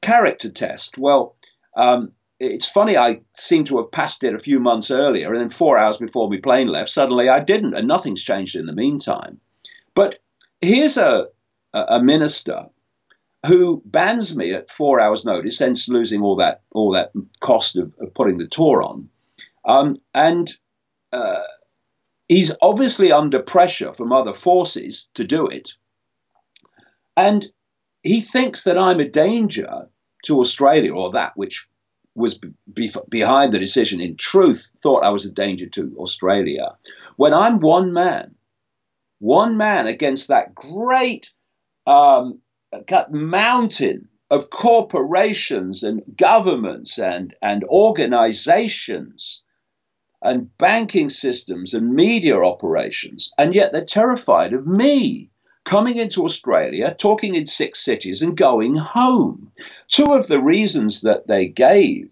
character 0.00 0.50
test. 0.50 0.96
Well, 0.96 1.36
um, 1.76 2.12
it's 2.40 2.68
funny, 2.68 2.96
I 2.96 3.20
seem 3.34 3.64
to 3.64 3.76
have 3.78 3.92
passed 3.92 4.24
it 4.24 4.34
a 4.34 4.38
few 4.38 4.58
months 4.58 4.90
earlier, 4.90 5.32
and 5.32 5.40
then 5.40 5.48
four 5.48 5.78
hours 5.78 5.96
before 5.96 6.28
my 6.28 6.38
plane 6.42 6.68
left, 6.68 6.90
suddenly 6.90 7.28
I 7.28 7.40
didn't, 7.40 7.74
and 7.74 7.86
nothing's 7.86 8.22
changed 8.22 8.56
in 8.56 8.66
the 8.66 8.72
meantime. 8.72 9.40
But 9.94 10.18
here's 10.60 10.96
a, 10.96 11.26
a 11.72 12.02
minister 12.02 12.66
who 13.46 13.82
bans 13.84 14.36
me 14.36 14.52
at 14.54 14.70
four 14.70 15.00
hours' 15.00 15.24
notice, 15.24 15.58
hence 15.58 15.88
losing 15.88 16.22
all 16.22 16.36
that 16.36 16.62
all 16.72 16.92
that 16.92 17.12
cost 17.40 17.76
of, 17.76 17.92
of 18.00 18.14
putting 18.14 18.38
the 18.38 18.46
tour 18.46 18.82
on. 18.82 19.08
Um, 19.64 20.00
and 20.14 20.52
uh, 21.12 21.42
he's 22.28 22.52
obviously 22.60 23.12
under 23.12 23.40
pressure 23.40 23.92
from 23.92 24.12
other 24.12 24.32
forces 24.32 25.08
to 25.14 25.24
do 25.24 25.46
it. 25.46 25.74
And 27.16 27.46
he 28.02 28.20
thinks 28.20 28.64
that 28.64 28.78
I'm 28.78 29.00
a 29.00 29.08
danger 29.08 29.88
to 30.24 30.40
Australia, 30.40 30.94
or 30.94 31.12
that 31.12 31.32
which 31.36 31.66
was 32.14 32.38
be- 32.72 32.92
behind 33.08 33.52
the 33.52 33.58
decision, 33.58 34.00
in 34.00 34.16
truth, 34.16 34.70
thought 34.78 35.04
I 35.04 35.10
was 35.10 35.24
a 35.24 35.30
danger 35.30 35.68
to 35.70 35.94
Australia. 35.98 36.76
When 37.16 37.34
I'm 37.34 37.60
one 37.60 37.92
man, 37.92 38.34
one 39.18 39.56
man 39.56 39.86
against 39.86 40.28
that 40.28 40.54
great 40.54 41.32
um, 41.86 42.40
mountain 43.10 44.08
of 44.30 44.50
corporations 44.50 45.82
and 45.82 46.02
governments 46.16 46.98
and, 46.98 47.34
and 47.42 47.64
organizations 47.64 49.42
and 50.22 50.56
banking 50.56 51.10
systems 51.10 51.74
and 51.74 51.94
media 51.94 52.36
operations, 52.36 53.30
and 53.36 53.54
yet 53.54 53.72
they're 53.72 53.84
terrified 53.84 54.52
of 54.52 54.66
me 54.66 55.31
coming 55.64 55.96
into 55.96 56.24
Australia, 56.24 56.94
talking 56.98 57.34
in 57.34 57.46
six 57.46 57.80
cities, 57.80 58.22
and 58.22 58.36
going 58.36 58.76
home. 58.76 59.52
Two 59.88 60.12
of 60.12 60.26
the 60.28 60.40
reasons 60.40 61.02
that 61.02 61.26
they 61.26 61.46
gave 61.46 62.10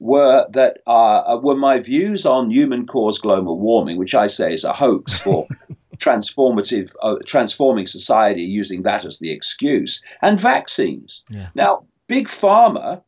were 0.00 0.46
that 0.50 0.78
uh, 0.86 1.38
were 1.42 1.56
my 1.56 1.80
views 1.80 2.24
on 2.24 2.50
human 2.50 2.86
caused 2.86 3.22
global 3.22 3.58
warming, 3.58 3.98
which 3.98 4.14
I 4.14 4.26
say 4.26 4.54
is 4.54 4.64
a 4.64 4.72
hoax 4.72 5.18
for 5.18 5.46
transformative, 5.98 6.92
uh, 7.02 7.16
transforming 7.26 7.86
society 7.86 8.42
using 8.42 8.82
that 8.82 9.04
as 9.04 9.18
the 9.18 9.32
excuse, 9.32 10.02
and 10.22 10.40
vaccines. 10.40 11.22
Yeah. 11.30 11.48
Now, 11.54 11.86
big 12.06 12.28
pharma, 12.28 13.02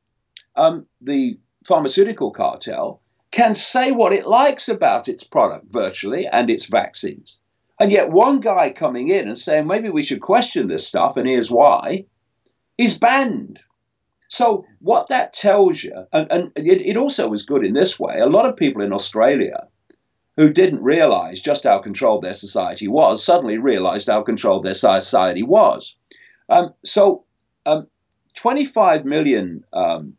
um, 0.57 0.87
the 1.01 1.39
pharmaceutical 1.65 2.33
cartel, 2.33 3.01
can 3.31 3.55
say 3.55 3.93
what 3.93 4.13
it 4.13 4.27
likes 4.27 4.69
about 4.69 5.09
its 5.09 5.23
product 5.23 5.73
virtually 5.73 6.27
and 6.27 6.51
its 6.51 6.67
vaccines. 6.67 7.39
And 7.81 7.91
yet, 7.91 8.11
one 8.11 8.41
guy 8.41 8.71
coming 8.71 9.09
in 9.09 9.27
and 9.27 9.39
saying 9.39 9.67
maybe 9.67 9.89
we 9.89 10.03
should 10.03 10.21
question 10.21 10.69
this 10.69 10.87
stuff, 10.87 11.17
and 11.17 11.27
here's 11.27 11.51
why, 11.51 12.05
is 12.77 12.99
banned. 12.99 13.63
So, 14.29 14.67
what 14.81 15.09
that 15.09 15.33
tells 15.33 15.83
you, 15.83 16.07
and, 16.13 16.31
and 16.31 16.53
it, 16.57 16.83
it 16.83 16.97
also 16.99 17.27
was 17.27 17.47
good 17.47 17.65
in 17.65 17.73
this 17.73 17.99
way, 17.99 18.21
a 18.21 18.27
lot 18.27 18.47
of 18.47 18.57
people 18.57 18.83
in 18.83 18.93
Australia 18.93 19.67
who 20.37 20.53
didn't 20.53 20.83
realize 20.83 21.41
just 21.41 21.65
how 21.65 21.79
controlled 21.79 22.23
their 22.23 22.35
society 22.35 22.87
was 22.87 23.25
suddenly 23.25 23.57
realized 23.57 24.09
how 24.09 24.23
controlled 24.23 24.63
their 24.63 24.75
society 24.75 25.43
was. 25.43 25.97
Um, 26.51 26.75
so, 26.85 27.25
um, 27.65 27.87
25 28.35 29.07
million 29.07 29.65
um, 29.73 30.17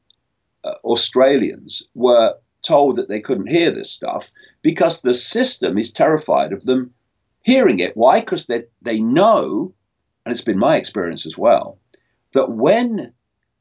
uh, 0.63 0.73
Australians 0.83 1.83
were 1.93 2.35
told 2.63 2.95
that 2.95 3.07
they 3.07 3.21
couldn't 3.21 3.47
hear 3.47 3.71
this 3.71 3.91
stuff 3.91 4.31
because 4.63 5.01
the 5.01 5.13
system 5.13 5.77
is 5.77 5.91
terrified 5.91 6.53
of 6.53 6.65
them 6.65 6.93
hearing 7.41 7.79
it. 7.79 7.95
Why? 7.95 8.19
Because 8.19 8.47
they, 8.47 8.65
they 8.81 8.99
know, 8.99 9.73
and 10.25 10.31
it's 10.31 10.43
been 10.43 10.59
my 10.59 10.77
experience 10.77 11.25
as 11.25 11.37
well, 11.37 11.79
that 12.33 12.49
when 12.49 13.13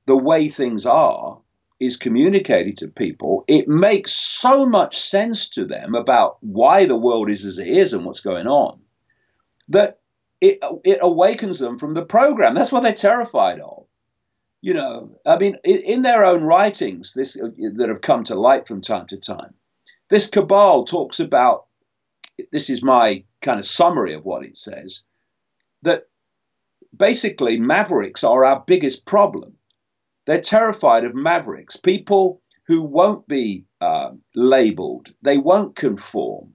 the 0.06 0.16
way 0.16 0.48
things 0.48 0.86
are 0.86 1.38
is 1.78 1.96
communicated 1.96 2.76
to 2.78 2.88
people, 2.88 3.44
it 3.48 3.66
makes 3.66 4.12
so 4.12 4.66
much 4.66 5.00
sense 5.00 5.48
to 5.50 5.64
them 5.64 5.94
about 5.94 6.36
why 6.40 6.86
the 6.86 6.96
world 6.96 7.30
is 7.30 7.44
as 7.44 7.58
it 7.58 7.68
is 7.68 7.94
and 7.94 8.04
what's 8.04 8.20
going 8.20 8.46
on 8.46 8.80
that 9.70 9.98
it, 10.40 10.58
it 10.84 10.98
awakens 11.00 11.58
them 11.58 11.78
from 11.78 11.94
the 11.94 12.04
program. 12.04 12.54
That's 12.54 12.72
what 12.72 12.82
they're 12.82 12.92
terrified 12.92 13.60
of. 13.60 13.86
You 14.62 14.74
know, 14.74 15.18
I 15.24 15.38
mean, 15.38 15.56
in, 15.64 16.02
their 16.02 16.24
own 16.24 16.42
writings, 16.42 17.14
this 17.14 17.32
that 17.32 17.88
have 17.88 18.02
come 18.02 18.24
to 18.24 18.34
light 18.34 18.68
from 18.68 18.82
time 18.82 19.06
to 19.06 19.16
time, 19.16 19.54
this 20.10 20.28
cabal 20.28 20.84
talks 20.84 21.18
about. 21.18 21.66
This 22.52 22.70
is 22.70 22.82
my 22.82 23.24
kind 23.42 23.58
of 23.58 23.66
summary 23.66 24.14
of 24.14 24.24
what 24.24 24.44
it 24.44 24.56
says. 24.56 25.02
That 25.82 26.04
basically 26.96 27.58
mavericks 27.58 28.24
are 28.24 28.44
our 28.44 28.62
biggest 28.66 29.06
problem 29.06 29.56
they're 30.30 30.40
terrified 30.40 31.04
of 31.04 31.14
mavericks, 31.14 31.76
people 31.76 32.40
who 32.68 32.82
won't 32.82 33.26
be 33.26 33.64
um, 33.80 34.22
labeled, 34.34 35.08
they 35.22 35.38
won't 35.38 35.74
conform, 35.74 36.54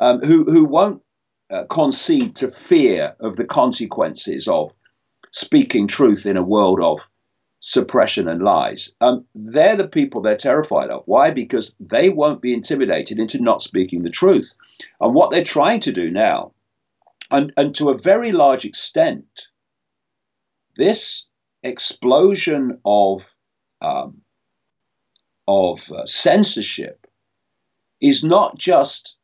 um, 0.00 0.20
who, 0.22 0.44
who 0.44 0.64
won't 0.64 1.02
uh, 1.48 1.64
concede 1.70 2.34
to 2.36 2.50
fear 2.50 3.14
of 3.20 3.36
the 3.36 3.44
consequences 3.44 4.48
of 4.48 4.72
speaking 5.30 5.86
truth 5.86 6.26
in 6.26 6.36
a 6.36 6.42
world 6.42 6.80
of 6.80 7.08
suppression 7.60 8.28
and 8.28 8.42
lies. 8.42 8.92
Um, 9.00 9.24
they're 9.34 9.76
the 9.76 9.88
people 9.88 10.20
they're 10.20 10.36
terrified 10.36 10.90
of. 10.90 11.02
Why? 11.06 11.30
Because 11.30 11.74
they 11.80 12.08
won't 12.08 12.42
be 12.42 12.54
intimidated 12.54 13.18
into 13.18 13.40
not 13.40 13.62
speaking 13.62 14.02
the 14.02 14.10
truth. 14.10 14.54
And 15.00 15.14
what 15.14 15.30
they're 15.30 15.44
trying 15.44 15.80
to 15.80 15.92
do 15.92 16.10
now, 16.10 16.52
and, 17.30 17.52
and 17.56 17.74
to 17.76 17.90
a 17.90 17.98
very 17.98 18.32
large 18.32 18.64
extent, 18.64 19.48
this 20.76 21.26
explosion 21.62 22.78
of 22.84 23.26
um, 23.80 24.22
of 25.48 25.90
uh, 25.90 26.04
censorship 26.04 27.06
is 28.00 28.22
not 28.22 28.58
just 28.58 29.16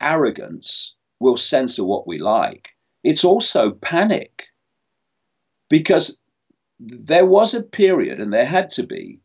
arrogance. 0.00 0.94
We'll 1.18 1.36
censor 1.36 1.84
what 1.84 2.06
we 2.06 2.18
like. 2.18 2.68
It's 3.02 3.24
also 3.24 3.70
panic, 3.70 4.44
because 5.70 6.18
there 6.78 7.26
was 7.26 7.54
a 7.54 7.62
period, 7.62 8.20
and 8.20 8.32
there 8.32 8.46
had 8.46 8.70
to 8.72 8.82
be, 8.82 9.20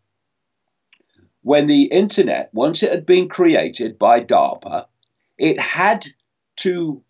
when 1.41 1.67
the 1.67 1.83
internet, 1.83 2.49
once 2.53 2.83
it 2.83 2.91
had 2.91 3.05
been 3.05 3.27
created 3.27 3.97
by 3.97 4.21
DARPA, 4.21 4.85
it 5.37 5.59
had 5.59 6.05
to 6.57 7.03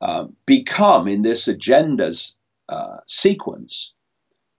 um, 0.00 0.36
become 0.46 1.06
in 1.06 1.22
this 1.22 1.48
agenda's 1.48 2.34
uh, 2.68 2.98
sequence 3.06 3.92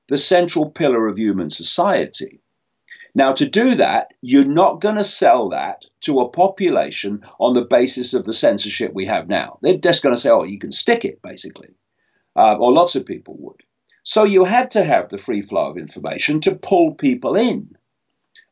the 0.07 0.18
central 0.18 0.70
pillar 0.70 1.07
of 1.07 1.18
human 1.18 1.49
society. 1.49 2.41
Now, 3.16 3.34
to 3.34 3.47
do 3.47 3.76
that, 3.76 4.14
you're 4.22 4.43
not 4.43 4.82
going 4.82 4.95
to 4.95 5.03
sell 5.03 5.49
that 5.49 5.86
to 6.01 6.20
a 6.20 6.30
population 6.30 7.24
on 7.39 7.53
the 7.53 7.61
basis 7.66 8.14
of 8.14 8.26
the 8.26 8.34
censorship 8.34 8.91
we 8.93 9.05
have 9.05 9.28
now. 9.28 9.59
They're 9.61 9.78
just 9.78 10.01
going 10.01 10.16
to 10.16 10.20
say, 10.20 10.30
oh, 10.30 10.43
you 10.43 10.59
can 10.59 10.72
stick 10.72 11.05
it, 11.05 11.22
basically. 11.22 11.70
Uh, 12.36 12.57
or 12.57 12.74
lots 12.74 12.95
of 12.95 13.05
people 13.05 13.36
would. 13.39 13.61
So 14.04 14.26
you 14.26 14.43
had 14.43 14.72
to 14.72 14.84
have 14.84 15.10
the 15.10 15.18
free 15.18 15.41
flow 15.41 15.70
of 15.70 15.78
information 15.78 16.41
to 16.41 16.56
pull 16.56 16.93
people 16.93 17.36
in. 17.36 17.76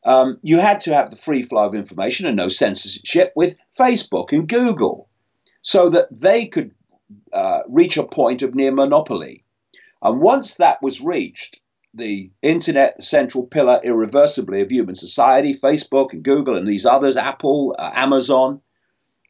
Um, 0.04 0.38
you 0.42 0.58
had 0.58 0.80
to 0.80 0.94
have 0.94 1.10
the 1.10 1.16
free 1.16 1.42
flow 1.42 1.64
of 1.66 1.74
information 1.74 2.26
and 2.26 2.36
no 2.36 2.48
censorship 2.48 3.32
with 3.36 3.56
Facebook 3.78 4.32
and 4.32 4.48
Google 4.48 5.08
so 5.60 5.90
that 5.90 6.08
they 6.10 6.46
could 6.46 6.72
uh, 7.32 7.60
reach 7.68 7.96
a 7.96 8.02
point 8.02 8.42
of 8.42 8.54
near 8.54 8.72
monopoly. 8.72 9.44
And 10.02 10.20
once 10.20 10.56
that 10.56 10.82
was 10.82 11.00
reached, 11.00 11.60
the 11.94 12.30
internet, 12.40 12.96
the 12.96 13.02
central 13.02 13.46
pillar 13.46 13.80
irreversibly 13.84 14.62
of 14.62 14.70
human 14.70 14.96
society, 14.96 15.54
Facebook 15.54 16.12
and 16.12 16.22
Google 16.22 16.56
and 16.56 16.66
these 16.66 16.86
others, 16.86 17.16
Apple, 17.16 17.76
uh, 17.78 17.90
Amazon, 17.94 18.60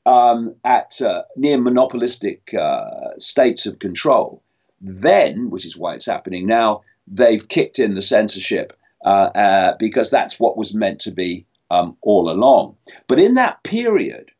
um, 0.06 0.54
at 0.64 1.02
uh, 1.02 1.22
near 1.36 1.60
monopolistic 1.60 2.54
uh, 2.54 3.18
states 3.18 3.66
of 3.66 3.78
control. 3.78 4.42
Then, 4.82 5.48
which 5.50 5.64
is 5.64 5.76
why 5.76 5.94
it's 5.94 6.06
happening 6.06 6.46
now, 6.46 6.82
they've 7.06 7.46
kicked 7.48 7.78
in 7.78 7.94
the 7.94 8.02
censorship 8.02 8.76
uh, 9.04 9.30
uh, 9.34 9.76
because 9.78 10.10
that's 10.10 10.38
what 10.38 10.56
was 10.56 10.74
meant 10.74 11.00
to 11.02 11.12
be 11.12 11.46
um, 11.70 11.96
all 12.02 12.30
along. 12.30 12.76
But 13.06 13.18
in 13.18 13.34
that 13.34 13.62
period 13.62 14.30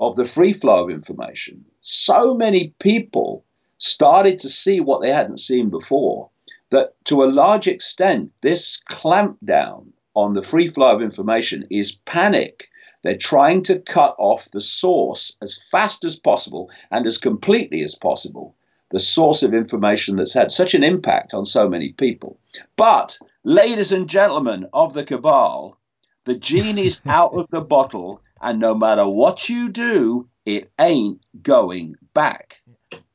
of 0.00 0.16
the 0.16 0.24
free 0.24 0.52
flow 0.52 0.84
of 0.84 0.90
information, 0.90 1.64
so 1.80 2.34
many 2.34 2.74
people 2.78 3.44
started 3.78 4.38
to 4.40 4.48
see 4.48 4.80
what 4.80 5.02
they 5.02 5.12
hadn't 5.12 5.40
seen 5.40 5.70
before. 5.70 6.30
That 6.70 6.94
to 7.06 7.24
a 7.24 7.32
large 7.32 7.66
extent, 7.66 8.32
this 8.42 8.82
clampdown 8.90 9.92
on 10.14 10.34
the 10.34 10.42
free 10.42 10.68
flow 10.68 10.94
of 10.94 11.02
information 11.02 11.66
is 11.70 11.92
panic. 12.04 12.68
They're 13.02 13.16
trying 13.16 13.62
to 13.64 13.78
cut 13.78 14.16
off 14.18 14.50
the 14.50 14.60
source 14.60 15.36
as 15.40 15.58
fast 15.70 16.04
as 16.04 16.18
possible 16.18 16.70
and 16.90 17.06
as 17.06 17.16
completely 17.16 17.82
as 17.82 17.94
possible, 17.94 18.54
the 18.90 19.00
source 19.00 19.42
of 19.42 19.54
information 19.54 20.16
that's 20.16 20.34
had 20.34 20.50
such 20.50 20.74
an 20.74 20.82
impact 20.82 21.34
on 21.34 21.44
so 21.44 21.68
many 21.68 21.92
people. 21.92 22.38
But, 22.76 23.18
ladies 23.44 23.92
and 23.92 24.08
gentlemen 24.08 24.66
of 24.72 24.94
the 24.94 25.04
cabal, 25.04 25.78
the 26.24 26.36
genie's 26.36 27.02
out 27.06 27.34
of 27.34 27.48
the 27.50 27.60
bottle, 27.60 28.22
and 28.40 28.60
no 28.60 28.74
matter 28.74 29.06
what 29.06 29.48
you 29.48 29.68
do, 29.68 30.28
it 30.46 30.70
ain't 30.78 31.20
going 31.42 31.96
back. 32.14 32.56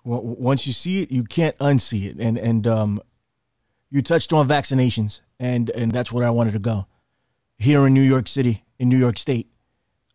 Well, 0.04 0.22
once 0.22 0.68
you 0.68 0.74
see 0.74 1.02
it, 1.02 1.12
you 1.12 1.24
can't 1.24 1.58
unsee 1.58 2.06
it. 2.06 2.18
And 2.20 2.38
and 2.38 2.68
um, 2.68 3.02
you 3.90 4.02
touched 4.02 4.34
on 4.34 4.48
vaccinations, 4.48 5.22
and 5.40 5.70
and 5.72 5.92
that's 5.92 6.12
where 6.12 6.26
I 6.26 6.30
wanted 6.30 6.54
to 6.54 6.60
go. 6.60 6.88
Here 7.58 7.88
in 7.88 7.94
New 7.94 8.02
York 8.02 8.28
City, 8.28 8.64
in 8.78 8.90
New 8.90 8.98
York 8.98 9.18
State, 9.18 9.48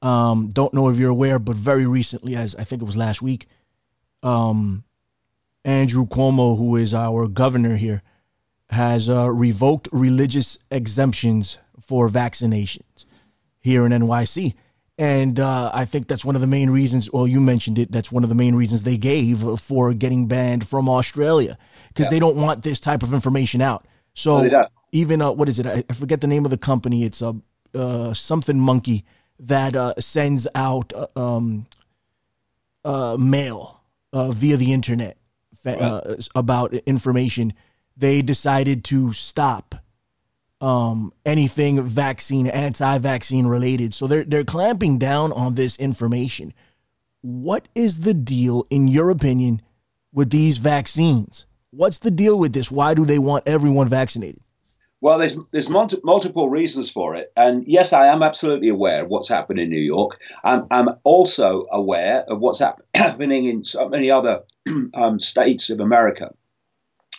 um, 0.02 0.50
don't 0.50 0.74
know 0.74 0.88
if 0.88 0.98
you're 0.98 1.10
aware, 1.10 1.38
but 1.38 1.56
very 1.56 1.86
recently, 1.86 2.36
as 2.36 2.54
I 2.56 2.64
think 2.64 2.82
it 2.82 2.84
was 2.84 2.96
last 2.96 3.22
week, 3.22 3.48
um, 4.22 4.84
Andrew 5.64 6.06
Cuomo, 6.06 6.56
who 6.56 6.76
is 6.76 6.94
our 6.94 7.28
governor 7.28 7.76
here, 7.76 8.02
has 8.70 9.08
uh, 9.08 9.30
revoked 9.30 9.88
religious 9.92 10.58
exemptions 10.70 11.58
for 11.80 12.08
vaccinations 12.08 13.04
here 13.60 13.84
in 13.86 13.92
NYC. 13.92 14.54
And 14.98 15.38
uh, 15.38 15.70
I 15.72 15.84
think 15.84 16.08
that's 16.08 16.24
one 16.24 16.34
of 16.34 16.40
the 16.40 16.46
main 16.46 16.70
reasons, 16.70 17.12
well, 17.12 17.26
you 17.26 17.40
mentioned 17.40 17.78
it, 17.78 17.92
that's 17.92 18.10
one 18.10 18.24
of 18.24 18.28
the 18.28 18.34
main 18.34 18.54
reasons 18.54 18.82
they 18.82 18.96
gave 18.96 19.60
for 19.60 19.94
getting 19.94 20.26
banned 20.26 20.66
from 20.66 20.88
Australia 20.88 21.56
because 21.88 22.06
yeah. 22.06 22.10
they 22.10 22.18
don't 22.18 22.36
want 22.36 22.62
this 22.62 22.80
type 22.80 23.02
of 23.02 23.14
information 23.14 23.60
out. 23.60 23.86
So 24.14 24.48
even, 24.90 25.22
uh, 25.22 25.32
what 25.32 25.48
is 25.48 25.60
it? 25.60 25.66
I, 25.66 25.84
forget 25.92 26.20
the 26.20 26.26
name 26.26 26.44
of 26.44 26.50
the 26.50 26.58
company. 26.58 27.04
It's 27.04 27.22
a 27.22 27.36
uh, 27.74 28.14
something 28.14 28.58
monkey 28.58 29.04
that 29.38 29.76
uh, 29.76 29.92
sends 29.98 30.48
out 30.54 30.92
uh, 30.94 31.06
um, 31.14 31.66
uh, 32.84 33.16
mail 33.18 33.82
via 34.12 34.56
the 34.56 34.72
internet 34.72 35.17
right. 35.76 36.28
about 36.34 36.74
information. 36.74 37.52
They 37.96 38.22
decided 38.22 38.84
to 38.84 39.12
stop 39.12 39.74
um, 40.60 41.12
anything 41.24 41.82
vaccine, 41.82 42.46
anti-vaccine 42.46 43.46
related. 43.46 43.94
So 43.94 44.06
they're 44.06 44.24
they're 44.24 44.44
clamping 44.44 44.98
down 44.98 45.32
on 45.32 45.54
this 45.54 45.76
information. 45.78 46.52
What 47.20 47.68
is 47.74 48.00
the 48.00 48.14
deal, 48.14 48.66
in 48.70 48.88
your 48.88 49.10
opinion, 49.10 49.62
with 50.12 50.30
these 50.30 50.58
vaccines? 50.58 51.46
What's 51.70 51.98
the 51.98 52.10
deal 52.10 52.38
with 52.38 52.52
this? 52.52 52.70
Why 52.70 52.94
do 52.94 53.04
they 53.04 53.18
want 53.18 53.46
everyone 53.46 53.88
vaccinated? 53.88 54.40
Well, 55.00 55.18
there's 55.18 55.36
there's 55.52 55.68
multi- 55.68 56.00
multiple 56.02 56.48
reasons 56.48 56.90
for 56.90 57.14
it, 57.14 57.32
and 57.36 57.64
yes, 57.66 57.92
I 57.92 58.08
am 58.08 58.22
absolutely 58.22 58.68
aware 58.68 59.04
of 59.04 59.08
what's 59.08 59.28
happened 59.28 59.60
in 59.60 59.70
New 59.70 59.80
York. 59.80 60.18
I'm, 60.42 60.66
I'm 60.72 60.88
also 61.04 61.66
aware 61.70 62.24
of 62.28 62.40
what's 62.40 62.58
hap- 62.58 62.82
happening 62.94 63.44
in 63.44 63.62
so 63.62 63.88
many 63.88 64.10
other 64.10 64.42
um, 64.94 65.20
states 65.20 65.70
of 65.70 65.78
America, 65.78 66.34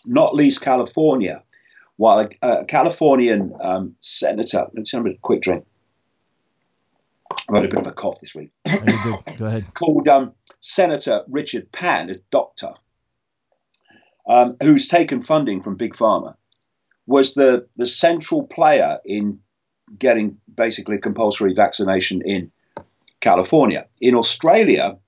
not 0.05 0.36
least 0.36 0.61
California, 0.61 1.41
while 1.95 2.19
a, 2.19 2.47
a 2.47 2.65
Californian 2.65 3.53
um, 3.61 3.95
senator, 4.01 4.67
let's 4.73 4.91
have 4.91 5.05
a 5.05 5.13
quick 5.21 5.41
drink. 5.41 5.65
I've 7.47 7.55
had 7.55 7.65
a 7.65 7.67
bit 7.69 7.80
of 7.80 7.88
a 7.88 7.91
cough 7.91 8.19
this 8.19 8.36
week. 8.36 8.51
Go 9.38 9.45
ahead. 9.45 9.73
Called 9.73 10.07
um, 10.07 10.34
Senator 10.59 11.23
Richard 11.30 11.71
Pan, 11.71 12.09
a 12.09 12.15
doctor, 12.32 12.73
um, 14.27 14.57
who's 14.61 14.88
taken 14.88 15.21
funding 15.21 15.61
from 15.61 15.75
Big 15.75 15.93
Pharma, 15.93 16.36
was 17.10 17.34
the, 17.34 17.68
the 17.76 17.88
central 17.88 18.43
player 18.43 18.99
in 19.03 19.39
getting 19.97 20.38
basically 20.53 20.99
compulsory 20.99 21.53
vaccination 21.55 22.22
in 22.24 22.51
California. 23.20 23.88
In 23.99 24.14
Australia, 24.14 24.99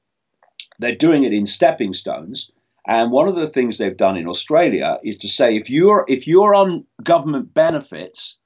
they're 0.80 0.96
doing 0.96 1.24
it 1.24 1.32
in 1.32 1.46
stepping 1.46 1.94
stones. 1.94 2.50
And 2.88 3.12
one 3.12 3.28
of 3.28 3.36
the 3.36 3.46
things 3.46 3.78
they've 3.78 3.96
done 3.96 4.18
in 4.18 4.28
Australia 4.28 4.98
is 5.04 5.18
to 5.18 5.30
say 5.30 5.56
if 5.56 5.70
you're 5.70 6.04
if 6.08 6.26
you're 6.26 6.56
on 6.56 6.86
government 7.04 7.54
benefits 7.54 8.38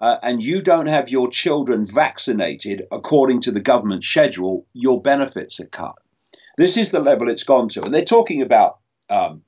uh, 0.00 0.16
and 0.20 0.42
you 0.42 0.60
don't 0.60 0.88
have 0.88 1.08
your 1.08 1.30
children 1.30 1.86
vaccinated 1.86 2.82
according 2.90 3.42
to 3.42 3.52
the 3.52 3.60
government 3.60 4.02
schedule, 4.02 4.66
your 4.72 5.00
benefits 5.00 5.60
are 5.60 5.66
cut. 5.66 5.94
This 6.58 6.76
is 6.76 6.90
the 6.90 6.98
level 6.98 7.30
it's 7.30 7.44
gone 7.44 7.68
to, 7.68 7.82
and 7.82 7.94
they're 7.94 8.04
talking 8.04 8.42
about 8.42 8.78
um, 9.08 9.42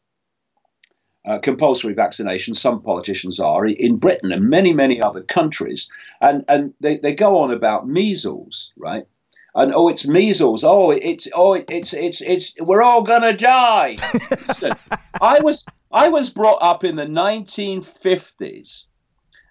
uh, 1.27 1.39
compulsory 1.39 1.95
vaccination. 1.95 2.55
Some 2.55 2.83
politicians 2.83 3.41
are 3.41 3.67
in 3.67 3.97
Britain 3.97 4.33
and 4.33 4.49
many 4.49 4.73
many 4.73 5.01
other 5.01 5.23
countries, 5.23 5.89
and 6.21 6.45
and 6.49 6.75
they, 6.81 6.97
they 6.97 7.15
go 7.15 7.39
on 7.39 7.53
about 7.53 7.89
measles, 7.89 8.73
right? 8.77 9.07
and 9.55 9.75
oh, 9.75 9.89
it's 9.89 10.07
measles. 10.07 10.63
Oh, 10.63 10.91
it's 10.91 11.27
oh, 11.35 11.55
it's 11.55 11.93
it's 11.93 12.21
it's 12.21 12.55
we're 12.61 12.83
all 12.83 13.03
gonna 13.03 13.33
die. 13.33 13.97
Listen, 14.31 14.73
I 15.21 15.41
was 15.41 15.65
I 15.91 16.09
was 16.09 16.31
brought 16.31 16.63
up 16.63 16.85
in 16.85 16.95
the 16.95 17.07
1950s, 17.07 18.85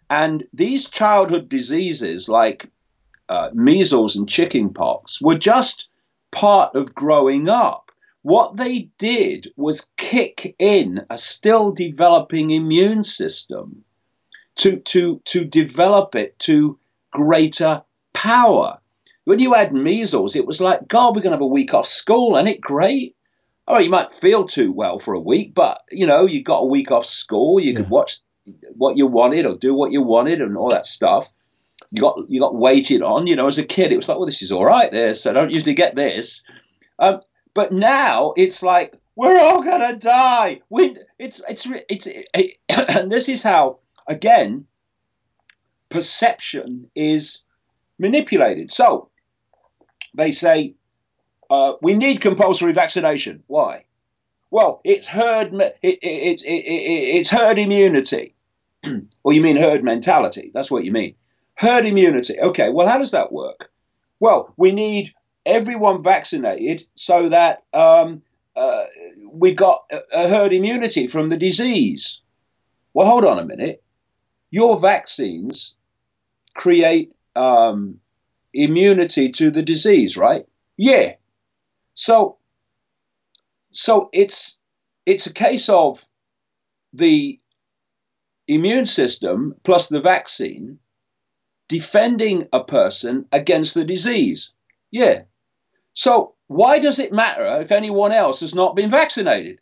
and 0.09 0.47
these 0.53 0.89
childhood 0.89 1.49
diseases 1.49 2.29
like 2.29 2.69
uh, 3.27 3.49
measles 3.53 4.15
and 4.15 4.29
chickenpox 4.29 5.21
were 5.21 5.37
just 5.37 5.89
part 6.31 6.75
of 6.75 6.95
growing 6.95 7.49
up. 7.49 7.86
What 8.27 8.57
they 8.57 8.89
did 8.97 9.53
was 9.55 9.89
kick 9.95 10.53
in 10.59 11.05
a 11.09 11.17
still 11.17 11.71
developing 11.71 12.51
immune 12.51 13.05
system 13.05 13.85
to 14.57 14.79
to 14.79 15.21
to 15.27 15.45
develop 15.45 16.13
it 16.13 16.37
to 16.39 16.77
greater 17.09 17.83
power. 18.11 18.79
When 19.23 19.39
you 19.39 19.53
had 19.53 19.71
measles, 19.71 20.35
it 20.35 20.45
was 20.45 20.59
like, 20.59 20.89
God, 20.89 21.15
we're 21.15 21.21
going 21.21 21.31
to 21.31 21.37
have 21.37 21.41
a 21.41 21.45
week 21.45 21.73
off 21.73 21.87
school, 21.87 22.35
and 22.35 22.49
it 22.49 22.59
great? 22.59 23.15
Oh, 23.65 23.79
you 23.79 23.89
might 23.89 24.11
feel 24.11 24.45
too 24.45 24.73
well 24.73 24.99
for 24.99 25.13
a 25.13 25.21
week, 25.21 25.53
but 25.55 25.79
you 25.89 26.05
know, 26.05 26.25
you 26.25 26.43
got 26.43 26.63
a 26.63 26.65
week 26.65 26.91
off 26.91 27.05
school. 27.05 27.61
You 27.61 27.71
yeah. 27.71 27.77
could 27.77 27.89
watch 27.89 28.17
what 28.75 28.97
you 28.97 29.07
wanted 29.07 29.45
or 29.45 29.55
do 29.55 29.73
what 29.73 29.93
you 29.93 30.01
wanted 30.01 30.41
and 30.41 30.57
all 30.57 30.71
that 30.71 30.85
stuff. 30.85 31.29
You 31.91 32.01
got 32.01 32.17
you 32.27 32.41
got 32.41 32.53
waited 32.53 33.01
on. 33.03 33.25
You 33.25 33.37
know, 33.37 33.47
as 33.47 33.57
a 33.57 33.63
kid, 33.63 33.93
it 33.93 33.95
was 33.95 34.09
like, 34.09 34.17
well, 34.17 34.25
this 34.25 34.41
is 34.41 34.51
all 34.51 34.65
right. 34.65 34.91
This 34.91 35.25
I 35.25 35.31
don't 35.31 35.51
usually 35.51 35.75
get 35.75 35.95
this, 35.95 36.43
um, 36.99 37.21
but 37.57 37.71
now 37.71 38.35
it's 38.37 38.61
like 38.61 38.95
we're 39.15 39.39
all 39.39 39.63
gonna 39.63 39.95
die. 39.95 40.61
We, 40.69 40.95
it's 41.17 41.41
it's 41.49 41.67
it's, 41.89 42.05
it, 42.05 42.59
and 42.77 43.11
this 43.11 43.29
is 43.29 43.41
how 43.41 43.79
again 44.05 44.67
perception 45.89 46.91
is 46.93 47.41
manipulated. 47.97 48.71
So 48.71 49.09
they 50.13 50.29
say 50.29 50.75
uh, 51.49 51.73
we 51.81 51.95
need 51.95 52.21
compulsory 52.21 52.73
vaccination. 52.73 53.41
Why? 53.47 53.85
Well, 54.51 54.79
it's 54.83 55.07
herd 55.07 55.51
it, 55.55 55.79
it, 55.81 56.43
it, 56.43 56.45
it's 56.45 57.31
herd 57.31 57.57
immunity. 57.57 58.35
or 59.23 59.33
you 59.33 59.41
mean 59.41 59.57
herd 59.57 59.83
mentality? 59.83 60.51
That's 60.53 60.69
what 60.69 60.85
you 60.85 60.91
mean. 60.91 61.15
Herd 61.55 61.87
immunity. 61.87 62.39
Okay, 62.39 62.69
well, 62.69 62.87
how 62.87 62.99
does 62.99 63.11
that 63.11 63.31
work? 63.31 63.71
Well, 64.19 64.53
we 64.57 64.73
need 64.73 65.11
everyone 65.47 66.03
vaccinated 66.03 66.85
so 66.95 67.29
that 67.29 67.63
um, 67.73 68.21
uh, 68.55 68.83
we 69.31 69.53
got 69.53 69.85
a, 70.13 70.27
herd 70.27 70.53
immunity 70.53 71.07
from 71.07 71.29
the 71.29 71.37
disease. 71.37 72.19
Well, 72.93 73.07
hold 73.07 73.25
on 73.25 73.39
a 73.39 73.45
minute. 73.45 73.81
Your 74.51 74.77
vaccines 74.77 75.73
create 76.53 77.13
um, 77.35 77.99
immunity 78.53 79.29
to 79.29 79.49
the 79.49 79.61
disease, 79.63 80.17
right? 80.17 80.45
Yeah. 80.75 81.15
So 81.93 82.37
so 83.71 84.09
it's 84.11 84.59
it's 85.05 85.27
a 85.27 85.33
case 85.33 85.69
of 85.69 86.03
the 86.93 87.39
immune 88.47 88.85
system 88.85 89.55
plus 89.63 89.87
the 89.87 90.01
vaccine 90.01 90.79
defending 91.67 92.47
a 92.53 92.63
person 92.63 93.25
against 93.31 93.73
the 93.73 93.83
disease. 93.83 94.51
Yeah. 94.89 95.23
So 95.97 96.35
why 96.45 96.77
does 96.77 96.99
it 96.99 97.11
matter 97.11 97.59
if 97.59 97.71
anyone 97.71 98.11
else 98.11 98.41
has 98.41 98.53
not 98.53 98.75
been 98.75 98.91
vaccinated? 98.91 99.57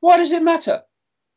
Why 0.00 0.16
does 0.16 0.32
it 0.32 0.42
matter? 0.42 0.82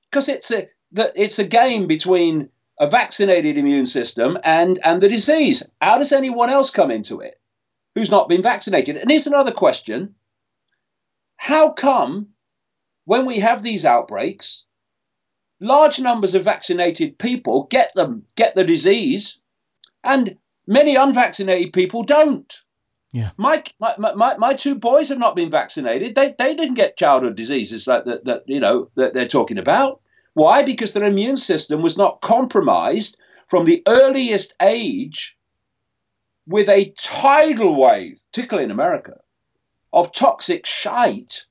Because 0.09 0.29
it's 0.29 0.49
a 0.49 0.67
that 0.93 1.11
it's 1.15 1.37
a 1.37 1.43
game 1.43 1.85
between 1.85 2.49
a 2.79 2.87
vaccinated 2.87 3.59
immune 3.59 3.85
system 3.85 4.39
and 4.43 4.79
and 4.83 4.99
the 4.99 5.09
disease. 5.09 5.61
How 5.79 5.99
does 5.99 6.11
anyone 6.11 6.49
else 6.49 6.71
come 6.71 6.89
into 6.89 7.19
it 7.19 7.39
who's 7.93 8.09
not 8.09 8.29
been 8.29 8.41
vaccinated? 8.41 8.97
And 8.97 9.11
here's 9.11 9.27
another 9.27 9.51
question: 9.51 10.15
How 11.37 11.69
come 11.69 12.29
when 13.05 13.27
we 13.27 13.41
have 13.41 13.61
these 13.61 13.85
outbreaks, 13.85 14.63
large 15.59 15.99
numbers 15.99 16.33
of 16.33 16.43
vaccinated 16.43 17.19
people 17.19 17.67
get 17.69 17.93
them 17.93 18.25
get 18.35 18.55
the 18.55 18.63
disease, 18.63 19.37
and 20.03 20.39
many 20.65 20.95
unvaccinated 20.95 21.73
people 21.73 22.01
don't? 22.01 22.51
Yeah. 23.11 23.31
My, 23.37 23.63
my, 23.79 24.13
my, 24.15 24.37
my 24.37 24.53
two 24.53 24.75
boys 24.75 25.09
have 25.09 25.17
not 25.17 25.35
been 25.35 25.49
vaccinated. 25.49 26.15
They, 26.15 26.33
they 26.37 26.55
didn't 26.55 26.75
get 26.75 26.97
childhood 26.97 27.35
diseases 27.35 27.85
like 27.85 28.05
that, 28.05 28.25
that 28.25 28.43
you 28.47 28.59
know 28.59 28.89
that 28.95 29.13
they're 29.13 29.27
talking 29.27 29.57
about. 29.57 30.01
Why? 30.33 30.63
Because 30.63 30.93
their 30.93 31.03
immune 31.03 31.37
system 31.37 31.81
was 31.81 31.97
not 31.97 32.21
compromised 32.21 33.17
from 33.47 33.65
the 33.65 33.83
earliest 33.85 34.55
age 34.61 35.37
with 36.47 36.69
a 36.69 36.93
tidal 36.97 37.79
wave, 37.79 38.21
particularly 38.31 38.65
in 38.65 38.71
America, 38.71 39.19
of 39.91 40.13
toxic 40.13 40.65
shite 40.65 41.45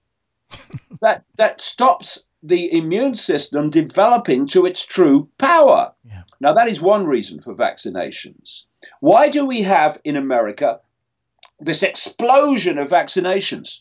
that 1.03 1.25
that 1.37 1.61
stops 1.61 2.25
the 2.43 2.73
immune 2.73 3.15
system 3.15 3.69
developing 3.69 4.47
to 4.49 4.65
its 4.65 4.85
true 4.85 5.29
power. 5.37 5.93
Yeah. 6.05 6.23
Now 6.41 6.55
that 6.55 6.69
is 6.69 6.81
one 6.81 7.07
reason 7.07 7.41
for 7.41 7.55
vaccinations. 7.55 8.65
Why 9.01 9.29
do 9.29 9.45
we 9.45 9.61
have 9.63 10.01
in 10.05 10.17
America 10.17 10.81
this 11.61 11.83
explosion 11.83 12.79
of 12.79 12.89
vaccinations 12.89 13.81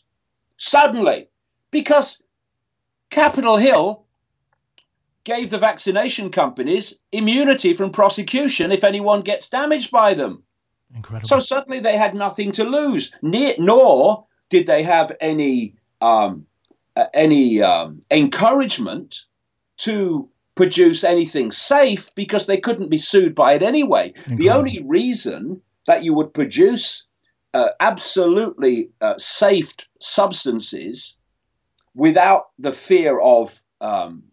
suddenly 0.56 1.28
because 1.70 2.22
Capitol 3.10 3.56
Hill 3.56 4.04
gave 5.24 5.50
the 5.50 5.58
vaccination 5.58 6.30
companies 6.30 6.98
immunity 7.12 7.74
from 7.74 7.90
prosecution 7.90 8.72
if 8.72 8.84
anyone 8.84 9.22
gets 9.22 9.48
damaged 9.48 9.90
by 9.90 10.14
them. 10.14 10.42
Incredible. 10.94 11.28
So 11.28 11.40
suddenly 11.40 11.80
they 11.80 11.96
had 11.96 12.14
nothing 12.14 12.52
to 12.52 12.64
lose, 12.64 13.12
nor 13.22 14.26
did 14.48 14.66
they 14.66 14.82
have 14.82 15.12
any 15.20 15.76
um, 16.00 16.46
uh, 16.96 17.06
any 17.14 17.62
um, 17.62 18.02
encouragement 18.10 19.24
to 19.78 20.28
produce 20.54 21.04
anything 21.04 21.52
safe 21.52 22.14
because 22.14 22.46
they 22.46 22.58
couldn't 22.58 22.90
be 22.90 22.98
sued 22.98 23.34
by 23.34 23.54
it 23.54 23.62
anyway. 23.62 24.08
Incredible. 24.08 24.38
The 24.38 24.50
only 24.50 24.82
reason 24.82 25.62
that 25.86 26.02
you 26.02 26.14
would 26.14 26.34
produce 26.34 27.04
uh, 27.54 27.70
absolutely 27.80 28.90
uh, 29.00 29.14
safe 29.18 29.72
substances 30.00 31.14
without 31.94 32.48
the 32.58 32.72
fear 32.72 33.18
of 33.18 33.60
um, 33.80 34.24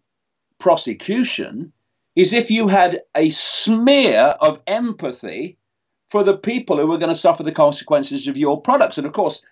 prosecution 0.58 1.72
is 2.14 2.32
if 2.32 2.50
you 2.50 2.68
had 2.68 3.02
a 3.14 3.30
smear 3.30 4.34
of 4.40 4.60
empathy 4.66 5.56
for 6.08 6.24
the 6.24 6.36
people 6.36 6.78
who 6.78 6.86
were 6.86 6.98
going 6.98 7.10
to 7.10 7.16
suffer 7.16 7.42
the 7.42 7.52
consequences 7.52 8.26
of 8.28 8.36
your 8.36 8.60
products. 8.60 8.98
And 8.98 9.06
of 9.06 9.12
course, 9.12 9.42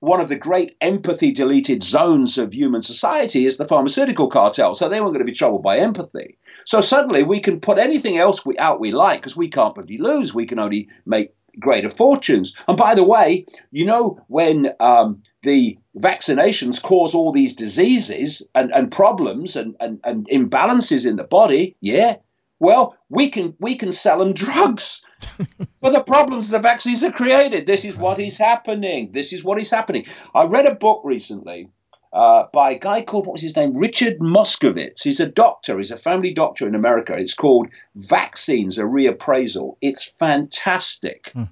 one 0.00 0.20
of 0.20 0.28
the 0.28 0.36
great 0.36 0.76
empathy 0.80 1.30
deleted 1.30 1.82
zones 1.82 2.38
of 2.38 2.52
human 2.52 2.82
society 2.82 3.46
is 3.46 3.56
the 3.56 3.64
pharmaceutical 3.64 4.28
cartel. 4.28 4.74
So 4.74 4.88
they 4.88 5.00
weren't 5.00 5.12
going 5.12 5.26
to 5.26 5.32
be 5.32 5.36
troubled 5.36 5.62
by 5.62 5.78
empathy. 5.78 6.38
So 6.64 6.80
suddenly 6.80 7.22
we 7.22 7.40
can 7.40 7.60
put 7.60 7.78
anything 7.78 8.18
else 8.18 8.44
we, 8.44 8.58
out 8.58 8.80
we 8.80 8.92
like 8.92 9.20
because 9.20 9.36
we 9.36 9.48
can't 9.48 9.76
really 9.76 9.98
lose. 9.98 10.34
We 10.34 10.46
can 10.46 10.58
only 10.58 10.88
make 11.04 11.34
greater 11.58 11.90
fortunes. 11.90 12.54
And 12.68 12.76
by 12.76 12.94
the 12.94 13.04
way, 13.04 13.46
you 13.70 13.86
know, 13.86 14.20
when 14.28 14.72
um, 14.80 15.22
the 15.42 15.78
vaccinations 15.96 16.82
cause 16.82 17.14
all 17.14 17.32
these 17.32 17.54
diseases 17.54 18.46
and, 18.54 18.72
and 18.72 18.90
problems 18.90 19.56
and, 19.56 19.76
and, 19.80 20.00
and 20.04 20.28
imbalances 20.28 21.06
in 21.06 21.16
the 21.16 21.24
body, 21.24 21.76
yeah, 21.80 22.16
well, 22.58 22.96
we 23.10 23.28
can 23.28 23.54
we 23.60 23.76
can 23.76 23.92
sell 23.92 24.18
them 24.18 24.32
drugs 24.32 25.02
for 25.80 25.90
the 25.90 26.02
problems 26.02 26.48
the 26.48 26.58
vaccines 26.58 27.02
have 27.02 27.12
created. 27.12 27.66
This 27.66 27.84
is 27.84 27.96
what 27.96 28.18
is 28.18 28.38
happening. 28.38 29.12
This 29.12 29.34
is 29.34 29.44
what 29.44 29.60
is 29.60 29.70
happening. 29.70 30.06
I 30.34 30.44
read 30.44 30.66
a 30.66 30.74
book 30.74 31.02
recently 31.04 31.68
uh, 32.16 32.46
by 32.52 32.70
a 32.70 32.78
guy 32.78 33.02
called 33.02 33.26
what 33.26 33.34
was 33.34 33.42
his 33.42 33.54
name? 33.56 33.76
Richard 33.76 34.18
Moskowitz. 34.20 35.02
He's 35.02 35.20
a 35.20 35.26
doctor. 35.26 35.76
He's 35.76 35.90
a 35.90 35.96
family 35.98 36.32
doctor 36.32 36.66
in 36.66 36.74
America. 36.74 37.14
It's 37.14 37.34
called 37.34 37.68
Vaccines: 37.94 38.78
A 38.78 38.82
Reappraisal. 38.82 39.76
It's 39.82 40.04
fantastic. 40.04 41.30
Hmm. 41.34 41.44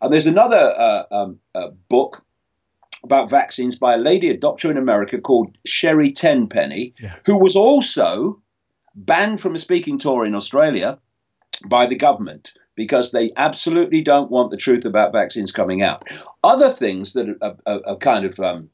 And 0.00 0.12
there's 0.12 0.28
another 0.28 0.56
uh, 0.78 1.02
um, 1.10 1.38
uh, 1.54 1.68
book 1.88 2.22
about 3.02 3.30
vaccines 3.30 3.76
by 3.78 3.94
a 3.94 3.98
lady, 3.98 4.30
a 4.30 4.36
doctor 4.36 4.70
in 4.70 4.76
America 4.76 5.18
called 5.20 5.56
Sherri 5.64 6.12
Tenpenny, 6.12 6.94
Yeah. 7.00 7.14
who 7.24 7.38
was 7.38 7.56
also 7.56 8.40
banned 8.94 9.40
from 9.40 9.54
a 9.54 9.58
speaking 9.58 9.98
tour 9.98 10.24
in 10.24 10.34
Australia 10.34 10.98
by 11.66 11.86
the 11.86 11.96
government 11.96 12.52
because 12.74 13.10
they 13.10 13.32
absolutely 13.36 14.02
don't 14.02 14.30
want 14.30 14.50
the 14.50 14.56
truth 14.56 14.84
about 14.84 15.12
vaccines 15.12 15.50
coming 15.52 15.82
out. 15.82 16.06
Other 16.44 16.70
things 16.70 17.14
that 17.14 17.28
are, 17.40 17.56
are, 17.66 17.80
are 17.86 17.96
kind 17.96 18.24
of 18.26 18.38
um, 18.38 18.70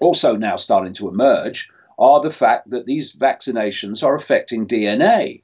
also 0.00 0.36
now 0.36 0.56
starting 0.56 0.94
to 0.94 1.08
emerge 1.08 1.70
are 1.98 2.20
the 2.20 2.30
fact 2.30 2.70
that 2.70 2.86
these 2.86 3.14
vaccinations 3.14 4.02
are 4.02 4.14
affecting 4.14 4.66
DNA. 4.66 5.42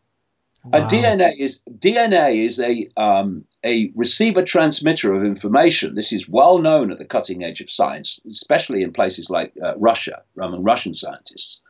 And 0.72 0.84
DNA 0.84 1.38
is 1.38 1.60
DNA 1.70 2.44
is 2.44 2.60
a 2.60 2.88
um, 2.96 3.44
a 3.64 3.92
receiver 3.94 4.42
transmitter 4.42 5.14
of 5.14 5.24
information. 5.24 5.94
This 5.94 6.12
is 6.12 6.28
well 6.28 6.58
known 6.58 6.90
at 6.90 6.98
the 6.98 7.04
cutting 7.04 7.44
edge 7.44 7.60
of 7.60 7.70
science, 7.70 8.20
especially 8.28 8.82
in 8.82 8.92
places 8.92 9.30
like 9.30 9.52
uh, 9.62 9.76
Russia 9.78 10.22
among 10.36 10.64
Russian 10.64 10.94
scientists. 10.94 11.60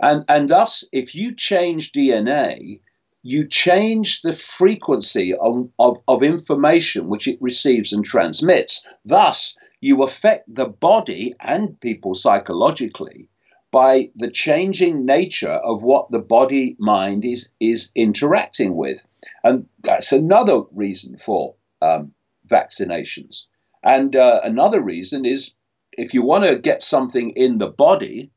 And 0.00 0.24
and 0.28 0.48
thus, 0.48 0.84
if 0.90 1.14
you 1.14 1.34
change 1.34 1.92
DNA, 1.92 2.80
you 3.22 3.46
change 3.46 4.22
the 4.22 4.32
frequency 4.32 5.34
of, 5.34 5.68
of, 5.78 5.98
of 6.08 6.22
information 6.22 7.08
which 7.08 7.28
it 7.28 7.38
receives 7.40 7.92
and 7.92 8.04
transmits. 8.04 8.86
Thus, 9.04 9.56
you 9.80 10.02
affect 10.02 10.52
the 10.54 10.66
body 10.66 11.34
and 11.40 11.80
people 11.80 12.14
psychologically 12.14 13.28
by 13.70 14.10
the 14.16 14.30
changing 14.30 15.04
nature 15.04 15.48
of 15.50 15.82
what 15.82 16.10
the 16.10 16.18
body 16.18 16.76
mind 16.78 17.24
is 17.24 17.50
is 17.60 17.90
interacting 17.94 18.76
with, 18.76 19.00
and 19.44 19.66
that's 19.82 20.12
another 20.12 20.62
reason 20.72 21.16
for 21.18 21.54
um, 21.80 22.12
vaccinations. 22.48 23.44
And 23.82 24.14
uh, 24.14 24.40
another 24.42 24.80
reason 24.80 25.24
is 25.24 25.54
if 25.92 26.14
you 26.14 26.22
want 26.22 26.44
to 26.44 26.58
get 26.58 26.82
something 26.82 27.30
in 27.30 27.58
the 27.58 27.68
body, 27.68 28.30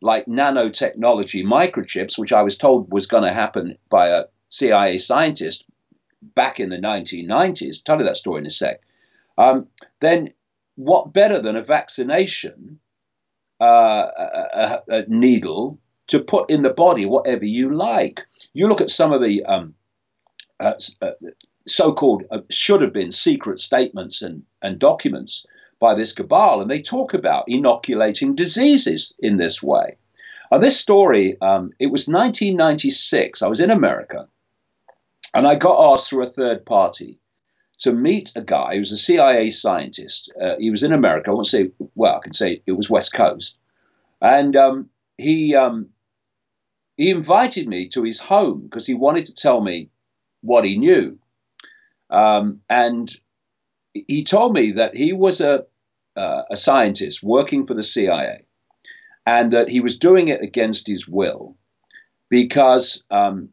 like 0.00 0.26
nanotechnology 0.26 1.44
microchips, 1.44 2.18
which 2.18 2.32
I 2.32 2.42
was 2.42 2.56
told 2.56 2.92
was 2.92 3.06
going 3.06 3.24
to 3.24 3.32
happen 3.32 3.78
by 3.88 4.08
a 4.08 4.24
CIA 4.48 4.98
scientist 4.98 5.64
back 6.22 6.60
in 6.60 6.70
the 6.70 6.78
1990s. 6.78 7.78
I'll 7.78 7.82
tell 7.84 7.98
you 7.98 8.04
that 8.04 8.16
story 8.16 8.40
in 8.40 8.46
a 8.46 8.50
sec. 8.50 8.80
Um, 9.38 9.68
then, 10.00 10.34
what 10.76 11.12
better 11.12 11.40
than 11.40 11.56
a 11.56 11.64
vaccination 11.64 12.78
uh, 13.60 13.64
a, 13.64 14.82
a, 14.88 15.04
needle 15.08 15.78
to 16.08 16.18
put 16.18 16.50
in 16.50 16.62
the 16.62 16.70
body 16.70 17.06
whatever 17.06 17.44
you 17.44 17.74
like? 17.74 18.22
You 18.52 18.68
look 18.68 18.80
at 18.80 18.90
some 18.90 19.12
of 19.12 19.22
the 19.22 19.44
um, 19.44 19.74
uh, 20.58 20.74
uh, 21.00 21.10
so-called 21.66 22.24
uh, 22.30 22.40
should 22.50 22.82
have 22.82 22.92
been 22.92 23.10
secret 23.10 23.60
statements 23.60 24.22
and, 24.22 24.42
and 24.62 24.78
documents 24.78 25.46
by 25.78 25.94
this 25.94 26.12
cabal, 26.12 26.60
and 26.60 26.70
they 26.70 26.80
talk 26.80 27.14
about 27.14 27.44
inoculating 27.48 28.34
diseases 28.34 29.14
in 29.18 29.36
this 29.36 29.62
way. 29.62 29.96
Now, 30.50 30.58
this 30.58 30.78
story, 30.78 31.36
um, 31.40 31.72
it 31.78 31.86
was 31.86 32.06
1996. 32.06 33.42
I 33.42 33.48
was 33.48 33.58
in 33.58 33.70
America, 33.70 34.28
and 35.34 35.46
I 35.46 35.56
got 35.56 35.92
asked 35.92 36.08
through 36.08 36.24
a 36.24 36.28
third 36.28 36.64
party 36.64 37.18
to 37.82 37.92
meet 37.92 38.32
a 38.36 38.40
guy 38.40 38.74
who 38.74 38.78
was 38.78 38.92
a 38.92 38.96
CIA 38.96 39.50
scientist. 39.50 40.32
Uh, 40.40 40.54
he 40.58 40.70
was 40.70 40.84
in 40.84 40.92
America. 40.92 41.30
I 41.30 41.34
won't 41.34 41.46
say, 41.48 41.72
well, 41.94 42.16
I 42.16 42.20
can 42.20 42.32
say 42.32 42.62
it 42.64 42.72
was 42.72 42.88
West 42.88 43.12
Coast, 43.12 43.56
and 44.20 44.54
um, 44.56 44.90
he 45.18 45.54
um, 45.56 45.88
he 46.96 47.10
invited 47.10 47.66
me 47.66 47.88
to 47.90 48.04
his 48.04 48.20
home 48.20 48.62
because 48.62 48.86
he 48.86 48.94
wanted 48.94 49.26
to 49.26 49.34
tell 49.34 49.60
me 49.60 49.90
what 50.42 50.64
he 50.64 50.78
knew, 50.78 51.18
um, 52.08 52.60
and 52.70 53.10
he 53.92 54.22
told 54.24 54.54
me 54.54 54.72
that 54.72 54.96
he 54.96 55.12
was 55.12 55.40
a 55.40 55.64
uh, 56.16 56.42
a 56.50 56.56
scientist 56.56 57.20
working 57.22 57.66
for 57.66 57.74
the 57.74 57.82
CIA, 57.82 58.44
and 59.26 59.52
that 59.54 59.68
he 59.68 59.80
was 59.80 59.98
doing 59.98 60.28
it 60.28 60.40
against 60.40 60.86
his 60.86 61.08
will 61.08 61.56
because 62.28 63.02
um, 63.10 63.48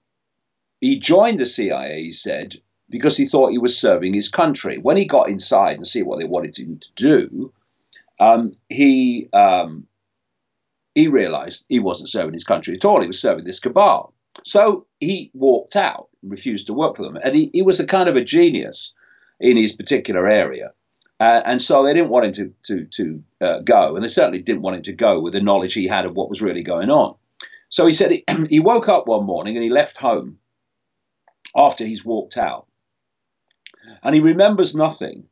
he 0.80 1.00
joined 1.00 1.40
the 1.40 1.48
CIA. 1.48 2.04
He 2.04 2.12
said 2.12 2.58
because 2.90 3.16
he 3.16 3.28
thought 3.28 3.52
he 3.52 3.58
was 3.58 3.78
serving 3.78 4.14
his 4.14 4.30
country. 4.30 4.78
When 4.78 4.98
he 4.98 5.06
got 5.06 5.30
inside 5.30 5.78
and 5.78 5.88
see 5.88 6.04
what 6.04 6.20
they 6.20 6.26
wanted 6.26 6.58
him 6.58 6.80
to 6.80 6.88
do, 6.96 7.54
um, 8.20 8.54
he 8.68 9.30
um, 9.34 9.88
he 10.96 11.08
realized 11.08 11.66
he 11.70 11.80
wasn't 11.80 12.10
serving 12.10 12.34
his 12.34 12.44
country 12.44 12.76
at 12.76 12.86
all. 12.86 13.02
He 13.02 13.08
was 13.08 13.22
serving 13.22 13.46
this 13.46 13.60
cabal. 13.60 14.14
So 14.44 14.86
he 15.00 15.32
walked 15.34 15.76
out, 15.76 16.10
refused 16.24 16.68
to 16.68 16.74
work 16.74 16.96
for 16.96 17.04
them. 17.04 17.18
And 17.18 17.36
he, 17.36 17.50
he 17.54 17.62
was 17.62 17.80
a 17.80 17.86
kind 17.86 18.10
of 18.10 18.16
a 18.16 18.24
genius 18.24 18.94
in 19.40 19.58
his 19.58 19.76
particular 19.76 20.28
area. 20.28 20.74
Uh, 21.20 21.42
and 21.46 21.62
so 21.62 21.84
they 21.84 21.94
didn't 21.94 22.10
want 22.10 22.26
him 22.26 22.34
to, 22.34 22.54
to, 22.64 22.86
to 22.86 23.24
uh, 23.42 23.60
go. 23.60 23.96
And 23.96 24.04
they 24.04 24.10
certainly 24.10 24.42
didn't 24.42 24.62
want 24.62 24.78
him 24.78 24.84
to 24.84 24.94
go 24.94 25.20
with 25.20 25.34
the 25.34 25.42
knowledge 25.42 25.74
he 25.74 25.88
had 25.88 26.06
of 26.06 26.16
what 26.16 26.30
was 26.30 26.42
really 26.42 26.64
going 26.64 26.90
on. 26.90 27.16
So 27.70 27.86
he 27.86 27.92
said 27.92 28.12
he, 28.12 28.24
he 28.50 28.60
woke 28.60 28.88
up 28.88 29.08
one 29.08 29.26
morning 29.26 29.56
and 29.56 29.64
he 29.64 29.70
left 29.70 29.98
home 29.98 30.40
after 31.56 31.86
he's 31.86 32.06
walked 32.06 32.38
out. 32.38 32.68
And 34.04 34.16
he 34.16 34.22
remembers 34.22 34.76
nothing 34.76 35.26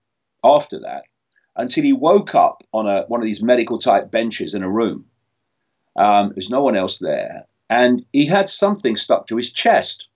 after 0.44 0.80
that 0.82 1.04
until 1.56 1.84
he 1.84 1.94
woke 1.94 2.36
up 2.36 2.64
on 2.72 2.88
a, 2.88 3.04
one 3.08 3.20
of 3.20 3.26
these 3.26 3.42
medical 3.42 3.80
type 3.80 4.12
benches 4.12 4.54
in 4.54 4.64
a 4.64 4.70
room. 4.70 5.06
Um, 5.96 6.32
there's 6.36 6.50
no 6.50 6.62
one 6.62 6.78
else 6.78 7.00
there. 7.00 7.48
And 7.70 8.06
he 8.14 8.28
had 8.28 8.50
something 8.50 8.96
stuck 8.96 9.28
to 9.28 9.38
his 9.38 9.52
chest. 9.52 10.08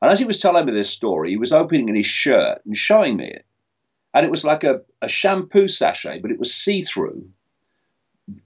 And 0.00 0.10
as 0.10 0.18
he 0.18 0.24
was 0.24 0.38
telling 0.38 0.64
me 0.64 0.72
this 0.72 0.90
story, 0.90 1.30
he 1.30 1.36
was 1.36 1.52
opening 1.52 1.94
his 1.94 2.06
shirt 2.06 2.60
and 2.64 2.76
showing 2.76 3.16
me 3.16 3.26
it. 3.26 3.44
And 4.14 4.24
it 4.24 4.30
was 4.30 4.44
like 4.44 4.64
a, 4.64 4.82
a 5.00 5.08
shampoo 5.08 5.68
sachet, 5.68 6.20
but 6.20 6.30
it 6.30 6.38
was 6.38 6.54
see 6.54 6.82
through, 6.82 7.28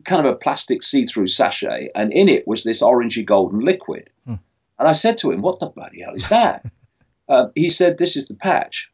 kind 0.05 0.25
of 0.25 0.33
a 0.33 0.37
plastic 0.37 0.83
see 0.83 1.07
through 1.07 1.27
sachet. 1.27 1.91
And 1.95 2.13
in 2.13 2.29
it 2.29 2.47
was 2.47 2.63
this 2.63 2.83
orangey 2.83 3.25
golden 3.25 3.61
liquid. 3.61 4.11
Hmm. 4.25 4.35
And 4.79 4.89
I 4.89 4.93
said 4.93 5.19
to 5.19 5.31
him, 5.31 5.43
What 5.43 5.61
the 5.61 5.67
bloody 5.67 6.03
hell 6.03 6.15
is 6.15 6.29
that? 6.29 6.65
uh, 7.29 7.49
he 7.55 7.71
said, 7.71 7.99
This 7.99 8.17
is 8.17 8.29
the 8.29 8.35
patch. 8.35 8.91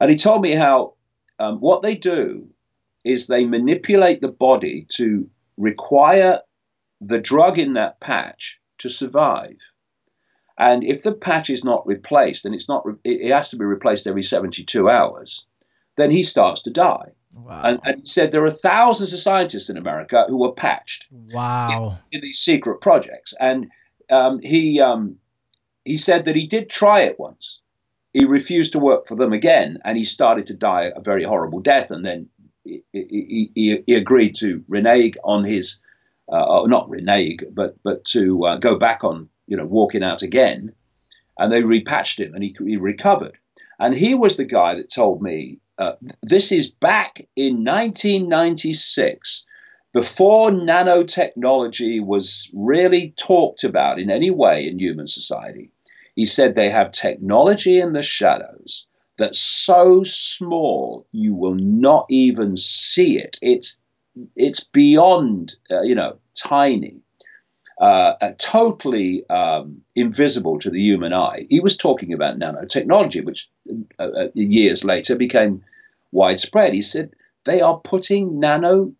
And 0.00 0.10
he 0.10 0.16
told 0.16 0.42
me 0.42 0.54
how 0.54 0.94
um, 1.38 1.58
what 1.58 1.82
they 1.82 1.94
do 1.94 2.48
is 3.04 3.26
they 3.26 3.44
manipulate 3.44 4.20
the 4.20 4.28
body 4.28 4.86
to 4.96 5.30
require 5.56 6.40
the 7.00 7.18
drug 7.18 7.58
in 7.58 7.74
that 7.74 8.00
patch 8.00 8.60
to 8.78 8.88
survive. 8.88 9.56
And 10.58 10.82
if 10.82 11.02
the 11.02 11.12
patch 11.12 11.50
is 11.50 11.64
not 11.64 11.86
replaced, 11.86 12.44
and 12.44 12.54
it's 12.54 12.68
not, 12.68 12.84
it 13.04 13.30
has 13.32 13.50
to 13.50 13.56
be 13.56 13.64
replaced 13.64 14.06
every 14.06 14.22
72 14.22 14.88
hours, 14.88 15.44
then 15.96 16.10
he 16.10 16.22
starts 16.22 16.62
to 16.62 16.70
die. 16.70 17.12
Wow. 17.34 17.62
And, 17.62 17.80
and, 17.84 18.00
he 18.00 18.06
said 18.06 18.32
there 18.32 18.44
are 18.46 18.50
thousands 18.50 19.12
of 19.12 19.20
scientists 19.20 19.68
in 19.68 19.76
America 19.76 20.24
who 20.28 20.38
were 20.38 20.52
patched. 20.52 21.06
Wow. 21.10 21.98
In, 22.10 22.18
in 22.18 22.22
these 22.22 22.38
secret 22.38 22.80
projects, 22.80 23.34
and 23.38 23.66
um, 24.10 24.40
he 24.42 24.80
um, 24.80 25.16
he 25.84 25.98
said 25.98 26.24
that 26.24 26.36
he 26.36 26.46
did 26.46 26.70
try 26.70 27.02
it 27.02 27.20
once. 27.20 27.60
He 28.16 28.24
refused 28.24 28.72
to 28.72 28.78
work 28.78 29.06
for 29.06 29.14
them 29.14 29.34
again, 29.34 29.76
and 29.84 29.98
he 29.98 30.06
started 30.06 30.46
to 30.46 30.54
die 30.54 30.90
a 30.96 31.02
very 31.02 31.22
horrible 31.22 31.60
death. 31.60 31.90
And 31.90 32.02
then 32.02 32.30
he, 32.64 32.82
he, 32.90 33.82
he, 33.86 33.94
agreed 33.94 34.36
to 34.36 34.64
renege 34.68 35.18
on 35.22 35.44
his 35.44 35.80
uh, 36.32 36.62
not 36.66 36.88
renege, 36.88 37.44
but 37.52 37.76
but 37.82 38.06
to 38.06 38.42
uh, 38.46 38.56
go 38.56 38.78
back 38.78 39.04
on 39.04 39.28
you 39.46 39.58
know 39.58 39.66
walking 39.66 40.02
out 40.02 40.22
again, 40.22 40.72
and 41.36 41.52
they 41.52 41.60
repatched 41.60 42.18
him 42.18 42.34
and 42.34 42.42
he, 42.42 42.56
he 42.58 42.78
recovered. 42.78 43.36
And 43.78 43.94
he 43.94 44.14
was 44.14 44.38
the 44.38 44.44
guy 44.44 44.76
that 44.76 44.90
told 44.90 45.20
me 45.20 45.58
uh, 45.76 45.96
this 46.22 46.52
is 46.52 46.70
back 46.70 47.28
in 47.36 47.64
1996, 47.64 49.44
before 49.92 50.50
nanotechnology 50.50 52.02
was 52.02 52.50
really 52.54 53.12
talked 53.18 53.64
about 53.64 53.98
in 53.98 54.10
any 54.10 54.30
way 54.30 54.66
in 54.66 54.78
human 54.78 55.06
society. 55.06 55.70
He 56.16 56.26
said 56.26 56.54
they 56.54 56.70
have 56.70 56.90
technology 56.90 57.78
in 57.78 57.92
the 57.92 58.02
shadows 58.02 58.86
that's 59.18 59.38
so 59.38 60.02
small 60.02 61.06
you 61.12 61.34
will 61.34 61.54
not 61.54 62.06
even 62.10 62.56
see 62.56 63.18
it. 63.18 63.36
It's 63.40 63.78
it's 64.34 64.64
beyond, 64.64 65.54
uh, 65.70 65.82
you 65.82 65.94
know, 65.94 66.16
tiny, 66.34 67.02
uh, 67.78 68.32
totally 68.38 69.28
um, 69.28 69.82
invisible 69.94 70.58
to 70.60 70.70
the 70.70 70.80
human 70.80 71.12
eye. 71.12 71.46
He 71.50 71.60
was 71.60 71.76
talking 71.76 72.14
about 72.14 72.38
nanotechnology, 72.38 73.22
which 73.22 73.50
uh, 73.98 74.02
uh, 74.02 74.28
years 74.34 74.84
later 74.84 75.16
became 75.16 75.64
widespread. 76.12 76.72
He 76.72 76.80
said 76.80 77.10
they 77.44 77.60
are 77.60 77.78
putting 77.78 78.40
nano 78.40 78.94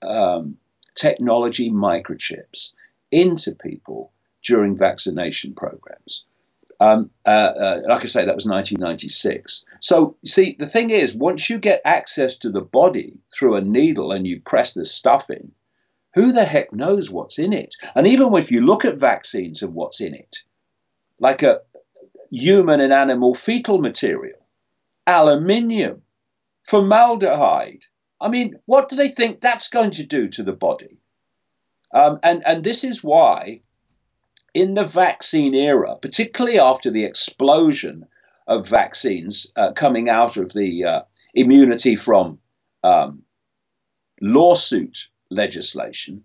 um, 0.00 0.56
technology 0.94 1.70
microchips 1.70 2.72
into 3.10 3.54
people 3.54 4.10
during 4.42 4.76
vaccination 4.76 5.54
programs. 5.54 6.24
Um, 6.82 7.10
uh, 7.24 7.28
uh, 7.28 7.80
like 7.88 8.02
I 8.02 8.06
say, 8.08 8.24
that 8.24 8.34
was 8.34 8.46
1996. 8.46 9.64
So, 9.80 10.16
see, 10.24 10.56
the 10.58 10.66
thing 10.66 10.90
is, 10.90 11.14
once 11.14 11.48
you 11.48 11.58
get 11.58 11.80
access 11.84 12.36
to 12.38 12.50
the 12.50 12.60
body 12.60 13.18
through 13.32 13.54
a 13.54 13.60
needle 13.60 14.10
and 14.10 14.26
you 14.26 14.40
press 14.40 14.74
this 14.74 14.92
stuff 14.92 15.30
in, 15.30 15.52
who 16.14 16.32
the 16.32 16.44
heck 16.44 16.72
knows 16.72 17.08
what's 17.08 17.38
in 17.38 17.52
it? 17.52 17.76
And 17.94 18.08
even 18.08 18.34
if 18.34 18.50
you 18.50 18.62
look 18.62 18.84
at 18.84 18.98
vaccines 18.98 19.62
and 19.62 19.74
what's 19.74 20.00
in 20.00 20.14
it, 20.14 20.38
like 21.20 21.44
a 21.44 21.60
human 22.32 22.80
and 22.80 22.92
animal 22.92 23.36
fetal 23.36 23.78
material, 23.78 24.40
aluminium, 25.06 26.02
formaldehyde. 26.66 27.84
I 28.20 28.28
mean, 28.28 28.58
what 28.66 28.88
do 28.88 28.96
they 28.96 29.08
think 29.08 29.40
that's 29.40 29.68
going 29.68 29.92
to 29.92 30.04
do 30.04 30.28
to 30.30 30.42
the 30.42 30.52
body? 30.52 30.98
Um, 31.94 32.18
and, 32.24 32.42
and 32.44 32.64
this 32.64 32.82
is 32.82 33.04
why 33.04 33.60
in 34.54 34.74
the 34.74 34.84
vaccine 34.84 35.54
era, 35.54 35.96
particularly 35.96 36.58
after 36.58 36.90
the 36.90 37.04
explosion 37.04 38.06
of 38.46 38.68
vaccines 38.68 39.46
uh, 39.56 39.72
coming 39.72 40.08
out 40.08 40.36
of 40.36 40.52
the 40.52 40.84
uh, 40.84 41.00
immunity 41.34 41.96
from 41.96 42.38
um, 42.82 43.22
lawsuit 44.20 45.08
legislation, 45.30 46.24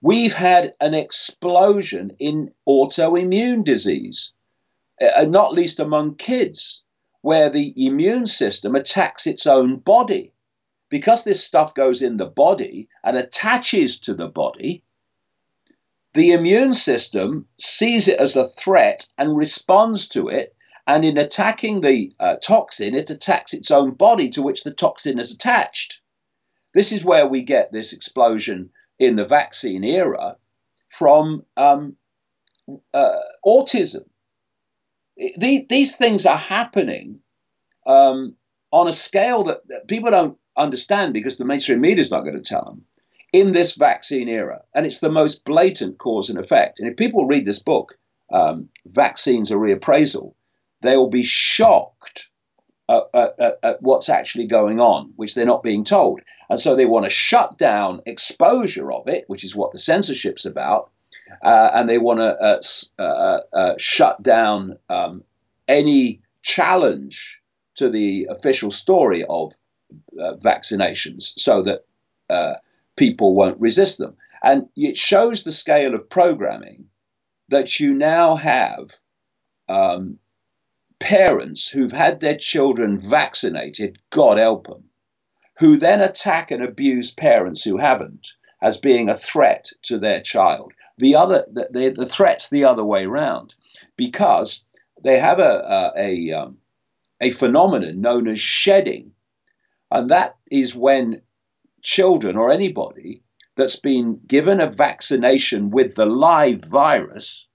we've 0.00 0.34
had 0.34 0.72
an 0.80 0.94
explosion 0.94 2.16
in 2.18 2.52
autoimmune 2.66 3.64
disease, 3.64 4.32
uh, 5.00 5.24
not 5.24 5.52
least 5.52 5.80
among 5.80 6.16
kids, 6.16 6.82
where 7.20 7.50
the 7.50 7.86
immune 7.86 8.26
system 8.26 8.74
attacks 8.74 9.26
its 9.26 9.46
own 9.46 9.76
body. 9.76 10.32
Because 10.90 11.24
this 11.24 11.42
stuff 11.42 11.74
goes 11.74 12.02
in 12.02 12.18
the 12.18 12.26
body 12.26 12.88
and 13.02 13.16
attaches 13.16 13.98
to 14.00 14.14
the 14.14 14.28
body, 14.28 14.83
the 16.14 16.30
immune 16.30 16.74
system 16.74 17.46
sees 17.58 18.06
it 18.08 18.18
as 18.18 18.36
a 18.36 18.48
threat 18.48 19.08
and 19.18 19.36
responds 19.36 20.08
to 20.10 20.28
it. 20.28 20.54
And 20.86 21.04
in 21.04 21.18
attacking 21.18 21.80
the 21.80 22.12
uh, 22.20 22.36
toxin, 22.36 22.94
it 22.94 23.10
attacks 23.10 23.52
its 23.52 23.70
own 23.70 23.92
body 23.92 24.30
to 24.30 24.42
which 24.42 24.62
the 24.64 24.72
toxin 24.72 25.18
is 25.18 25.32
attached. 25.32 26.00
This 26.72 26.92
is 26.92 27.04
where 27.04 27.26
we 27.26 27.42
get 27.42 27.72
this 27.72 27.92
explosion 27.92 28.70
in 28.98 29.16
the 29.16 29.24
vaccine 29.24 29.82
era 29.82 30.36
from 30.88 31.44
um, 31.56 31.96
uh, 32.92 33.20
autism. 33.44 34.04
The, 35.16 35.66
these 35.68 35.96
things 35.96 36.26
are 36.26 36.36
happening 36.36 37.20
um, 37.86 38.36
on 38.70 38.88
a 38.88 38.92
scale 38.92 39.44
that, 39.44 39.66
that, 39.68 39.88
people 39.88 40.10
don't 40.10 40.38
understand 40.56 41.12
because 41.12 41.38
the 41.38 41.44
mainstream 41.44 41.80
media 41.80 42.02
is 42.02 42.10
not 42.10 42.22
going 42.22 42.36
to 42.36 42.42
tell 42.42 42.64
them 42.64 42.84
in 43.34 43.50
this 43.50 43.74
vaccine 43.74 44.28
era. 44.28 44.62
And 44.72 44.86
it's 44.86 45.00
the 45.00 45.10
most 45.10 45.44
blatant 45.44 45.98
cause 45.98 46.30
and 46.30 46.38
effect. 46.38 46.78
And 46.78 46.88
if 46.88 46.96
people 46.96 47.26
read 47.26 47.44
this 47.44 47.58
book, 47.58 47.98
um, 48.32 48.68
Vaccines 48.86 49.50
a 49.50 49.54
Reappraisal, 49.54 50.34
they 50.82 50.96
will 50.96 51.10
be 51.10 51.24
shocked 51.24 52.28
at, 52.88 53.02
at, 53.12 53.58
at, 53.64 53.82
what's 53.82 54.08
actually 54.08 54.46
going 54.46 54.78
on, 54.78 55.14
which 55.16 55.34
they're 55.34 55.46
not 55.46 55.64
being 55.64 55.84
told. 55.84 56.20
And 56.48 56.60
so 56.60 56.76
they 56.76 56.86
want 56.86 57.06
to 57.06 57.10
shut 57.10 57.58
down 57.58 58.02
exposure 58.06 58.92
of 58.92 59.08
it, 59.08 59.24
which 59.26 59.42
is 59.42 59.56
what 59.56 59.72
the 59.72 59.80
censorship's 59.80 60.46
about. 60.46 60.92
Uh, 61.42 61.70
and 61.74 61.88
they 61.88 61.98
want 61.98 62.20
to 62.20 62.38
uh, 62.40 63.02
uh, 63.02 63.40
uh, 63.52 63.74
shut 63.78 64.22
down 64.22 64.78
um, 64.88 65.24
any 65.66 66.20
challenge 66.42 67.40
to 67.76 67.90
the 67.90 68.28
official 68.30 68.70
story 68.70 69.24
of 69.28 69.54
uh, 70.20 70.34
vaccinations 70.34 71.32
so 71.36 71.62
that 71.62 71.80
uh, 72.30 72.54
people 72.96 73.34
won't 73.34 73.60
resist 73.60 73.98
them. 73.98 74.16
And 74.42 74.68
it 74.76 74.96
shows 74.96 75.42
the 75.42 75.52
scale 75.52 75.94
of 75.94 76.10
programming 76.10 76.86
that 77.48 77.80
you 77.80 77.94
now 77.94 78.36
have 78.36 78.90
um, 79.68 80.18
parents 80.98 81.68
who've 81.68 81.92
had 81.92 82.20
their 82.20 82.36
children 82.36 82.98
vaccinated, 82.98 83.98
God 84.10 84.38
help 84.38 84.66
them, 84.66 84.84
who 85.58 85.76
then 85.76 86.00
attack 86.00 86.50
and 86.50 86.62
abuse 86.62 87.10
parents 87.10 87.62
who 87.62 87.78
haven't 87.78 88.28
as 88.60 88.78
being 88.78 89.08
a 89.08 89.16
threat 89.16 89.70
to 89.82 89.98
their 89.98 90.20
child. 90.20 90.72
The 90.98 91.16
other, 91.16 91.44
the, 91.50 91.94
the 91.94 92.06
threat's 92.06 92.50
the 92.50 92.64
other 92.64 92.84
way 92.84 93.04
around 93.04 93.54
because 93.96 94.64
they 95.02 95.18
have 95.18 95.38
a, 95.38 95.42
a, 95.42 95.92
a, 95.96 96.32
um, 96.32 96.58
a 97.20 97.30
phenomenon 97.30 98.00
known 98.00 98.28
as 98.28 98.40
shedding. 98.40 99.12
And 99.90 100.10
that 100.10 100.36
is 100.50 100.74
when 100.74 101.22
children 101.84 102.36
or 102.36 102.50
anybody 102.50 103.22
that's 103.54 103.76
been 103.76 104.18
given 104.26 104.60
a 104.60 104.68
vaccination 104.68 105.70
with 105.70 105.94
the 105.94 106.06
live 106.06 106.64
virus 106.64 107.46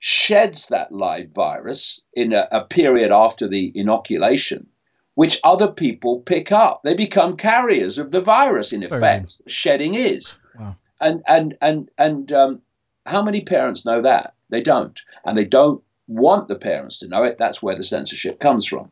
sheds 0.00 0.66
that 0.68 0.90
live 0.90 1.32
virus 1.32 2.00
in 2.12 2.32
a, 2.32 2.48
a, 2.50 2.64
period 2.64 3.12
after 3.12 3.46
the 3.46 3.70
inoculation, 3.72 4.66
which 5.14 5.38
other 5.44 5.68
people 5.68 6.20
pick 6.22 6.50
up. 6.50 6.80
They 6.82 6.94
become 6.94 7.36
carriers 7.36 7.98
of 7.98 8.10
the 8.10 8.20
virus, 8.20 8.72
in 8.72 8.82
effect. 8.82 9.40
Shedding 9.46 9.94
is. 9.94 10.36
Wow. 10.58 10.76
And 11.00 11.22
and 11.28 11.56
and 11.60 11.88
and 11.96 12.32
um, 12.32 12.62
how 13.06 13.22
many 13.22 13.42
parents 13.42 13.84
know 13.84 14.02
that? 14.02 14.34
They 14.50 14.60
don't. 14.60 15.00
And 15.24 15.38
they 15.38 15.44
don't 15.44 15.82
want 16.08 16.48
the 16.48 16.56
parents 16.56 16.98
to 16.98 17.08
know 17.08 17.22
it. 17.22 17.38
That's 17.38 17.62
where 17.62 17.76
the 17.76 17.84
censorship 17.84 18.40
comes 18.40 18.66
from. 18.66 18.90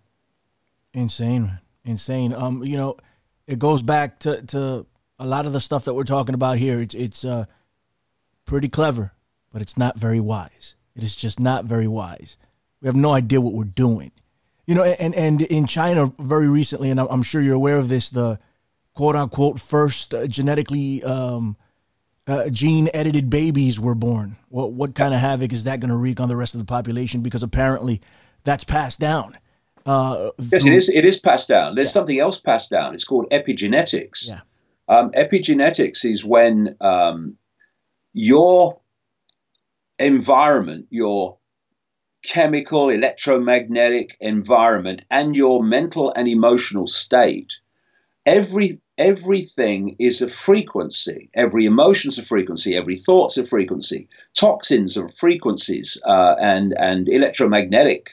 Insane. 0.92 1.58
Insane. 1.84 2.34
Um, 2.34 2.62
you 2.62 2.76
know, 2.76 2.96
it 3.50 3.58
goes 3.58 3.82
back 3.82 4.20
to, 4.20 4.42
to 4.42 4.86
a 5.18 5.26
lot 5.26 5.44
of 5.44 5.52
the 5.52 5.60
stuff 5.60 5.84
that 5.84 5.94
we're 5.94 6.04
talking 6.04 6.34
about 6.34 6.58
here. 6.58 6.80
It's 6.80 6.94
it's 6.94 7.24
uh 7.24 7.46
pretty 8.46 8.68
clever, 8.68 9.12
but 9.52 9.60
it's 9.60 9.76
not 9.76 9.98
very 9.98 10.20
wise. 10.20 10.76
It 10.94 11.02
is 11.02 11.16
just 11.16 11.40
not 11.40 11.64
very 11.64 11.88
wise. 11.88 12.36
We 12.80 12.86
have 12.86 12.96
no 12.96 13.12
idea 13.12 13.40
what 13.40 13.52
we're 13.52 13.64
doing. 13.64 14.12
You 14.66 14.76
know, 14.76 14.84
and 14.84 15.14
and 15.16 15.42
in 15.42 15.66
China 15.66 16.12
very 16.20 16.48
recently, 16.48 16.90
and 16.90 17.00
I'm 17.00 17.22
sure 17.22 17.42
you're 17.42 17.56
aware 17.56 17.76
of 17.76 17.88
this, 17.88 18.08
the 18.08 18.38
quote 18.94 19.16
unquote 19.16 19.60
first 19.60 20.14
uh, 20.14 20.28
genetically 20.28 21.02
um, 21.02 21.56
uh, 22.28 22.50
gene 22.50 22.88
edited 22.94 23.30
babies 23.30 23.80
were 23.80 23.96
born. 23.96 24.36
What 24.48 24.72
what 24.72 24.94
kind 24.94 25.12
of 25.12 25.18
havoc 25.18 25.52
is 25.52 25.64
that 25.64 25.80
going 25.80 25.90
to 25.90 25.96
wreak 25.96 26.20
on 26.20 26.28
the 26.28 26.36
rest 26.36 26.54
of 26.54 26.60
the 26.60 26.66
population? 26.66 27.20
Because 27.20 27.42
apparently, 27.42 28.00
that's 28.44 28.62
passed 28.62 29.00
down. 29.00 29.36
Uh, 29.86 30.30
yes, 30.38 30.64
it 30.66 30.72
is. 30.72 30.88
It 30.88 31.04
is 31.04 31.18
passed 31.18 31.48
down. 31.48 31.74
There's 31.74 31.88
yeah. 31.88 31.92
something 31.92 32.18
else 32.18 32.40
passed 32.40 32.70
down. 32.70 32.94
It's 32.94 33.04
called 33.04 33.30
epigenetics. 33.30 34.28
Yeah. 34.28 34.40
Um, 34.88 35.12
epigenetics 35.12 36.04
is 36.04 36.24
when 36.24 36.76
um, 36.80 37.36
your 38.12 38.80
environment, 39.98 40.86
your 40.90 41.38
chemical, 42.22 42.90
electromagnetic 42.90 44.16
environment, 44.20 45.02
and 45.10 45.36
your 45.36 45.62
mental 45.62 46.12
and 46.14 46.28
emotional 46.28 46.86
state, 46.86 47.58
every 48.26 48.80
everything 48.98 49.96
is 49.98 50.20
a 50.20 50.28
frequency. 50.28 51.30
Every 51.34 51.64
emotion's 51.64 52.18
a 52.18 52.24
frequency. 52.24 52.76
Every 52.76 52.98
thought's 52.98 53.38
a 53.38 53.46
frequency. 53.46 54.08
Toxins 54.34 54.96
are 54.98 55.08
frequencies, 55.08 56.00
uh, 56.04 56.34
and 56.38 56.74
and 56.74 57.08
electromagnetic 57.08 58.10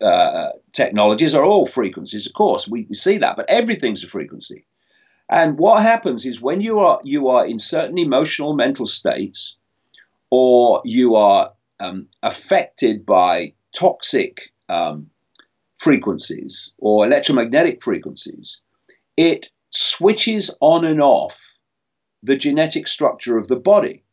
uh, 0.00 0.50
technologies 0.72 1.34
are 1.34 1.44
all 1.44 1.66
frequencies. 1.66 2.26
Of 2.26 2.32
course, 2.32 2.68
we, 2.68 2.86
we 2.88 2.94
see 2.94 3.18
that, 3.18 3.36
but 3.36 3.48
everything's 3.48 4.04
a 4.04 4.08
frequency. 4.08 4.66
And 5.28 5.58
what 5.58 5.82
happens 5.82 6.24
is 6.24 6.40
when 6.40 6.60
you 6.60 6.78
are 6.80 7.00
you 7.02 7.28
are 7.28 7.46
in 7.46 7.58
certain 7.58 7.98
emotional 7.98 8.54
mental 8.54 8.86
states, 8.86 9.56
or 10.30 10.82
you 10.84 11.16
are 11.16 11.52
um, 11.80 12.08
affected 12.22 13.04
by 13.04 13.54
toxic 13.74 14.52
um, 14.68 15.10
frequencies 15.78 16.72
or 16.78 17.06
electromagnetic 17.06 17.82
frequencies, 17.82 18.60
it 19.16 19.50
switches 19.70 20.54
on 20.60 20.84
and 20.84 21.02
off 21.02 21.58
the 22.22 22.36
genetic 22.36 22.86
structure 22.86 23.36
of 23.36 23.48
the 23.48 23.56
body. 23.56 24.04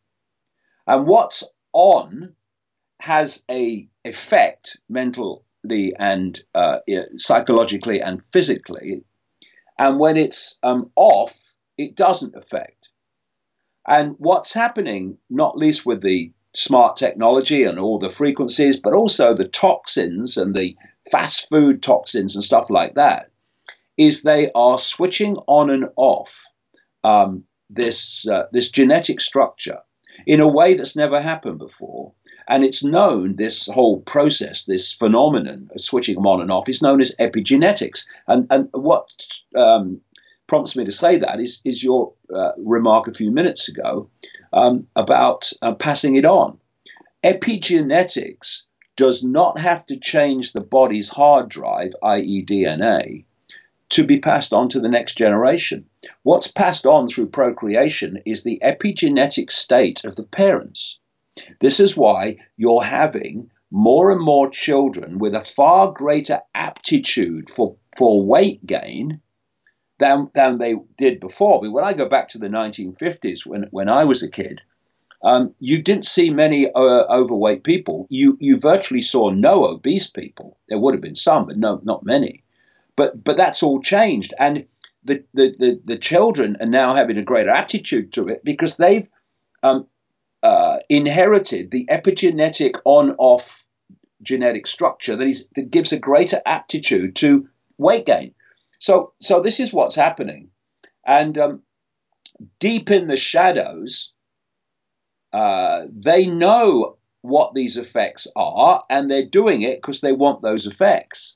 And 0.85 1.07
what's 1.07 1.43
on 1.71 2.35
has 3.03 3.43
a 3.51 3.85
effect 4.05 4.77
mentally 4.87 5.93
and 5.99 6.41
uh, 6.55 6.77
psychologically 7.17 7.99
and 7.99 8.21
physically. 8.31 9.03
And 9.77 9.99
when 9.99 10.15
it's 10.15 10.57
um, 10.63 10.89
off, 10.95 11.37
it 11.77 11.97
doesn't 11.97 12.35
affect. 12.37 12.87
And 13.85 14.15
what's 14.19 14.53
happening, 14.53 15.17
not 15.29 15.57
least 15.57 15.85
with 15.85 16.01
the 16.01 16.31
smart 16.55 16.95
technology 16.95 17.65
and 17.65 17.77
all 17.77 17.99
the 17.99 18.09
frequencies, 18.09 18.79
but 18.79 18.93
also 18.93 19.33
the 19.33 19.49
toxins 19.49 20.37
and 20.37 20.55
the 20.55 20.77
fast 21.11 21.49
food 21.49 21.83
toxins 21.83 22.35
and 22.35 22.43
stuff 22.43 22.69
like 22.69 22.95
that, 22.95 23.31
is 23.97 24.21
they 24.21 24.49
are 24.55 24.79
switching 24.79 25.35
on 25.45 25.69
and 25.69 25.89
off 25.97 26.45
um, 27.03 27.43
this 27.69 28.25
uh, 28.29 28.43
this 28.53 28.71
genetic 28.71 29.19
structure 29.19 29.79
in 30.25 30.39
a 30.39 30.47
way 30.47 30.75
that's 30.75 30.95
never 30.95 31.21
happened 31.21 31.59
before. 31.59 32.13
And 32.47 32.63
it's 32.63 32.83
known, 32.83 33.35
this 33.35 33.67
whole 33.67 34.01
process, 34.01 34.65
this 34.65 34.91
phenomenon 34.91 35.69
of 35.73 35.81
switching 35.81 36.15
them 36.15 36.27
on 36.27 36.41
and 36.41 36.51
off, 36.51 36.69
is 36.69 36.81
known 36.81 37.01
as 37.01 37.15
epigenetics. 37.19 38.05
And, 38.27 38.47
and 38.49 38.69
what 38.71 39.09
um, 39.55 40.01
prompts 40.47 40.75
me 40.75 40.85
to 40.85 40.91
say 40.91 41.17
that 41.17 41.39
is, 41.39 41.61
is 41.63 41.83
your 41.83 42.13
uh, 42.33 42.51
remark 42.57 43.07
a 43.07 43.13
few 43.13 43.31
minutes 43.31 43.69
ago 43.69 44.09
um, 44.51 44.87
about 44.95 45.51
uh, 45.61 45.73
passing 45.73 46.15
it 46.15 46.25
on. 46.25 46.59
Epigenetics 47.23 48.63
does 48.95 49.23
not 49.23 49.59
have 49.59 49.85
to 49.87 49.97
change 49.97 50.51
the 50.51 50.61
body's 50.61 51.09
hard 51.09 51.49
drive, 51.49 51.93
i.e., 52.03 52.45
DNA, 52.45 53.25
to 53.89 54.03
be 54.05 54.19
passed 54.19 54.53
on 54.53 54.69
to 54.69 54.79
the 54.79 54.89
next 54.89 55.17
generation. 55.17 55.85
What's 56.23 56.51
passed 56.51 56.85
on 56.85 57.07
through 57.07 57.27
procreation 57.27 58.21
is 58.25 58.43
the 58.43 58.59
epigenetic 58.63 59.51
state 59.51 60.03
of 60.03 60.15
the 60.15 60.23
parents. 60.23 60.99
This 61.59 61.79
is 61.79 61.97
why 61.97 62.38
you're 62.57 62.84
having 62.84 63.49
more 63.71 64.11
and 64.11 64.21
more 64.21 64.49
children 64.49 65.17
with 65.17 65.34
a 65.34 65.41
far 65.41 65.91
greater 65.91 66.41
aptitude 66.53 67.49
for, 67.49 67.75
for 67.97 68.23
weight 68.23 68.63
gain 68.65 69.19
than, 69.97 70.29
than 70.34 70.59
they 70.59 70.75
did 70.97 71.19
before. 71.19 71.59
But 71.59 71.71
when 71.71 71.84
I 71.84 71.93
go 71.93 72.07
back 72.07 72.29
to 72.29 72.38
the 72.38 72.49
1950s, 72.49 73.45
when, 73.45 73.63
when 73.71 73.89
I 73.89 74.03
was 74.03 74.21
a 74.21 74.29
kid, 74.29 74.61
um, 75.23 75.55
you 75.59 75.81
didn't 75.81 76.05
see 76.05 76.29
many 76.29 76.67
uh, 76.67 76.79
overweight 76.79 77.63
people. 77.63 78.05
You, 78.09 78.38
you 78.39 78.59
virtually 78.59 79.01
saw 79.01 79.31
no 79.31 79.65
obese 79.65 80.09
people. 80.09 80.57
There 80.69 80.77
would 80.77 80.93
have 80.93 81.01
been 81.01 81.15
some, 81.15 81.47
but 81.47 81.57
no, 81.57 81.79
not 81.84 82.05
many. 82.05 82.43
But, 82.95 83.23
but 83.23 83.38
that's 83.38 83.63
all 83.63 83.81
changed. 83.81 84.34
And 84.38 84.65
the, 85.03 85.23
the, 85.34 85.55
the, 85.57 85.81
the 85.84 85.97
children 85.97 86.57
are 86.59 86.67
now 86.67 86.93
having 86.93 87.17
a 87.17 87.23
greater 87.23 87.49
aptitude 87.49 88.13
to 88.13 88.27
it 88.27 88.43
because 88.43 88.77
they've 88.77 89.07
um, 89.63 89.88
uh, 90.43 90.79
inherited 90.89 91.71
the 91.71 91.87
epigenetic 91.89 92.75
on 92.83 93.15
off 93.17 93.65
genetic 94.21 94.67
structure 94.67 95.15
that, 95.15 95.27
is, 95.27 95.47
that 95.55 95.71
gives 95.71 95.93
a 95.93 95.97
greater 95.97 96.41
aptitude 96.45 97.15
to 97.15 97.47
weight 97.77 98.05
gain. 98.05 98.33
So, 98.79 99.13
so 99.19 99.39
this 99.39 99.59
is 99.59 99.73
what's 99.73 99.95
happening. 99.95 100.49
And 101.05 101.37
um, 101.37 101.61
deep 102.59 102.91
in 102.91 103.07
the 103.07 103.15
shadows, 103.15 104.11
uh, 105.31 105.83
they 105.91 106.27
know 106.27 106.97
what 107.21 107.53
these 107.53 107.77
effects 107.77 108.27
are, 108.35 108.83
and 108.89 109.09
they're 109.09 109.25
doing 109.25 109.61
it 109.61 109.77
because 109.77 110.01
they 110.01 110.11
want 110.11 110.41
those 110.41 110.67
effects. 110.67 111.35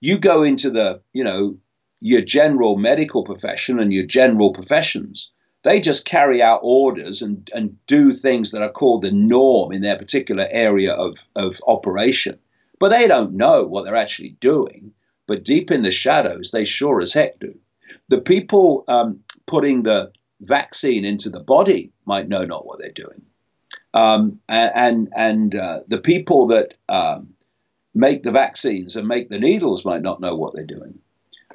You 0.00 0.18
go 0.18 0.44
into 0.44 0.70
the, 0.70 1.02
you 1.12 1.24
know, 1.24 1.58
your 2.00 2.20
general 2.20 2.76
medical 2.76 3.24
profession 3.24 3.80
and 3.80 3.92
your 3.92 4.06
general 4.06 4.52
professions, 4.52 5.32
they 5.66 5.80
just 5.80 6.04
carry 6.04 6.40
out 6.40 6.60
orders 6.62 7.22
and, 7.22 7.50
and 7.52 7.76
do 7.88 8.12
things 8.12 8.52
that 8.52 8.62
are 8.62 8.70
called 8.70 9.02
the 9.02 9.10
norm 9.10 9.72
in 9.72 9.82
their 9.82 9.98
particular 9.98 10.46
area 10.48 10.92
of, 10.92 11.18
of 11.34 11.60
operation. 11.66 12.38
But 12.78 12.90
they 12.90 13.08
don't 13.08 13.32
know 13.32 13.66
what 13.66 13.84
they're 13.84 13.96
actually 13.96 14.36
doing. 14.38 14.92
But 15.26 15.42
deep 15.42 15.72
in 15.72 15.82
the 15.82 15.90
shadows, 15.90 16.52
they 16.52 16.64
sure 16.64 17.00
as 17.00 17.12
heck 17.12 17.40
do. 17.40 17.58
The 18.08 18.20
people 18.20 18.84
um, 18.86 19.18
putting 19.46 19.82
the 19.82 20.12
vaccine 20.40 21.04
into 21.04 21.30
the 21.30 21.40
body 21.40 21.90
might 22.04 22.28
know 22.28 22.44
not 22.44 22.64
what 22.64 22.78
they're 22.78 22.92
doing. 22.92 23.22
Um, 23.92 24.38
and 24.48 25.08
and 25.16 25.52
uh, 25.56 25.80
the 25.88 25.98
people 25.98 26.46
that 26.48 26.74
um, 26.88 27.30
make 27.92 28.22
the 28.22 28.30
vaccines 28.30 28.94
and 28.94 29.08
make 29.08 29.30
the 29.30 29.40
needles 29.40 29.84
might 29.84 30.02
not 30.02 30.20
know 30.20 30.36
what 30.36 30.54
they're 30.54 30.64
doing. 30.64 31.00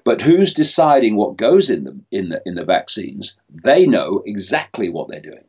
But 0.03 0.21
who's 0.21 0.53
deciding 0.53 1.15
what 1.15 1.37
goes 1.37 1.69
in 1.69 1.83
the 1.83 1.99
in 2.11 2.29
the 2.29 2.41
in 2.45 2.55
the 2.55 2.65
vaccines? 2.65 3.35
They 3.49 3.85
know 3.85 4.23
exactly 4.25 4.89
what 4.89 5.09
they're 5.09 5.21
doing, 5.21 5.45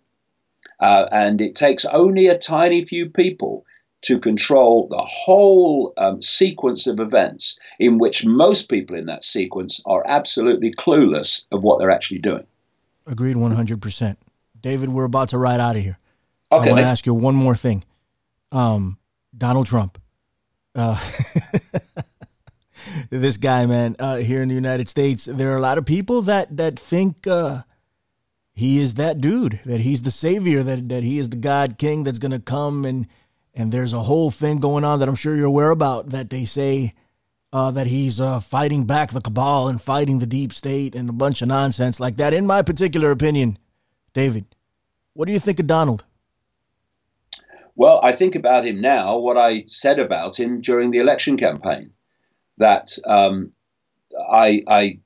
uh, 0.80 1.06
and 1.10 1.40
it 1.40 1.54
takes 1.54 1.84
only 1.84 2.26
a 2.26 2.38
tiny 2.38 2.84
few 2.84 3.10
people 3.10 3.64
to 4.02 4.18
control 4.18 4.88
the 4.88 5.02
whole 5.02 5.92
um, 5.96 6.20
sequence 6.20 6.86
of 6.86 7.00
events 7.00 7.58
in 7.78 7.98
which 7.98 8.26
most 8.26 8.68
people 8.68 8.96
in 8.96 9.06
that 9.06 9.24
sequence 9.24 9.80
are 9.86 10.02
absolutely 10.04 10.74
clueless 10.74 11.44
of 11.52 11.62
what 11.62 11.78
they're 11.78 11.90
actually 11.90 12.18
doing. 12.18 12.44
Agreed 13.06 13.36
100%. 13.36 14.16
David, 14.60 14.88
we're 14.88 15.04
about 15.04 15.30
to 15.30 15.38
ride 15.38 15.60
out 15.60 15.76
of 15.76 15.82
here. 15.82 15.98
Okay, 16.50 16.68
I 16.68 16.72
want 16.72 16.82
to 16.82 16.88
ask 16.88 17.06
you 17.06 17.14
one 17.14 17.34
more 17.34 17.56
thing. 17.56 17.84
Um, 18.50 18.98
Donald 19.36 19.66
Trump. 19.66 20.00
Uh, 20.74 20.98
this 23.10 23.36
guy, 23.36 23.66
man, 23.66 23.96
uh, 23.98 24.16
here 24.16 24.42
in 24.42 24.48
the 24.48 24.54
United 24.54 24.88
States, 24.88 25.24
there 25.24 25.52
are 25.52 25.56
a 25.56 25.60
lot 25.60 25.78
of 25.78 25.84
people 25.84 26.22
that 26.22 26.56
that 26.56 26.78
think 26.78 27.26
uh, 27.26 27.62
he 28.52 28.80
is 28.80 28.94
that 28.94 29.20
dude, 29.20 29.60
that 29.64 29.80
he's 29.80 30.02
the 30.02 30.10
savior, 30.10 30.62
that 30.62 30.88
that 30.88 31.02
he 31.02 31.18
is 31.18 31.30
the 31.30 31.36
God 31.36 31.78
King 31.78 32.04
that's 32.04 32.18
gonna 32.18 32.40
come 32.40 32.84
and 32.84 33.06
and 33.54 33.72
there's 33.72 33.92
a 33.92 34.02
whole 34.02 34.30
thing 34.30 34.60
going 34.60 34.84
on 34.84 34.98
that 34.98 35.08
I'm 35.08 35.14
sure 35.14 35.36
you're 35.36 35.46
aware 35.46 35.70
about 35.70 36.10
that 36.10 36.30
they 36.30 36.44
say 36.44 36.94
uh, 37.52 37.70
that 37.70 37.86
he's 37.86 38.20
uh, 38.20 38.40
fighting 38.40 38.84
back 38.84 39.10
the 39.10 39.20
cabal 39.20 39.68
and 39.68 39.80
fighting 39.80 40.18
the 40.18 40.26
deep 40.26 40.52
state 40.52 40.94
and 40.94 41.08
a 41.08 41.12
bunch 41.12 41.42
of 41.42 41.48
nonsense 41.48 42.00
like 42.00 42.16
that. 42.16 42.32
In 42.32 42.46
my 42.46 42.62
particular 42.62 43.10
opinion, 43.10 43.58
David, 44.14 44.46
what 45.12 45.26
do 45.26 45.32
you 45.32 45.38
think 45.38 45.60
of 45.60 45.66
Donald? 45.66 46.04
Well, 47.74 48.00
I 48.02 48.12
think 48.12 48.34
about 48.34 48.66
him 48.66 48.80
now 48.80 49.18
what 49.18 49.36
I 49.36 49.64
said 49.66 49.98
about 49.98 50.38
him 50.38 50.60
during 50.60 50.90
the 50.90 50.98
election 50.98 51.36
campaign 51.36 51.92
that 52.62 52.96
um, 53.06 53.50
I, 54.30 54.62
I, 54.66 54.98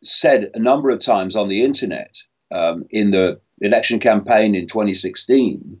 said 0.00 0.52
a 0.54 0.60
number 0.60 0.90
of 0.90 1.00
times 1.00 1.34
on 1.34 1.48
the 1.48 1.64
internet 1.64 2.14
um, 2.52 2.84
in 2.90 3.10
the 3.10 3.40
election 3.60 3.98
campaign 3.98 4.54
in 4.54 4.68
2016 4.68 5.80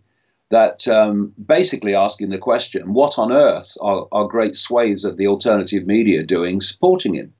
that 0.50 0.88
um, 0.88 1.32
basically 1.44 1.94
asking 1.94 2.30
the 2.30 2.38
question, 2.38 2.92
what 2.94 3.16
on 3.16 3.30
earth 3.30 3.76
are, 3.80 4.08
are 4.10 4.26
great 4.26 4.56
swathes 4.56 5.04
of 5.04 5.16
the 5.16 5.28
alternative 5.28 5.86
media 5.86 6.24
doing 6.24 6.60
supporting 6.60 7.14
him? 7.14 7.32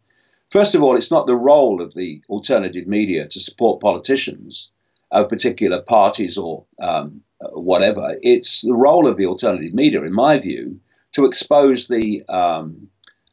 First 0.51 0.77
of 0.77 0.83
all, 0.83 0.97
it's 0.97 1.11
not 1.11 1.27
the 1.27 1.35
role 1.35 1.83
of 1.83 1.95
the 1.95 2.23
alternative 2.29 2.87
media 2.87 3.27
to 3.27 3.41
support 3.41 3.81
politicians 3.81 4.71
of 5.11 5.29
particular 5.29 5.83
parties 5.83 6.39
or 6.39 6.65
um, 6.81 7.23
whatever. 7.41 8.17
It's 8.23 8.63
the 8.63 8.75
role 8.75 9.09
of 9.09 9.17
the 9.17 9.27
alternative 9.27 9.75
media, 9.75 10.05
in 10.05 10.13
my 10.13 10.39
view, 10.39 10.81
to 11.13 11.25
expose 11.25 11.89
the 11.89 12.23
um, 12.29 12.89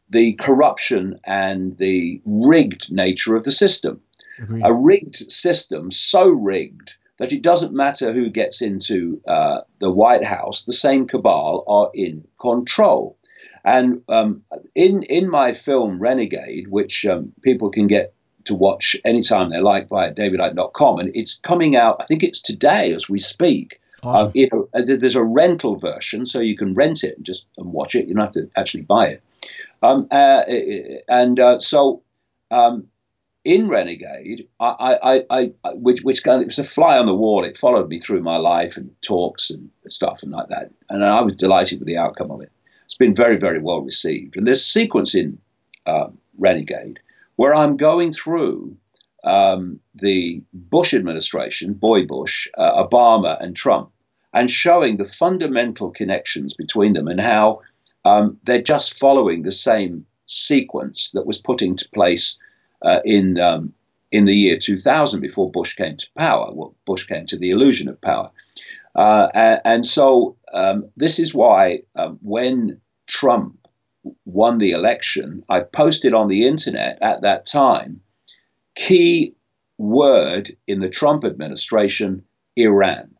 the 0.10 0.34
corruption 0.34 1.20
and 1.24 1.78
the 1.78 2.22
rigged 2.26 2.91
nature 2.91 3.36
of 3.36 3.43
the 3.43 3.51
system. 3.51 4.01
Agreed. 4.39 4.64
A 4.66 4.74
rigged 4.74 5.32
system, 5.32 5.91
so 5.91 6.28
rigged 6.28 6.95
that 7.18 7.32
it 7.32 7.41
doesn't 7.41 7.74
matter 7.74 8.12
who 8.12 8.30
gets 8.30 8.62
into 8.62 9.22
uh, 9.28 9.62
the 9.80 9.89
White 9.89 10.24
House, 10.24 10.64
the 10.64 10.74
same 10.74 11.08
cabal 11.08 11.64
are 11.68 11.89
in 11.93 12.28
control. 12.39 13.18
And 13.64 14.01
um, 14.10 14.43
in 14.76 15.03
in 15.03 15.30
my 15.30 15.53
film 15.53 15.99
Renegade, 15.99 16.68
which 16.68 17.06
um, 17.06 17.34
people 17.41 17.72
can 17.72 17.88
get 17.88 18.14
to 18.45 18.53
watch 18.53 18.95
anytime 19.03 19.49
they 19.49 19.60
like 19.60 19.89
via 19.89 20.14
davidicke.com, 20.14 20.99
and 20.99 21.12
it's 21.16 21.39
coming 21.39 21.76
out. 21.76 21.97
I 21.99 22.06
think 22.06 22.24
it's 22.24 22.41
today 22.41 22.93
as 22.93 23.10
we 23.10 23.20
speak. 23.20 23.80
Awesome. 24.06 24.28
Uh, 24.28 24.32
you 24.34 24.49
know, 24.51 24.70
there's 24.74 25.16
a 25.16 25.24
rental 25.24 25.76
version, 25.76 26.26
so 26.26 26.39
you 26.39 26.56
can 26.56 26.74
rent 26.74 27.03
it 27.03 27.18
and 27.18 27.26
just 27.26 27.45
and 27.58 27.72
watch 27.72 27.95
it. 27.95 28.08
You 28.08 28.16
don't 28.16 28.26
have 28.26 28.34
to 28.34 28.49
actually 28.56 28.84
buy 28.84 29.08
it. 29.08 29.24
Um, 29.82 30.08
uh, 30.12 30.43
and 31.08 31.39
uh, 31.39 31.60
so 31.60 32.03
um, 32.51 32.88
in 33.43 33.68
Renegade, 33.68 34.47
I, 34.60 34.66
I, 34.66 35.24
I, 35.30 35.51
I, 35.64 35.70
which, 35.74 36.01
which 36.01 36.24
kind 36.24 36.38
of, 36.38 36.41
it 36.41 36.47
was 36.47 36.60
a 36.60 36.64
fly 36.64 36.97
on 36.97 37.06
the 37.06 37.14
wall. 37.14 37.45
It 37.45 37.58
followed 37.58 37.88
me 37.88 37.99
through 37.99 38.22
my 38.22 38.38
life 38.38 38.76
and 38.78 38.95
talks 39.01 39.51
and 39.51 39.70
stuff 39.88 40.24
and 40.24 40.32
like 40.32 40.49
that. 40.49 40.72
And 40.89 41.03
I 41.06 41.22
was 41.22 41.36
delighted 41.36 41.80
with 41.80 41.88
the 41.88 41.97
outcome 41.97 42.32
of 42.32 42.41
it. 42.41 42.51
It's 42.86 42.95
been 42.95 43.14
very, 43.14 43.38
very 43.38 43.60
well 43.60 43.82
received. 43.82 44.36
And 44.36 44.47
there's 44.47 44.62
a 44.62 44.66
sequence 44.66 45.14
in 45.16 45.38
um, 45.86 46.18
Renegade 46.38 46.99
where 47.36 47.53
I'm 47.53 47.78
going 47.78 48.14
through 48.14 48.78
um, 49.24 49.80
the 49.93 50.43
Bush 50.53 50.93
administration, 50.93 51.74
Boy 51.74 52.06
Bush, 52.06 52.47
uh, 52.58 52.84
Obama, 52.84 53.41
and 53.43 53.56
Trump, 53.56 53.91
and 54.36 54.52
showing 54.52 54.98
the 54.98 55.08
fundamental 55.08 55.92
connections 55.92 56.54
between 56.54 56.94
them 56.94 57.08
and 57.08 57.22
how 57.22 57.62
um, 58.04 58.38
they're 58.44 58.62
just 58.62 59.00
following 59.00 59.42
the 59.42 59.52
same 59.52 60.06
sequence 60.28 61.12
that 61.14 61.26
was 61.26 61.42
put 61.42 61.62
into 61.62 61.90
place 61.94 62.38
uh, 62.84 63.00
in 63.06 63.40
um, 63.40 63.74
in 64.12 64.26
the 64.26 64.36
year 64.36 64.60
2000 64.60 65.22
before 65.22 65.50
Bush 65.50 65.76
came 65.76 65.98
to 65.98 66.08
power. 66.18 66.52
Well, 66.54 66.76
Bush 66.86 67.08
came 67.08 67.26
to 67.28 67.38
the 67.38 67.50
illusion 67.50 67.88
of 67.88 68.00
power, 68.02 68.32
uh, 68.94 69.30
and, 69.34 69.62
and, 69.66 69.86
so 69.86 70.36
um, 70.54 70.90
this 70.96 71.20
is 71.20 71.34
why 71.34 71.80
um, 71.96 72.20
when 72.22 72.82
Trump 73.08 73.68
won 74.26 74.58
the 74.58 74.72
election, 74.72 75.44
I 75.50 75.62
posted 75.62 76.14
on 76.14 76.28
the 76.28 76.46
internet 76.46 77.00
at 77.02 77.22
that 77.22 77.46
time 77.46 78.02
key 78.76 79.34
word 79.78 80.52
in 80.68 80.82
the 80.82 80.90
Trump 80.90 81.24
administration 81.24 82.24
Iran 82.58 83.14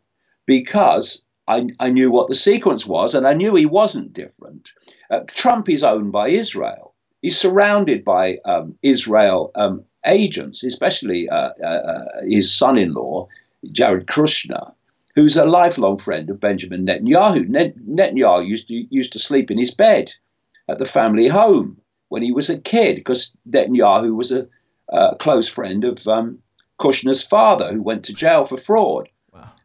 because 0.46 1.22
I, 1.48 1.68
I, 1.78 1.90
knew 1.90 2.10
what 2.10 2.28
the 2.28 2.34
sequence 2.34 2.86
was, 2.86 3.14
and 3.14 3.26
I 3.26 3.34
knew 3.34 3.54
he 3.54 3.66
wasn't 3.66 4.12
different. 4.12 4.70
Uh, 5.10 5.20
Trump 5.26 5.68
is 5.68 5.84
owned 5.84 6.12
by 6.12 6.28
Israel. 6.30 6.94
He's 7.22 7.38
surrounded 7.38 8.04
by 8.04 8.38
um, 8.44 8.76
Israel 8.82 9.50
um, 9.54 9.84
agents, 10.04 10.64
especially 10.64 11.28
uh, 11.28 11.50
uh, 11.62 11.66
uh, 11.66 12.04
his 12.28 12.56
son 12.56 12.78
in 12.78 12.94
law, 12.94 13.28
Jared 13.70 14.06
Kushner, 14.06 14.72
who's 15.14 15.36
a 15.36 15.44
lifelong 15.44 15.98
friend 15.98 16.30
of 16.30 16.40
Benjamin 16.40 16.86
Netanyahu. 16.86 17.48
Net- 17.48 17.78
Netanyahu 17.78 18.46
used 18.46 18.68
to, 18.68 18.74
used 18.90 19.12
to 19.12 19.18
sleep 19.18 19.50
in 19.50 19.58
his 19.58 19.74
bed 19.74 20.12
at 20.68 20.78
the 20.78 20.84
family 20.84 21.28
home 21.28 21.80
when 22.08 22.22
he 22.22 22.32
was 22.32 22.50
a 22.50 22.58
kid 22.58 22.96
because 22.96 23.32
Netanyahu 23.48 24.14
was 24.14 24.32
a 24.32 24.46
close 25.18 25.48
friend 25.48 25.84
of 25.84 26.06
um, 26.06 26.38
Kushner's 26.78 27.22
father, 27.22 27.72
who 27.72 27.82
went 27.82 28.04
to 28.04 28.12
jail 28.12 28.44
for 28.44 28.58
fraud. 28.58 29.08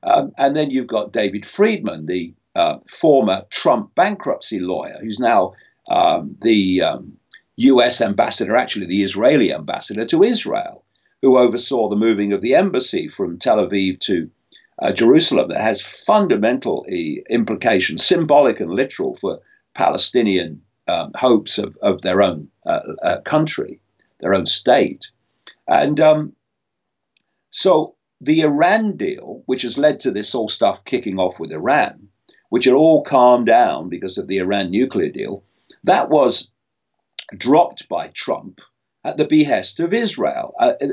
Um, 0.04 0.32
and 0.38 0.56
then 0.56 0.72
you've 0.72 0.88
got 0.88 1.14
David 1.14 1.46
Friedman, 1.46 2.06
the 2.06 2.34
uh, 2.56 2.78
former 2.90 3.44
Trump 3.50 3.94
bankruptcy 3.96 4.60
lawyer, 4.60 4.98
who's 5.02 5.20
now 5.20 5.54
um, 5.90 6.38
the 6.42 6.82
um, 6.82 7.18
US 7.58 8.02
ambassador, 8.02 8.56
actually 8.56 8.88
the 8.88 9.04
Israeli 9.04 9.54
ambassador 9.54 10.06
to 10.06 10.24
Israel, 10.24 10.84
who 11.22 11.38
oversaw 11.38 11.90
the 11.90 11.96
moving 11.96 12.34
of 12.34 12.42
the 12.42 12.56
embassy 12.56 13.08
from 13.08 13.40
Tel 13.40 13.58
Aviv 13.58 14.00
to 14.02 14.30
uh, 14.82 14.92
Jerusalem 14.92 15.50
that 15.50 15.62
has 15.62 15.82
fundamental 15.82 16.86
implications, 17.30 18.06
symbolic 18.06 18.60
and 18.60 18.72
literal, 18.72 19.14
for 19.14 19.40
Palestinian 19.76 20.62
um, 20.88 21.12
hopes 21.16 21.58
of, 21.58 21.78
of 21.82 22.02
their 22.02 22.22
own 22.22 22.50
uh, 22.66 22.80
uh, 23.02 23.22
country, 23.22 23.80
their 24.20 24.34
own 24.34 24.46
state. 24.46 25.12
And 25.68 26.00
um, 26.00 26.36
so 27.52 27.96
the 28.22 28.42
Iran 28.42 28.96
deal, 28.98 29.42
which 29.48 29.64
has 29.64 29.78
led 29.78 30.02
to 30.02 30.12
this 30.12 30.32
whole 30.32 30.48
stuff 30.48 30.86
kicking 30.86 31.18
off 31.18 31.40
with 31.40 31.52
Iran, 31.52 32.08
which 32.50 32.66
had 32.66 32.76
all 32.76 33.04
calmed 33.04 33.48
down 33.48 33.90
because 33.90 34.18
of 34.18 34.28
the 34.28 34.38
Iran 34.38 34.70
nuclear 34.70 35.10
deal, 35.10 35.44
that 35.84 36.10
was 36.10 36.48
dropped 37.36 37.90
by 37.90 38.08
Trump 38.10 38.62
at 39.04 39.18
the 39.18 39.26
behest 39.26 39.80
of 39.80 39.94
Israel. 39.94 40.54
Uh, 40.60 40.74
uh 40.82 40.88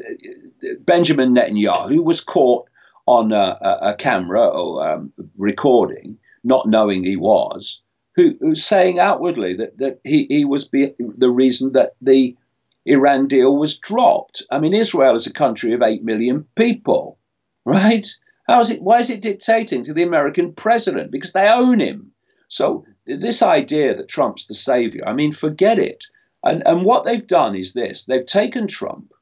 Benjamin 0.81 1.35
Netanyahu 1.35 2.03
was 2.03 2.22
caught 2.22 2.68
on 3.07 3.33
a, 3.33 3.59
a 3.83 3.95
camera 3.95 4.49
or 4.49 4.89
um, 4.89 5.12
recording, 5.37 6.18
not 6.45 6.68
knowing 6.68 7.03
he 7.03 7.16
was, 7.16 7.83
who, 8.16 8.37
was 8.41 8.64
saying 8.64 8.99
outwardly 8.99 9.55
that, 9.55 9.79
that 9.79 10.01
he, 10.05 10.26
he 10.29 10.45
was 10.45 10.68
be, 10.68 10.95
the 10.99 11.31
reason 11.31 11.72
that 11.72 11.95
the 12.01 12.37
Iran 12.85 13.29
deal 13.29 13.55
was 13.57 13.79
dropped. 13.79 14.43
I 14.51 14.59
mean, 14.59 14.74
Israel 14.74 15.14
is 15.14 15.26
a 15.26 15.33
country 15.33 15.72
of 15.74 15.83
8 15.83 16.03
million 16.03 16.47
people, 16.55 17.18
right? 17.69 18.07
How 18.47 18.61
is 18.61 18.71
it, 18.71 18.81
why 18.81 19.01
is 19.01 19.11
it 19.11 19.21
dictating 19.21 19.85
to 19.85 19.93
the 19.93 20.03
American 20.03 20.55
president? 20.55 21.11
Because 21.11 21.33
they 21.33 21.49
own 21.49 21.81
him. 21.81 22.12
So, 22.49 22.87
this 23.05 23.43
idea 23.43 23.95
that 23.95 24.09
Trump's 24.09 24.47
the 24.47 24.55
savior, 24.55 25.07
I 25.07 25.12
mean, 25.12 25.33
forget 25.33 25.79
it. 25.79 26.05
And, 26.43 26.66
and 26.66 26.83
what 26.83 27.05
they've 27.05 27.27
done 27.27 27.57
is 27.57 27.75
this 27.75 28.07
they've 28.07 28.25
taken 28.25 28.69
Trump 28.69 29.12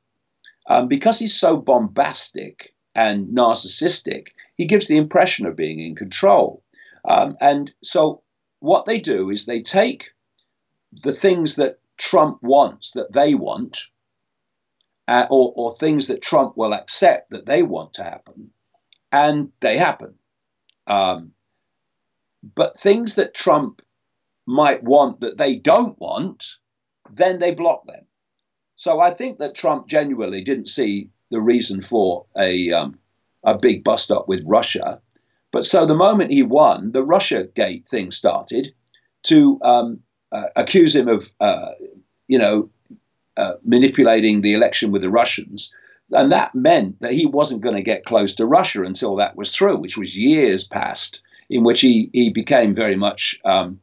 um, 0.68 0.86
because 0.86 1.18
he's 1.18 1.38
so 1.38 1.56
bombastic 1.56 2.74
and 2.94 3.28
narcissistic, 3.28 4.28
he 4.56 4.66
gives 4.66 4.86
the 4.86 4.96
impression 4.96 5.46
of 5.46 5.56
being 5.56 5.80
in 5.80 5.96
control. 5.96 6.62
Um, 7.04 7.36
and 7.40 7.72
so 7.82 8.22
what 8.60 8.86
they 8.86 9.00
do 9.00 9.30
is 9.30 9.44
they 9.44 9.62
take 9.62 10.06
the 10.92 11.12
things 11.12 11.56
that 11.56 11.78
Trump 11.96 12.42
wants 12.42 12.92
that 12.92 13.12
they 13.12 13.34
want, 13.34 13.86
uh, 15.08 15.26
or, 15.30 15.52
or 15.56 15.70
things 15.72 16.08
that 16.08 16.22
Trump 16.22 16.56
will 16.56 16.72
accept 16.72 17.30
that 17.30 17.46
they 17.46 17.62
want 17.62 17.94
to 17.94 18.04
happen, 18.04 18.50
and 19.12 19.52
they 19.60 19.78
happen. 19.78 20.14
Um, 20.86 21.32
but 22.54 22.76
things 22.76 23.16
that 23.16 23.34
Trump 23.34 23.82
might 24.46 24.82
want 24.82 25.20
that 25.20 25.36
they 25.36 25.56
don't 25.56 25.98
want, 25.98 26.44
then 27.10 27.38
they 27.38 27.52
block 27.54 27.86
them. 27.86 28.04
So 28.76 29.00
I 29.00 29.10
think 29.10 29.38
that 29.38 29.54
Trump 29.54 29.88
genuinely 29.88 30.42
didn't 30.42 30.68
see 30.68 31.10
the 31.30 31.40
reason 31.40 31.82
for 31.82 32.26
a 32.36 32.70
um, 32.72 32.92
a 33.42 33.56
big 33.56 33.84
bust 33.84 34.10
up 34.10 34.28
with 34.28 34.42
Russia. 34.44 35.00
But 35.52 35.64
so 35.64 35.86
the 35.86 35.94
moment 35.94 36.32
he 36.32 36.42
won, 36.42 36.92
the 36.92 37.02
Russia 37.02 37.44
Gate 37.54 37.88
thing 37.88 38.10
started 38.10 38.74
to 39.24 39.58
um, 39.62 40.00
uh, 40.32 40.48
accuse 40.54 40.94
him 40.94 41.08
of, 41.08 41.30
uh, 41.40 41.70
you 42.26 42.38
know, 42.38 42.70
uh, 43.36 43.54
manipulating 43.64 44.40
the 44.40 44.54
election 44.54 44.90
with 44.92 45.02
the 45.02 45.10
Russians. 45.10 45.72
And 46.12 46.30
that 46.32 46.54
meant 46.54 47.00
that 47.00 47.12
he 47.12 47.26
wasn't 47.26 47.62
going 47.62 47.76
to 47.76 47.82
get 47.82 48.04
close 48.04 48.34
to 48.36 48.46
Russia 48.46 48.84
until 48.84 49.16
that 49.16 49.36
was 49.36 49.54
through, 49.54 49.78
which 49.78 49.98
was 49.98 50.16
years 50.16 50.66
past, 50.66 51.20
in 51.50 51.64
which 51.64 51.80
he, 51.80 52.10
he 52.12 52.30
became 52.30 52.74
very 52.74 52.96
much 52.96 53.38
um, 53.44 53.80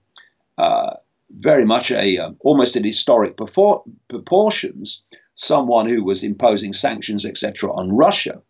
uh, 0.58 0.96
very 1.40 1.66
much 1.66 1.92
a 1.92 2.18
um, 2.20 2.38
almost 2.42 2.76
in 2.76 2.84
historic 2.84 3.38
proportions 3.38 5.04
someone 5.36 5.90
who 5.90 6.04
was 6.04 6.24
imposing 6.24 6.74
sanctions 6.74 7.26
etc 7.26 7.72
on 7.72 7.92
Russia. 7.92 8.42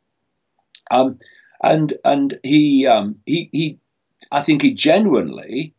Um, 0.91 1.17
and 1.63 1.93
and 2.03 2.39
he 2.43 2.85
um, 2.85 3.15
he 3.25 3.49
he 3.51 3.80
I 4.31 4.41
think 4.41 4.61
he 4.61 4.73
genuinely 4.73 5.73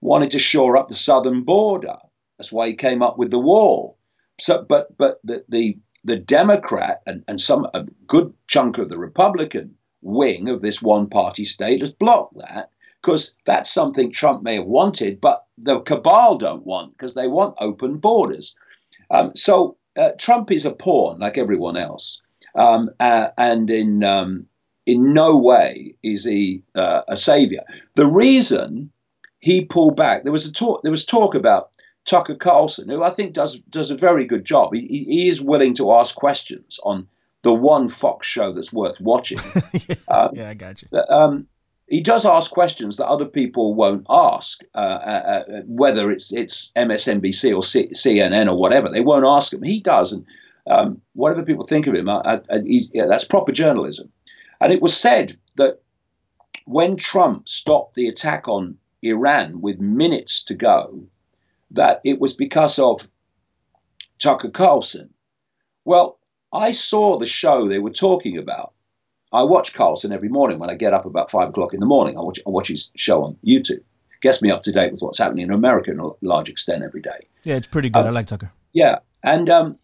wanted 0.00 0.30
to 0.30 0.38
shore 0.38 0.76
up 0.76 0.88
the 0.88 0.94
southern 0.94 1.42
border. 1.42 1.96
That's 2.38 2.52
why 2.52 2.68
he 2.68 2.74
came 2.74 3.02
up 3.02 3.18
with 3.18 3.30
the 3.30 3.38
wall 3.38 3.95
so 4.38 4.64
but 4.68 4.96
but 4.96 5.20
the 5.24 5.44
the, 5.48 5.78
the 6.04 6.16
Democrat 6.16 7.02
and, 7.06 7.24
and 7.28 7.40
some 7.40 7.66
a 7.74 7.84
good 8.06 8.32
chunk 8.46 8.78
of 8.78 8.88
the 8.88 8.98
Republican 8.98 9.74
wing 10.02 10.48
of 10.48 10.60
this 10.60 10.80
one 10.80 11.08
party 11.08 11.44
state 11.44 11.80
has 11.80 11.92
blocked 11.92 12.36
that 12.38 12.70
because 13.02 13.34
that's 13.44 13.70
something 13.70 14.10
Trump 14.10 14.42
may 14.42 14.56
have 14.56 14.66
wanted, 14.66 15.20
but 15.20 15.44
the 15.58 15.80
cabal 15.80 16.36
don't 16.38 16.66
want 16.66 16.92
because 16.92 17.14
they 17.14 17.28
want 17.28 17.54
open 17.60 17.98
borders. 17.98 18.54
Um, 19.10 19.32
so 19.36 19.76
uh, 19.96 20.10
Trump 20.18 20.50
is 20.50 20.66
a 20.66 20.72
pawn 20.72 21.20
like 21.20 21.38
everyone 21.38 21.76
else, 21.76 22.20
um, 22.54 22.90
uh, 22.98 23.28
and 23.38 23.70
in 23.70 24.02
um, 24.02 24.46
in 24.86 25.12
no 25.12 25.36
way 25.36 25.94
is 26.02 26.24
he 26.24 26.62
uh, 26.74 27.02
a 27.08 27.16
savior? 27.16 27.62
The 27.94 28.06
reason 28.06 28.90
he 29.38 29.64
pulled 29.64 29.96
back, 29.96 30.24
there 30.24 30.32
was 30.32 30.46
a 30.46 30.52
talk. 30.52 30.82
There 30.82 30.90
was 30.90 31.04
talk 31.04 31.34
about 31.34 31.70
Tucker 32.06 32.36
Carlson, 32.36 32.88
who 32.88 33.02
I 33.02 33.10
think 33.10 33.34
does 33.34 33.58
does 33.58 33.90
a 33.90 33.96
very 33.96 34.26
good 34.26 34.44
job. 34.44 34.72
He, 34.72 35.04
he 35.08 35.28
is 35.28 35.42
willing 35.42 35.74
to 35.74 35.92
ask 35.92 36.14
questions 36.14 36.78
on 36.82 37.08
the 37.42 37.52
one 37.52 37.88
Fox 37.88 38.26
show 38.26 38.52
that's 38.52 38.72
worth 38.72 39.00
watching. 39.00 39.38
yeah, 39.88 39.96
um, 40.08 40.30
yeah, 40.32 40.48
I 40.48 40.54
got 40.54 40.82
you. 40.82 40.88
Um, 41.08 41.46
he 41.88 42.00
does 42.00 42.24
ask 42.24 42.50
questions 42.50 42.96
that 42.96 43.06
other 43.06 43.26
people 43.26 43.74
won't 43.74 44.06
ask, 44.08 44.60
uh, 44.74 44.78
uh, 44.78 45.42
uh 45.48 45.62
whether 45.66 46.10
it's 46.10 46.32
it's 46.32 46.72
MSNBC 46.76 47.54
or 47.54 47.62
C- 47.62 47.90
CNN 47.90 48.48
or 48.48 48.58
whatever. 48.58 48.88
They 48.88 49.00
won't 49.00 49.26
ask 49.26 49.52
him. 49.52 49.62
He 49.62 49.80
does, 49.80 50.12
and 50.12 50.24
um, 50.68 51.02
whatever 51.12 51.42
people 51.42 51.64
think 51.64 51.86
of 51.86 51.94
him, 51.94 52.08
uh, 52.08 52.20
uh, 52.24 52.40
yeah, 52.64 53.06
that's 53.06 53.24
proper 53.24 53.52
journalism. 53.52 54.12
And 54.60 54.72
it 54.72 54.80
was 54.80 54.96
said 54.96 55.36
that 55.56 55.80
when 56.66 56.96
Trump 56.96 57.48
stopped 57.48 57.94
the 57.94 58.08
attack 58.08 58.48
on 58.48 58.78
Iran 59.02 59.60
with 59.60 59.78
minutes 59.78 60.44
to 60.44 60.54
go, 60.54 61.08
that 61.72 62.00
it 62.04 62.20
was 62.20 62.34
because 62.34 62.78
of 62.78 63.08
Tucker 64.20 64.50
Carlson. 64.50 65.10
Well, 65.84 66.18
I 66.52 66.72
saw 66.72 67.18
the 67.18 67.26
show 67.26 67.68
they 67.68 67.78
were 67.78 67.90
talking 67.90 68.38
about. 68.38 68.72
I 69.32 69.42
watch 69.42 69.74
Carlson 69.74 70.12
every 70.12 70.28
morning 70.28 70.58
when 70.58 70.70
I 70.70 70.74
get 70.74 70.94
up 70.94 71.04
about 71.04 71.30
five 71.30 71.48
o'clock 71.48 71.74
in 71.74 71.80
the 71.80 71.86
morning. 71.86 72.16
I 72.16 72.20
watch, 72.20 72.38
I 72.46 72.50
watch 72.50 72.68
his 72.68 72.90
show 72.96 73.24
on 73.24 73.36
YouTube. 73.46 73.82
Gets 74.22 74.40
me 74.40 74.50
up 74.50 74.62
to 74.62 74.72
date 74.72 74.92
with 74.92 75.02
what's 75.02 75.18
happening 75.18 75.44
in 75.44 75.52
America 75.52 75.90
in 75.90 76.00
a 76.00 76.10
large 76.22 76.48
extent 76.48 76.82
every 76.82 77.02
day. 77.02 77.28
Yeah, 77.44 77.56
it's 77.56 77.66
pretty 77.66 77.90
good. 77.90 78.00
Um, 78.00 78.06
I 78.06 78.10
like 78.10 78.26
Tucker. 78.26 78.50
Yeah, 78.72 79.00
and 79.22 79.50
um, 79.50 79.78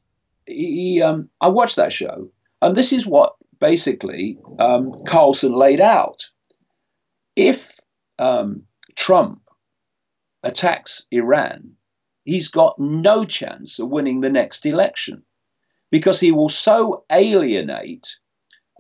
he, 0.47 1.03
um, 1.03 1.29
I 1.41 1.49
watched 1.49 1.77
that 1.77 1.93
show, 1.93 2.31
and 2.63 2.75
this 2.75 2.93
is 2.93 3.07
what 3.07 3.35
basically 3.61 4.39
um, 4.59 5.05
Carlson 5.07 5.53
laid 5.53 5.81
out. 5.81 6.31
If 7.37 7.79
um, 8.19 8.63
Trump 8.97 9.42
attacks 10.43 11.07
Iran, 11.11 11.73
he's 12.25 12.49
got 12.49 12.79
no 12.79 13.25
chance 13.25 13.79
of 13.79 13.89
winning 13.89 14.21
the 14.21 14.31
next 14.31 14.67
election 14.67 15.23
because 15.91 16.21
he 16.21 16.33
will 16.33 16.49
so 16.49 17.05
alienate 17.11 18.19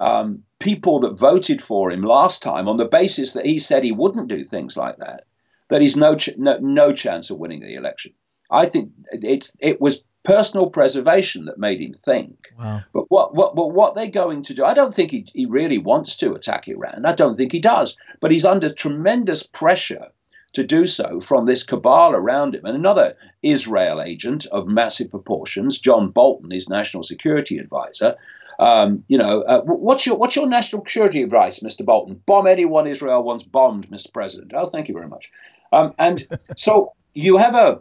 um, 0.00 0.42
people 0.58 1.00
that 1.00 1.18
voted 1.18 1.62
for 1.62 1.90
him 1.90 2.02
last 2.02 2.42
time 2.42 2.68
on 2.68 2.76
the 2.76 2.84
basis 2.84 3.34
that 3.34 3.46
he 3.46 3.58
said 3.58 3.84
he 3.84 3.92
wouldn't 3.92 4.28
do 4.28 4.44
things 4.44 4.76
like 4.76 4.96
that, 4.98 5.24
that 5.68 5.80
he's 5.80 5.96
no, 5.96 6.16
ch- 6.16 6.36
no, 6.36 6.58
no 6.58 6.92
chance 6.92 7.30
of 7.30 7.38
winning 7.38 7.60
the 7.60 7.74
election. 7.74 8.12
I 8.50 8.66
think 8.66 8.92
it's 9.12 9.56
it 9.60 9.80
was 9.80 10.04
personal 10.24 10.68
preservation 10.68 11.46
that 11.46 11.58
made 11.58 11.80
him 11.80 11.94
think. 11.94 12.52
Wow. 12.58 12.82
But 12.92 13.04
what 13.08 13.34
what 13.34 13.54
but 13.56 13.68
what 13.68 13.94
they're 13.94 14.08
going 14.08 14.42
to 14.44 14.54
do? 14.54 14.64
I 14.64 14.74
don't 14.74 14.92
think 14.92 15.10
he, 15.10 15.26
he 15.32 15.46
really 15.46 15.78
wants 15.78 16.16
to 16.16 16.34
attack 16.34 16.68
Iran. 16.68 17.06
I 17.06 17.14
don't 17.14 17.36
think 17.36 17.52
he 17.52 17.60
does. 17.60 17.96
But 18.20 18.30
he's 18.30 18.44
under 18.44 18.68
tremendous 18.68 19.42
pressure 19.42 20.08
to 20.52 20.62
do 20.62 20.86
so 20.86 21.20
from 21.20 21.46
this 21.46 21.62
cabal 21.62 22.12
around 22.12 22.54
him. 22.54 22.64
And 22.64 22.76
another 22.76 23.16
Israel 23.42 24.02
agent 24.02 24.46
of 24.46 24.66
massive 24.66 25.10
proportions, 25.10 25.78
John 25.78 26.10
Bolton, 26.10 26.50
his 26.50 26.68
national 26.68 27.02
security 27.02 27.58
advisor. 27.58 28.16
Um, 28.58 29.04
you 29.08 29.18
know, 29.18 29.42
uh, 29.42 29.62
what's 29.62 30.06
your 30.06 30.16
what's 30.16 30.36
your 30.36 30.46
national 30.46 30.84
security 30.84 31.22
advice, 31.22 31.60
Mr. 31.60 31.84
Bolton? 31.84 32.20
Bomb 32.26 32.46
anyone 32.46 32.86
Israel 32.86 33.22
wants 33.22 33.42
bombed, 33.42 33.88
Mr. 33.90 34.12
President. 34.12 34.52
Oh, 34.54 34.66
thank 34.66 34.88
you 34.88 34.94
very 34.94 35.08
much. 35.08 35.30
Um, 35.72 35.94
and 35.98 36.26
so 36.56 36.92
you 37.14 37.38
have 37.38 37.54
a 37.54 37.80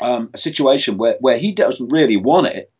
um, 0.00 0.30
a 0.32 0.38
situation 0.38 0.96
where, 0.96 1.16
where 1.20 1.38
he 1.38 1.52
doesn't 1.52 1.92
really 1.92 2.16
want 2.16 2.48
it, 2.48 2.72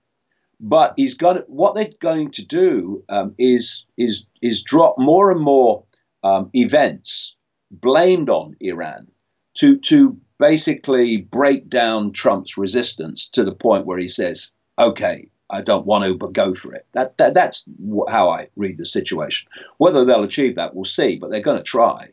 but 0.61 0.95
he's 0.97 1.15
got 1.15 1.49
what 1.49 1.75
they're 1.75 1.91
going 2.01 2.31
to 2.33 2.45
do 2.45 3.05
um, 3.09 3.35
is 3.39 3.85
is 3.99 4.27
is 4.41 4.62
drop 4.62 4.97
more 4.99 5.31
and 5.31 5.41
more 5.41 5.85
um, 6.23 6.51
events 6.55 7.35
blamed 7.81 8.31
on 8.31 8.57
Iran 8.61 9.09
to 9.55 9.79
to 9.79 10.19
basically 10.39 11.19
break 11.19 11.69
down 11.69 12.13
Trump's 12.13 12.59
resistance 12.59 13.29
to 13.33 13.45
the 13.45 13.55
point 13.55 13.87
where 13.87 13.99
he 13.99 14.09
says, 14.09 14.51
"Okay, 14.79 15.31
I 15.49 15.61
don't 15.63 15.87
want 15.87 16.05
to, 16.05 16.15
but 16.15 16.33
go 16.33 16.55
for 16.55 16.75
it." 16.75 16.87
That, 16.93 17.17
that 17.19 17.35
that's 17.35 17.65
how 18.09 18.31
I 18.31 18.49
read 18.57 18.79
the 18.79 18.87
situation. 18.87 19.49
Whether 19.79 20.05
they'll 20.05 20.25
achieve 20.25 20.57
that, 20.57 20.75
we'll 20.75 20.85
see, 20.85 21.17
but 21.17 21.31
they're 21.31 21.41
going 21.41 21.59
to 21.59 21.63
try. 21.63 22.09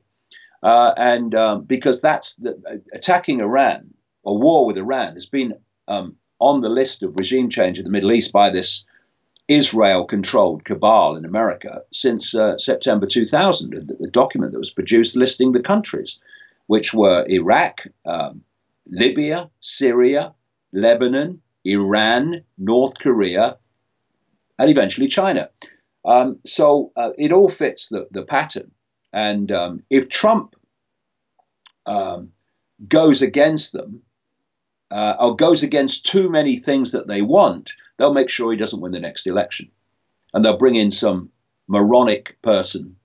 Uh, 0.64 0.94
and 0.96 1.34
um, 1.34 1.64
because 1.64 2.02
that's 2.02 2.36
the, 2.36 2.82
attacking 2.94 3.40
Iran, 3.40 3.94
a 4.26 4.34
war 4.34 4.66
with 4.66 4.78
Iran, 4.78 5.16
has 5.16 5.26
been 5.26 5.56
um, 5.88 6.18
on 6.40 6.62
the 6.62 6.70
list 6.70 7.02
of 7.02 7.16
regime 7.16 7.50
change 7.50 7.80
in 7.80 7.84
the 7.84 7.92
Middle 7.92 8.12
East 8.12 8.32
by 8.32 8.52
this 8.52 8.86
Israel 9.52 10.06
controlled 10.06 10.64
cabal 10.64 11.18
in 11.18 11.26
America 11.26 11.84
since 11.92 12.34
uh, 12.34 12.58
September 12.58 13.06
2000. 13.06 13.72
The, 13.72 13.96
the, 14.00 14.08
document 14.08 14.54
that 14.54 14.58
was 14.58 14.72
produced 14.72 15.18
listing 15.18 15.52
the 15.52 15.60
countries, 15.60 16.22
which 16.68 16.94
were 16.94 17.26
Iraq, 17.28 17.82
um, 18.06 18.44
Libya, 18.88 19.50
Syria, 19.60 20.34
Lebanon, 20.72 21.42
Iran, 21.66 22.46
North 22.58 22.94
Korea, 22.98 23.58
and 24.58 24.70
eventually 24.70 25.10
China. 25.10 25.50
Um, 26.06 26.40
so 26.46 26.94
uh, 26.96 27.12
it 27.18 27.34
all 27.34 27.50
fits 27.50 27.90
the, 27.90 28.08
the 28.12 28.24
pattern. 28.24 28.72
And 29.12 29.52
um, 29.52 29.84
if 29.90 30.08
Trump 30.08 30.56
um, 31.86 32.32
goes 32.88 33.22
against 33.22 33.74
them, 33.74 34.02
uh, 34.90 35.16
or 35.20 35.36
goes 35.36 35.62
against 35.62 36.06
too 36.06 36.30
many 36.30 36.58
things 36.58 36.94
that 36.94 37.08
they 37.08 37.22
want, 37.22 37.74
they'll 38.02 38.14
make 38.14 38.32
sure 38.32 38.52
he 38.52 38.58
doesn't 38.58 38.82
win 38.82 38.92
the 38.94 39.00
next 39.00 39.28
election. 39.28 39.70
And 40.34 40.44
they'll 40.44 40.58
bring 40.58 40.76
in 40.76 40.90
some 40.90 41.30
moronic 41.68 42.36
person. 42.42 42.96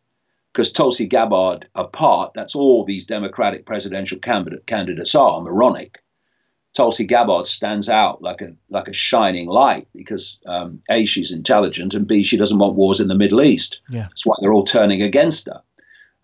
Because 0.50 0.72
Tulsi 0.72 1.04
Gabbard 1.04 1.68
apart, 1.74 2.32
that's 2.34 2.54
all 2.54 2.86
these 2.86 3.04
Democratic 3.04 3.66
presidential 3.66 4.18
candidate, 4.18 4.66
candidates 4.66 5.14
are 5.14 5.42
moronic. 5.42 5.98
Tulsi 6.74 7.04
Gabbard 7.04 7.46
stands 7.46 7.90
out 7.90 8.22
like 8.22 8.40
a 8.40 8.54
like 8.70 8.88
a 8.88 8.94
shining 8.94 9.48
light 9.48 9.86
because 9.94 10.40
um, 10.46 10.82
a 10.90 11.04
she's 11.04 11.30
intelligent 11.30 11.92
and 11.92 12.06
b 12.06 12.22
she 12.22 12.38
doesn't 12.38 12.58
want 12.58 12.74
wars 12.74 13.00
in 13.00 13.08
the 13.08 13.14
Middle 13.14 13.42
East. 13.42 13.80
Yeah. 13.90 14.02
That's 14.02 14.24
why 14.24 14.36
they're 14.40 14.52
all 14.52 14.64
turning 14.64 15.02
against 15.02 15.46
her. 15.46 15.62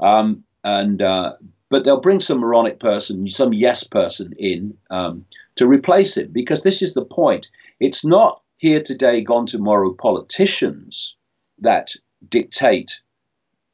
Um, 0.01 0.45
and 0.65 1.03
uh, 1.03 1.35
but 1.69 1.85
they'll 1.85 2.01
bring 2.01 2.21
some 2.21 2.39
moronic 2.39 2.81
person, 2.81 3.29
some 3.29 3.53
yes 3.53 3.85
person 3.85 4.33
in 4.39 4.79
um, 4.91 5.27
to 5.57 5.67
replace 5.67 6.17
him 6.17 6.31
because 6.33 6.63
this 6.63 6.81
is 6.81 6.95
the 6.95 7.05
point. 7.05 7.49
It's 7.81 8.05
not 8.05 8.42
here 8.63 8.81
today, 8.81 9.23
gone 9.23 9.47
tomorrow 9.47 9.93
politicians 9.93 11.17
that 11.59 11.91
dictate 12.29 13.03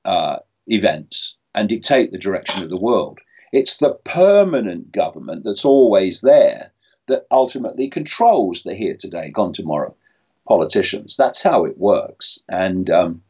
uh, 0.06 0.38
events 0.66 1.36
and 1.54 1.68
dictate 1.68 2.10
the 2.10 2.16
direction 2.16 2.62
of 2.62 2.70
the 2.70 2.80
world. 2.80 3.18
It's 3.52 3.76
the 3.76 3.98
permanent 4.04 4.90
government 4.90 5.44
that's 5.44 5.66
always 5.66 6.22
there 6.22 6.72
that 7.06 7.26
ultimately 7.30 7.90
controls 7.90 8.62
the 8.62 8.74
here 8.74 8.96
today, 8.98 9.28
gone 9.28 9.52
tomorrow 9.52 9.94
politicians. 10.48 11.18
That's 11.18 11.42
how 11.42 11.66
it 11.66 11.76
works. 11.76 12.38
And 12.48 12.88
um, 12.88 13.22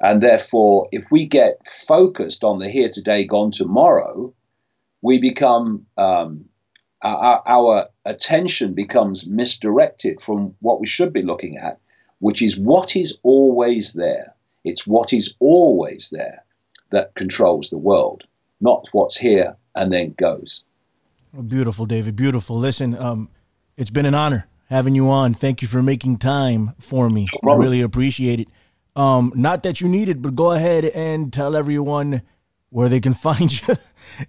and 0.00 0.20
therefore, 0.20 0.88
if 0.90 1.04
we 1.12 1.26
get 1.26 1.64
focused 1.68 2.42
on 2.42 2.58
the 2.58 2.68
here 2.68 2.90
today, 2.92 3.24
gone 3.24 3.52
tomorrow, 3.52 4.34
we 5.00 5.18
become 5.18 5.86
um, 5.96 6.46
our, 7.02 7.42
our 7.46 7.88
attention 8.04 8.74
becomes 8.74 9.26
misdirected 9.26 10.20
from 10.20 10.54
what 10.60 10.80
we 10.80 10.86
should 10.86 11.12
be 11.12 11.22
looking 11.22 11.58
at, 11.58 11.78
which 12.18 12.42
is 12.42 12.58
what 12.58 12.96
is 12.96 13.18
always 13.22 13.92
there. 13.92 14.34
It's 14.64 14.86
what 14.86 15.12
is 15.12 15.34
always 15.38 16.10
there 16.10 16.44
that 16.90 17.14
controls 17.14 17.70
the 17.70 17.78
world, 17.78 18.24
not 18.60 18.88
what's 18.92 19.16
here 19.16 19.56
and 19.74 19.92
then 19.92 20.14
goes. 20.16 20.62
Beautiful, 21.46 21.86
David. 21.86 22.16
Beautiful. 22.16 22.56
Listen, 22.56 22.96
um, 22.96 23.28
it's 23.76 23.90
been 23.90 24.06
an 24.06 24.14
honor 24.14 24.48
having 24.68 24.94
you 24.94 25.08
on. 25.08 25.34
Thank 25.34 25.62
you 25.62 25.68
for 25.68 25.82
making 25.82 26.18
time 26.18 26.74
for 26.80 27.08
me. 27.08 27.28
No 27.44 27.52
I 27.52 27.56
really 27.56 27.80
appreciate 27.80 28.40
it. 28.40 28.48
Um, 28.96 29.32
not 29.36 29.62
that 29.62 29.80
you 29.80 29.88
need 29.88 30.08
it, 30.08 30.20
but 30.20 30.34
go 30.34 30.50
ahead 30.50 30.86
and 30.86 31.32
tell 31.32 31.54
everyone 31.54 32.22
where 32.70 32.88
they 32.88 33.00
can 33.00 33.14
find 33.14 33.50
you 33.68 33.74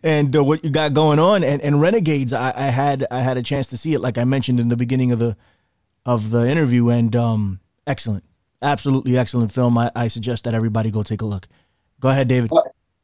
and 0.03 0.35
uh, 0.35 0.43
what 0.43 0.63
you 0.63 0.69
got 0.69 0.93
going 0.93 1.19
on. 1.19 1.43
And, 1.43 1.61
and 1.61 1.81
Renegades, 1.81 2.33
I, 2.33 2.53
I, 2.55 2.67
had 2.67 3.05
I 3.11 3.21
had 3.21 3.37
a 3.37 3.43
chance 3.43 3.67
to 3.67 3.77
see 3.77 3.93
it, 3.93 3.99
like 3.99 4.17
I 4.17 4.23
mentioned 4.23 4.59
in 4.59 4.69
the 4.69 4.77
beginning 4.77 5.11
of 5.11 5.19
the 5.19 5.35
of 6.05 6.31
the 6.31 6.49
interview, 6.49 6.89
and 6.89 7.15
um, 7.15 7.59
excellent, 7.85 8.23
absolutely 8.61 9.17
excellent 9.17 9.51
film. 9.51 9.77
I, 9.77 9.91
I 9.95 10.07
suggest 10.07 10.45
that 10.45 10.53
everybody 10.53 10.91
go 10.91 11.03
take 11.03 11.21
a 11.21 11.25
look. 11.25 11.47
Go 11.99 12.09
ahead, 12.09 12.27
David. 12.27 12.51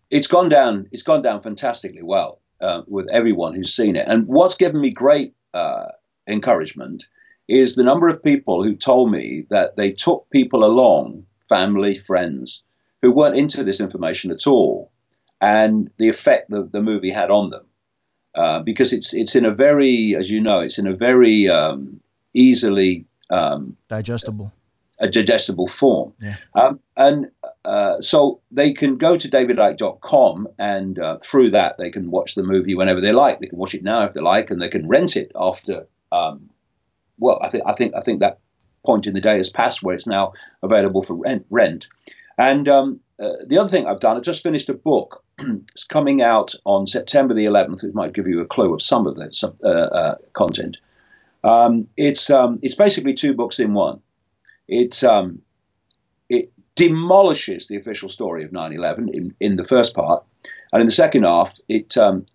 It's 0.09 0.27
gone 0.27 0.49
down. 0.49 0.87
It's 0.91 1.03
gone 1.03 1.21
down 1.21 1.41
fantastically 1.41 2.01
well 2.01 2.39
uh, 2.61 2.81
with 2.87 3.07
everyone 3.11 3.53
who's 3.53 3.75
seen 3.75 3.95
it. 3.95 4.07
And 4.07 4.27
what's 4.27 4.55
given 4.55 4.79
me 4.79 4.91
great 4.91 5.35
uh, 5.53 5.87
encouragement 6.27 7.05
is 7.47 7.75
the 7.75 7.83
number 7.83 8.07
of 8.07 8.23
people 8.23 8.63
who 8.63 8.75
told 8.75 9.11
me 9.11 9.45
that 9.49 9.75
they 9.75 9.91
took 9.91 10.29
people 10.29 10.63
along, 10.63 11.25
family, 11.47 11.95
friends, 11.95 12.63
who 13.01 13.11
weren't 13.11 13.37
into 13.37 13.63
this 13.63 13.81
information 13.81 14.31
at 14.31 14.47
all 14.47 14.91
and 15.41 15.89
the 15.97 16.09
effect 16.09 16.49
that 16.49 16.71
the 16.71 16.81
movie 16.81 17.11
had 17.11 17.31
on 17.31 17.49
them. 17.49 17.65
Uh, 18.33 18.59
because 18.59 18.91
it's 18.91 19.13
it's 19.13 19.35
in 19.35 19.45
a 19.45 19.51
very, 19.51 20.15
as 20.17 20.29
you 20.29 20.41
know, 20.41 20.59
it's 20.59 20.77
in 20.77 20.87
a 20.87 20.95
very 20.95 21.47
um, 21.47 22.01
easily 22.33 23.05
um, 23.29 23.77
digestible 23.87 24.51
a 24.99 25.09
digestible 25.09 25.67
form. 25.67 26.13
Yeah. 26.21 26.35
Um, 26.53 26.79
and 26.95 27.31
uh, 27.65 28.01
so 28.01 28.41
they 28.51 28.73
can 28.73 28.97
go 28.97 29.17
to 29.17 29.27
davidicke.com 29.27 30.47
and 30.57 30.99
uh, 30.99 31.17
through 31.19 31.51
that 31.51 31.77
they 31.77 31.91
can 31.91 32.11
watch 32.11 32.35
the 32.35 32.43
movie 32.43 32.75
whenever 32.75 33.01
they 33.01 33.11
like. 33.11 33.39
They 33.39 33.47
can 33.47 33.57
watch 33.57 33.73
it 33.73 33.83
now 33.83 34.05
if 34.05 34.13
they 34.13 34.21
like, 34.21 34.51
and 34.51 34.61
they 34.61 34.69
can 34.69 34.87
rent 34.87 35.17
it 35.17 35.31
after. 35.35 35.87
Um, 36.11 36.49
well, 37.19 37.39
I 37.41 37.49
think 37.49 37.63
I 37.65 37.73
think 37.73 37.93
I 37.95 38.01
think 38.01 38.19
that 38.19 38.39
point 38.85 39.07
in 39.07 39.13
the 39.13 39.21
day 39.21 39.37
has 39.37 39.49
passed 39.49 39.83
where 39.83 39.95
it's 39.95 40.07
now 40.07 40.33
available 40.61 41.03
for 41.03 41.15
rent. 41.15 41.45
rent. 41.49 41.87
And 42.37 42.67
um, 42.67 42.99
uh, 43.17 43.45
the 43.47 43.57
other 43.57 43.69
thing 43.69 43.87
I've 43.87 43.99
done, 43.99 44.17
I've 44.17 44.23
just 44.23 44.43
finished 44.43 44.69
a 44.69 44.73
book. 44.73 45.23
it's 45.39 45.85
coming 45.85 46.21
out 46.21 46.53
on 46.65 46.85
September 46.87 47.33
the 47.33 47.45
11th, 47.45 47.83
which 47.83 47.93
might 47.93 48.13
give 48.13 48.27
you 48.27 48.41
a 48.41 48.45
clue 48.45 48.73
of 48.73 48.81
some 48.81 49.07
of 49.07 49.15
the 49.15 49.53
uh, 49.63 49.67
uh, 49.67 50.15
content. 50.33 50.77
Um, 51.43 51.87
it's 51.95 52.29
um, 52.29 52.59
it's 52.61 52.75
basically 52.75 53.13
two 53.13 53.33
books 53.33 53.59
in 53.59 53.73
one. 53.73 54.01
It 54.67 55.03
um, 55.03 55.41
it 56.27 56.51
demolishes 56.75 57.67
the 57.67 57.77
official 57.77 58.09
story 58.09 58.43
of 58.43 58.51
9/11 58.51 59.13
in, 59.13 59.35
in 59.39 59.55
the 59.55 59.63
first 59.63 59.95
part, 59.95 60.23
and 60.73 60.81
in 60.81 60.87
the 60.87 60.93
second 60.93 61.23
half, 61.23 61.53
it 61.69 61.95
um, 61.97 62.25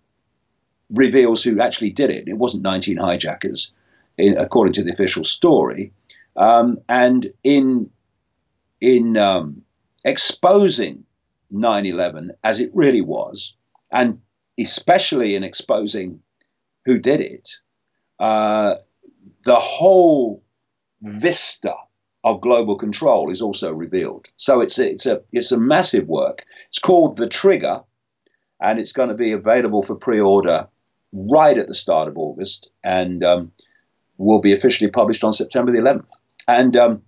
reveals 0.89 1.43
who 1.43 1.59
actually 1.59 1.91
did 1.91 2.09
it. 2.09 2.27
It 2.27 2.37
wasn't 2.37 2.63
19 2.63 2.97
hijackers, 2.97 3.71
in, 4.17 4.37
according 4.37 4.73
to 4.73 4.83
the 4.83 4.91
official 4.91 5.25
story. 5.25 5.91
Um, 6.35 6.79
and 6.87 7.31
in 7.43 7.91
in 8.79 9.17
exposing 10.03 11.05
9/11 11.51 12.31
as 12.43 12.59
it 12.59 12.71
really 12.73 13.01
was, 13.01 13.55
and 13.91 14.21
especially 14.59 15.35
in 15.35 15.43
exposing 15.43 16.21
who 16.85 16.97
did 16.97 17.21
it, 17.21 17.49
uh, 18.19 18.75
the 19.43 19.55
whole 19.55 20.43
vista 21.01 21.73
of 22.23 22.41
global 22.41 22.75
control 22.75 23.31
is 23.31 23.41
also 23.41 23.71
revealed. 23.71 24.27
So 24.35 24.61
it's 24.61 24.77
a, 24.77 24.89
it's 24.89 25.05
a 25.05 25.21
it's 25.31 25.51
a 25.51 25.57
massive 25.57 26.07
work. 26.07 26.45
It's 26.69 26.79
called 26.79 27.17
The 27.17 27.27
Trigger, 27.27 27.81
and 28.59 28.79
it's 28.79 28.93
going 28.93 29.09
to 29.09 29.15
be 29.15 29.31
available 29.31 29.81
for 29.81 29.95
pre-order 29.95 30.67
right 31.13 31.57
at 31.57 31.67
the 31.67 31.75
start 31.75 32.07
of 32.07 32.17
August, 32.17 32.69
and 32.83 33.23
um, 33.23 33.51
will 34.17 34.39
be 34.39 34.53
officially 34.53 34.89
published 34.89 35.23
on 35.23 35.33
September 35.33 35.71
the 35.71 35.79
11th. 35.79 36.09
And 36.47 36.75
um, 36.77 37.01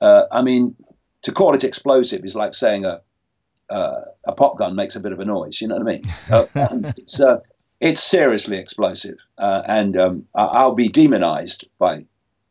uh, 0.00 0.24
I 0.30 0.42
mean, 0.42 0.76
to 1.22 1.32
call 1.32 1.54
it 1.54 1.64
explosive 1.64 2.24
is 2.24 2.34
like 2.34 2.54
saying 2.54 2.84
a 2.84 3.02
uh, 3.68 4.00
a 4.26 4.32
pop 4.32 4.58
gun 4.58 4.74
makes 4.74 4.96
a 4.96 5.00
bit 5.00 5.12
of 5.12 5.20
a 5.20 5.24
noise. 5.24 5.60
You 5.60 5.68
know 5.68 5.76
what 5.76 5.88
I 5.88 5.92
mean? 5.92 6.02
uh, 6.30 6.92
it's 6.96 7.20
uh, 7.20 7.40
it's 7.80 8.02
seriously 8.02 8.58
explosive, 8.58 9.18
uh, 9.38 9.62
and 9.64 9.96
um, 9.96 10.26
I'll 10.34 10.74
be 10.74 10.88
demonized 10.88 11.66
by 11.78 12.04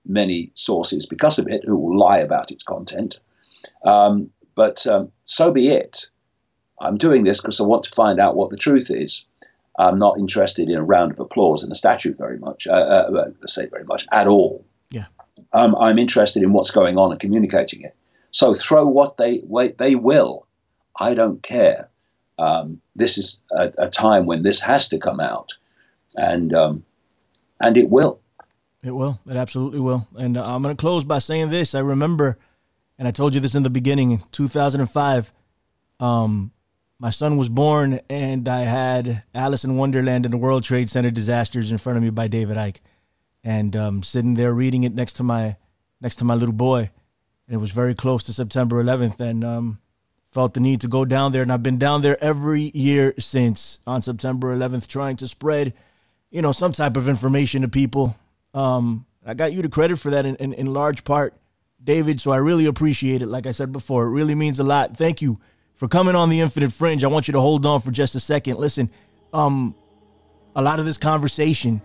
many 0.06 0.52
sources 0.56 1.06
because 1.06 1.38
of 1.40 1.48
it 1.48 1.64
who 1.66 1.78
will 1.78 1.98
lie 1.98 2.20
about 2.20 2.52
its 2.52 2.64
content. 2.64 3.20
Um, 3.84 4.32
but 4.56 4.86
um, 4.88 5.12
so 5.26 5.52
be 5.52 5.70
it. 5.70 6.08
I'm 6.82 6.98
doing 6.98 7.24
this 7.24 7.42
because 7.42 7.60
I 7.60 7.64
want 7.64 7.84
to 7.84 7.92
find 7.92 8.20
out 8.20 8.36
what 8.36 8.50
the 8.50 8.58
truth 8.58 8.90
is. 8.90 9.26
I'm 9.78 10.00
not 10.00 10.20
interested 10.20 10.70
in 10.70 10.76
a 10.76 10.84
round 10.84 11.12
of 11.12 11.20
applause 11.20 11.64
and 11.64 11.72
a 11.72 11.76
statue 11.76 12.14
very 12.14 12.38
much. 12.38 12.68
Uh, 12.68 12.72
uh, 12.72 13.26
I 13.28 13.48
say 13.48 13.66
very 13.68 13.86
much 13.86 14.06
at 14.12 14.28
all. 14.28 14.66
Yeah. 14.92 15.06
Um, 15.54 15.76
I'm 15.76 16.00
interested 16.00 16.44
in 16.44 16.52
what's 16.52 16.72
going 16.72 16.98
on 16.98 17.12
and 17.12 17.20
communicating 17.20 17.82
it. 17.84 17.96
So 18.32 18.54
throw 18.54 18.88
what 18.88 19.18
they 19.18 19.44
they 19.78 19.96
will. 19.96 20.46
I 21.00 21.14
don't 21.14 21.42
care. 21.42 21.90
Um, 22.38 22.82
this 22.96 23.18
is 23.18 23.42
a, 23.52 23.74
a, 23.78 23.90
time 23.90 24.26
when 24.26 24.44
this 24.44 24.62
has 24.62 24.88
to 24.90 24.98
come 24.98 25.20
out, 25.20 25.54
and 26.16 26.54
um, 26.54 26.86
and 27.60 27.76
it 27.78 27.90
will. 27.90 28.22
It 28.82 28.92
will. 28.92 29.20
It 29.28 29.36
absolutely 29.36 29.82
will. 29.82 30.08
And 30.16 30.38
uh, 30.38 30.56
I'm 30.56 30.62
going 30.62 30.76
to 30.76 30.80
close 30.80 31.04
by 31.04 31.20
saying 31.20 31.50
this. 31.50 31.76
I 31.76 31.80
remember, 31.80 32.38
and 32.98 33.08
I 33.08 33.12
told 33.12 33.34
you 33.34 33.42
this 33.42 33.56
in 33.56 33.64
the 33.64 33.70
beginning, 33.70 34.12
in 34.12 34.24
2005. 34.32 35.34
Um, 36.00 36.52
my 36.98 37.12
son 37.12 37.36
was 37.36 37.50
born, 37.50 38.00
and 38.10 38.48
I 38.48 38.62
had 38.62 39.24
Alice 39.34 39.66
in 39.66 39.76
Wonderland 39.76 40.26
and 40.26 40.34
the 40.34 40.38
World 40.38 40.64
Trade 40.64 40.90
Center 40.90 41.12
disasters 41.12 41.72
in 41.74 41.78
front 41.78 41.98
of 41.98 42.04
me 42.04 42.10
by 42.10 42.28
David 42.28 42.56
Icke, 42.56 42.80
and 43.44 43.76
um, 43.76 44.04
sitting 44.04 44.36
there 44.36 44.54
reading 44.54 44.84
it 44.84 44.94
next 44.94 45.14
to 45.14 45.24
my 45.24 45.58
next 46.00 46.18
to 46.18 46.26
my 46.26 46.36
little 46.36 46.54
boy 46.54 46.90
and 47.50 47.56
it 47.56 47.58
was 47.58 47.72
very 47.72 47.96
close 47.96 48.22
to 48.24 48.32
September 48.32 48.82
11th, 48.82 49.20
and 49.20 49.44
um, 49.44 49.80
felt 50.30 50.54
the 50.54 50.60
need 50.60 50.80
to 50.82 50.88
go 50.88 51.04
down 51.04 51.32
there, 51.32 51.42
and 51.42 51.52
I've 51.52 51.64
been 51.64 51.80
down 51.80 52.04
there 52.04 52.24
every 52.24 52.70
year 52.76 53.16
since 53.18 53.80
on 53.88 54.04
September 54.04 54.56
11th, 54.56 54.86
trying 54.86 55.16
to 55.16 55.28
spread, 55.28 55.74
you 56.30 56.44
know, 56.44 56.52
some 56.52 56.74
type 56.74 56.96
of 56.96 57.10
information 57.10 57.64
to 57.64 57.68
people. 57.68 58.16
Um, 58.54 59.08
I 59.26 59.34
got 59.34 59.52
you 59.52 59.64
the 59.64 59.70
credit 59.70 59.98
for 59.98 60.12
that 60.12 60.28
in, 60.28 60.36
in, 60.36 60.54
in 60.54 60.74
large 60.74 61.04
part, 61.04 61.34
David. 61.84 62.22
So 62.22 62.30
I 62.30 62.38
really 62.38 62.68
appreciate 62.68 63.24
it. 63.24 63.28
Like 63.28 63.48
I 63.48 63.52
said 63.52 63.72
before, 63.72 64.06
it 64.06 64.12
really 64.12 64.36
means 64.36 64.60
a 64.60 64.64
lot. 64.64 64.96
Thank 64.96 65.20
you 65.20 65.40
for 65.74 65.88
coming 65.88 66.16
on 66.16 66.30
the 66.30 66.42
Infinite 66.42 66.72
Fringe. 66.72 67.04
I 67.04 67.08
want 67.08 67.28
you 67.28 67.32
to 67.32 67.42
hold 67.42 67.66
on 67.66 67.82
for 67.82 67.90
just 67.90 68.14
a 68.14 68.20
second. 68.20 68.58
Listen, 68.58 68.92
um, 69.34 69.74
a 70.56 70.62
lot 70.62 70.80
of 70.80 70.86
this 70.86 71.00
conversation 71.00 71.82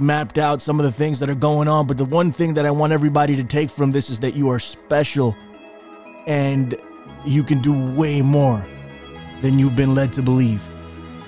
mapped 0.00 0.38
out 0.38 0.62
some 0.62 0.80
of 0.80 0.84
the 0.84 0.92
things 0.92 1.20
that 1.20 1.30
are 1.30 1.34
going 1.34 1.68
on. 1.68 1.86
But 1.86 1.98
the 1.98 2.04
one 2.04 2.32
thing 2.32 2.54
that 2.54 2.66
I 2.66 2.70
want 2.70 2.92
everybody 2.92 3.36
to 3.36 3.44
take 3.44 3.70
from 3.70 3.90
this 3.90 4.10
is 4.10 4.20
that 4.20 4.34
you 4.34 4.48
are 4.50 4.58
special 4.58 5.36
and 6.26 6.74
you 7.24 7.42
can 7.42 7.60
do 7.60 7.72
way 7.72 8.22
more 8.22 8.64
than 9.42 9.58
you've 9.58 9.76
been 9.76 9.94
led 9.94 10.12
to 10.14 10.22
believe. 10.22 10.68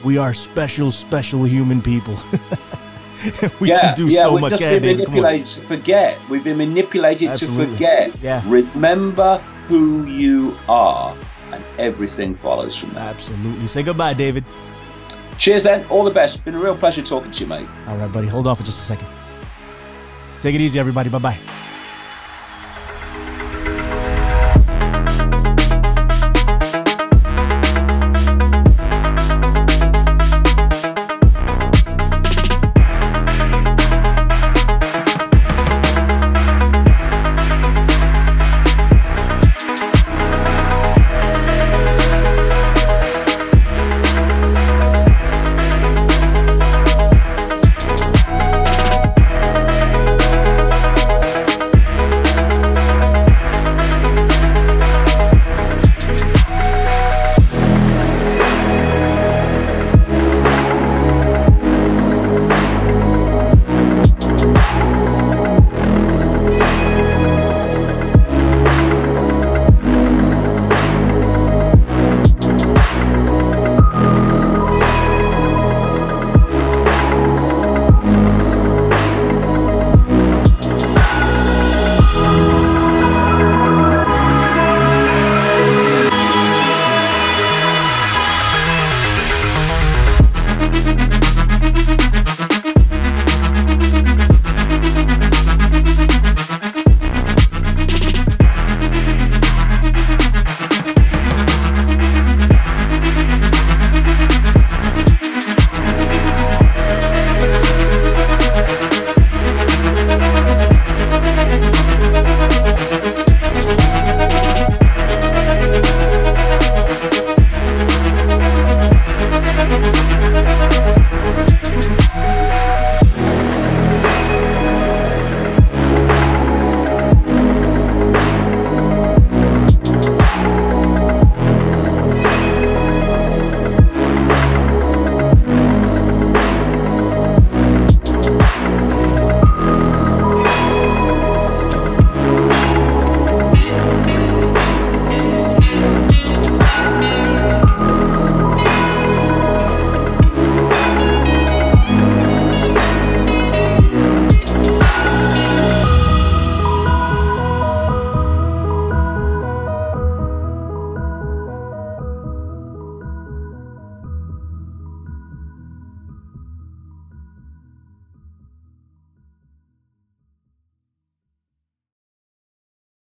We 0.05 0.19
are 0.19 0.35
special, 0.35 0.91
special 0.91 1.45
human 1.45 1.81
people. 1.81 2.19
we 3.61 3.69
yeah, 3.69 3.81
can 3.81 3.95
do 3.95 4.09
yeah, 4.09 4.25
so 4.25 4.33
we've 4.33 4.41
much. 4.41 4.51
just 4.51 4.61
been 4.61 4.83
David, 4.83 5.07
come 5.07 5.15
on. 5.17 5.23
manipulated 5.23 5.63
to 5.63 5.69
forget. 5.69 6.19
We've 6.29 6.45
been 6.45 6.57
manipulated 6.57 7.29
Absolutely. 7.29 7.67
to 7.67 7.73
forget. 7.73 8.21
Yeah. 8.21 8.43
Remember 8.47 9.39
who 9.69 10.07
you 10.07 10.57
are, 10.69 11.17
and 11.53 11.65
everything 11.79 12.37
follows 12.37 12.77
from 12.77 12.95
that. 12.95 13.15
Absolutely. 13.15 13.67
Say 13.67 13.83
goodbye, 13.83 14.15
David. 14.15 14.45
Cheers, 15.43 15.65
then. 15.65 15.85
All 15.87 16.05
the 16.05 16.11
best. 16.13 16.45
Been 16.45 16.55
a 16.55 16.59
real 16.61 16.77
pleasure 16.77 17.03
talking 17.03 17.33
to 17.33 17.41
you, 17.41 17.47
mate. 17.49 17.67
All 17.89 17.97
right, 17.97 18.13
buddy. 18.13 18.29
Hold 18.29 18.47
on 18.47 18.55
for 18.55 18.63
just 18.63 18.79
a 18.79 18.85
second. 18.85 19.09
Take 20.41 20.55
it 20.55 20.61
easy, 20.61 20.79
everybody. 20.79 21.11
Bye 21.11 21.19
bye. 21.19 21.41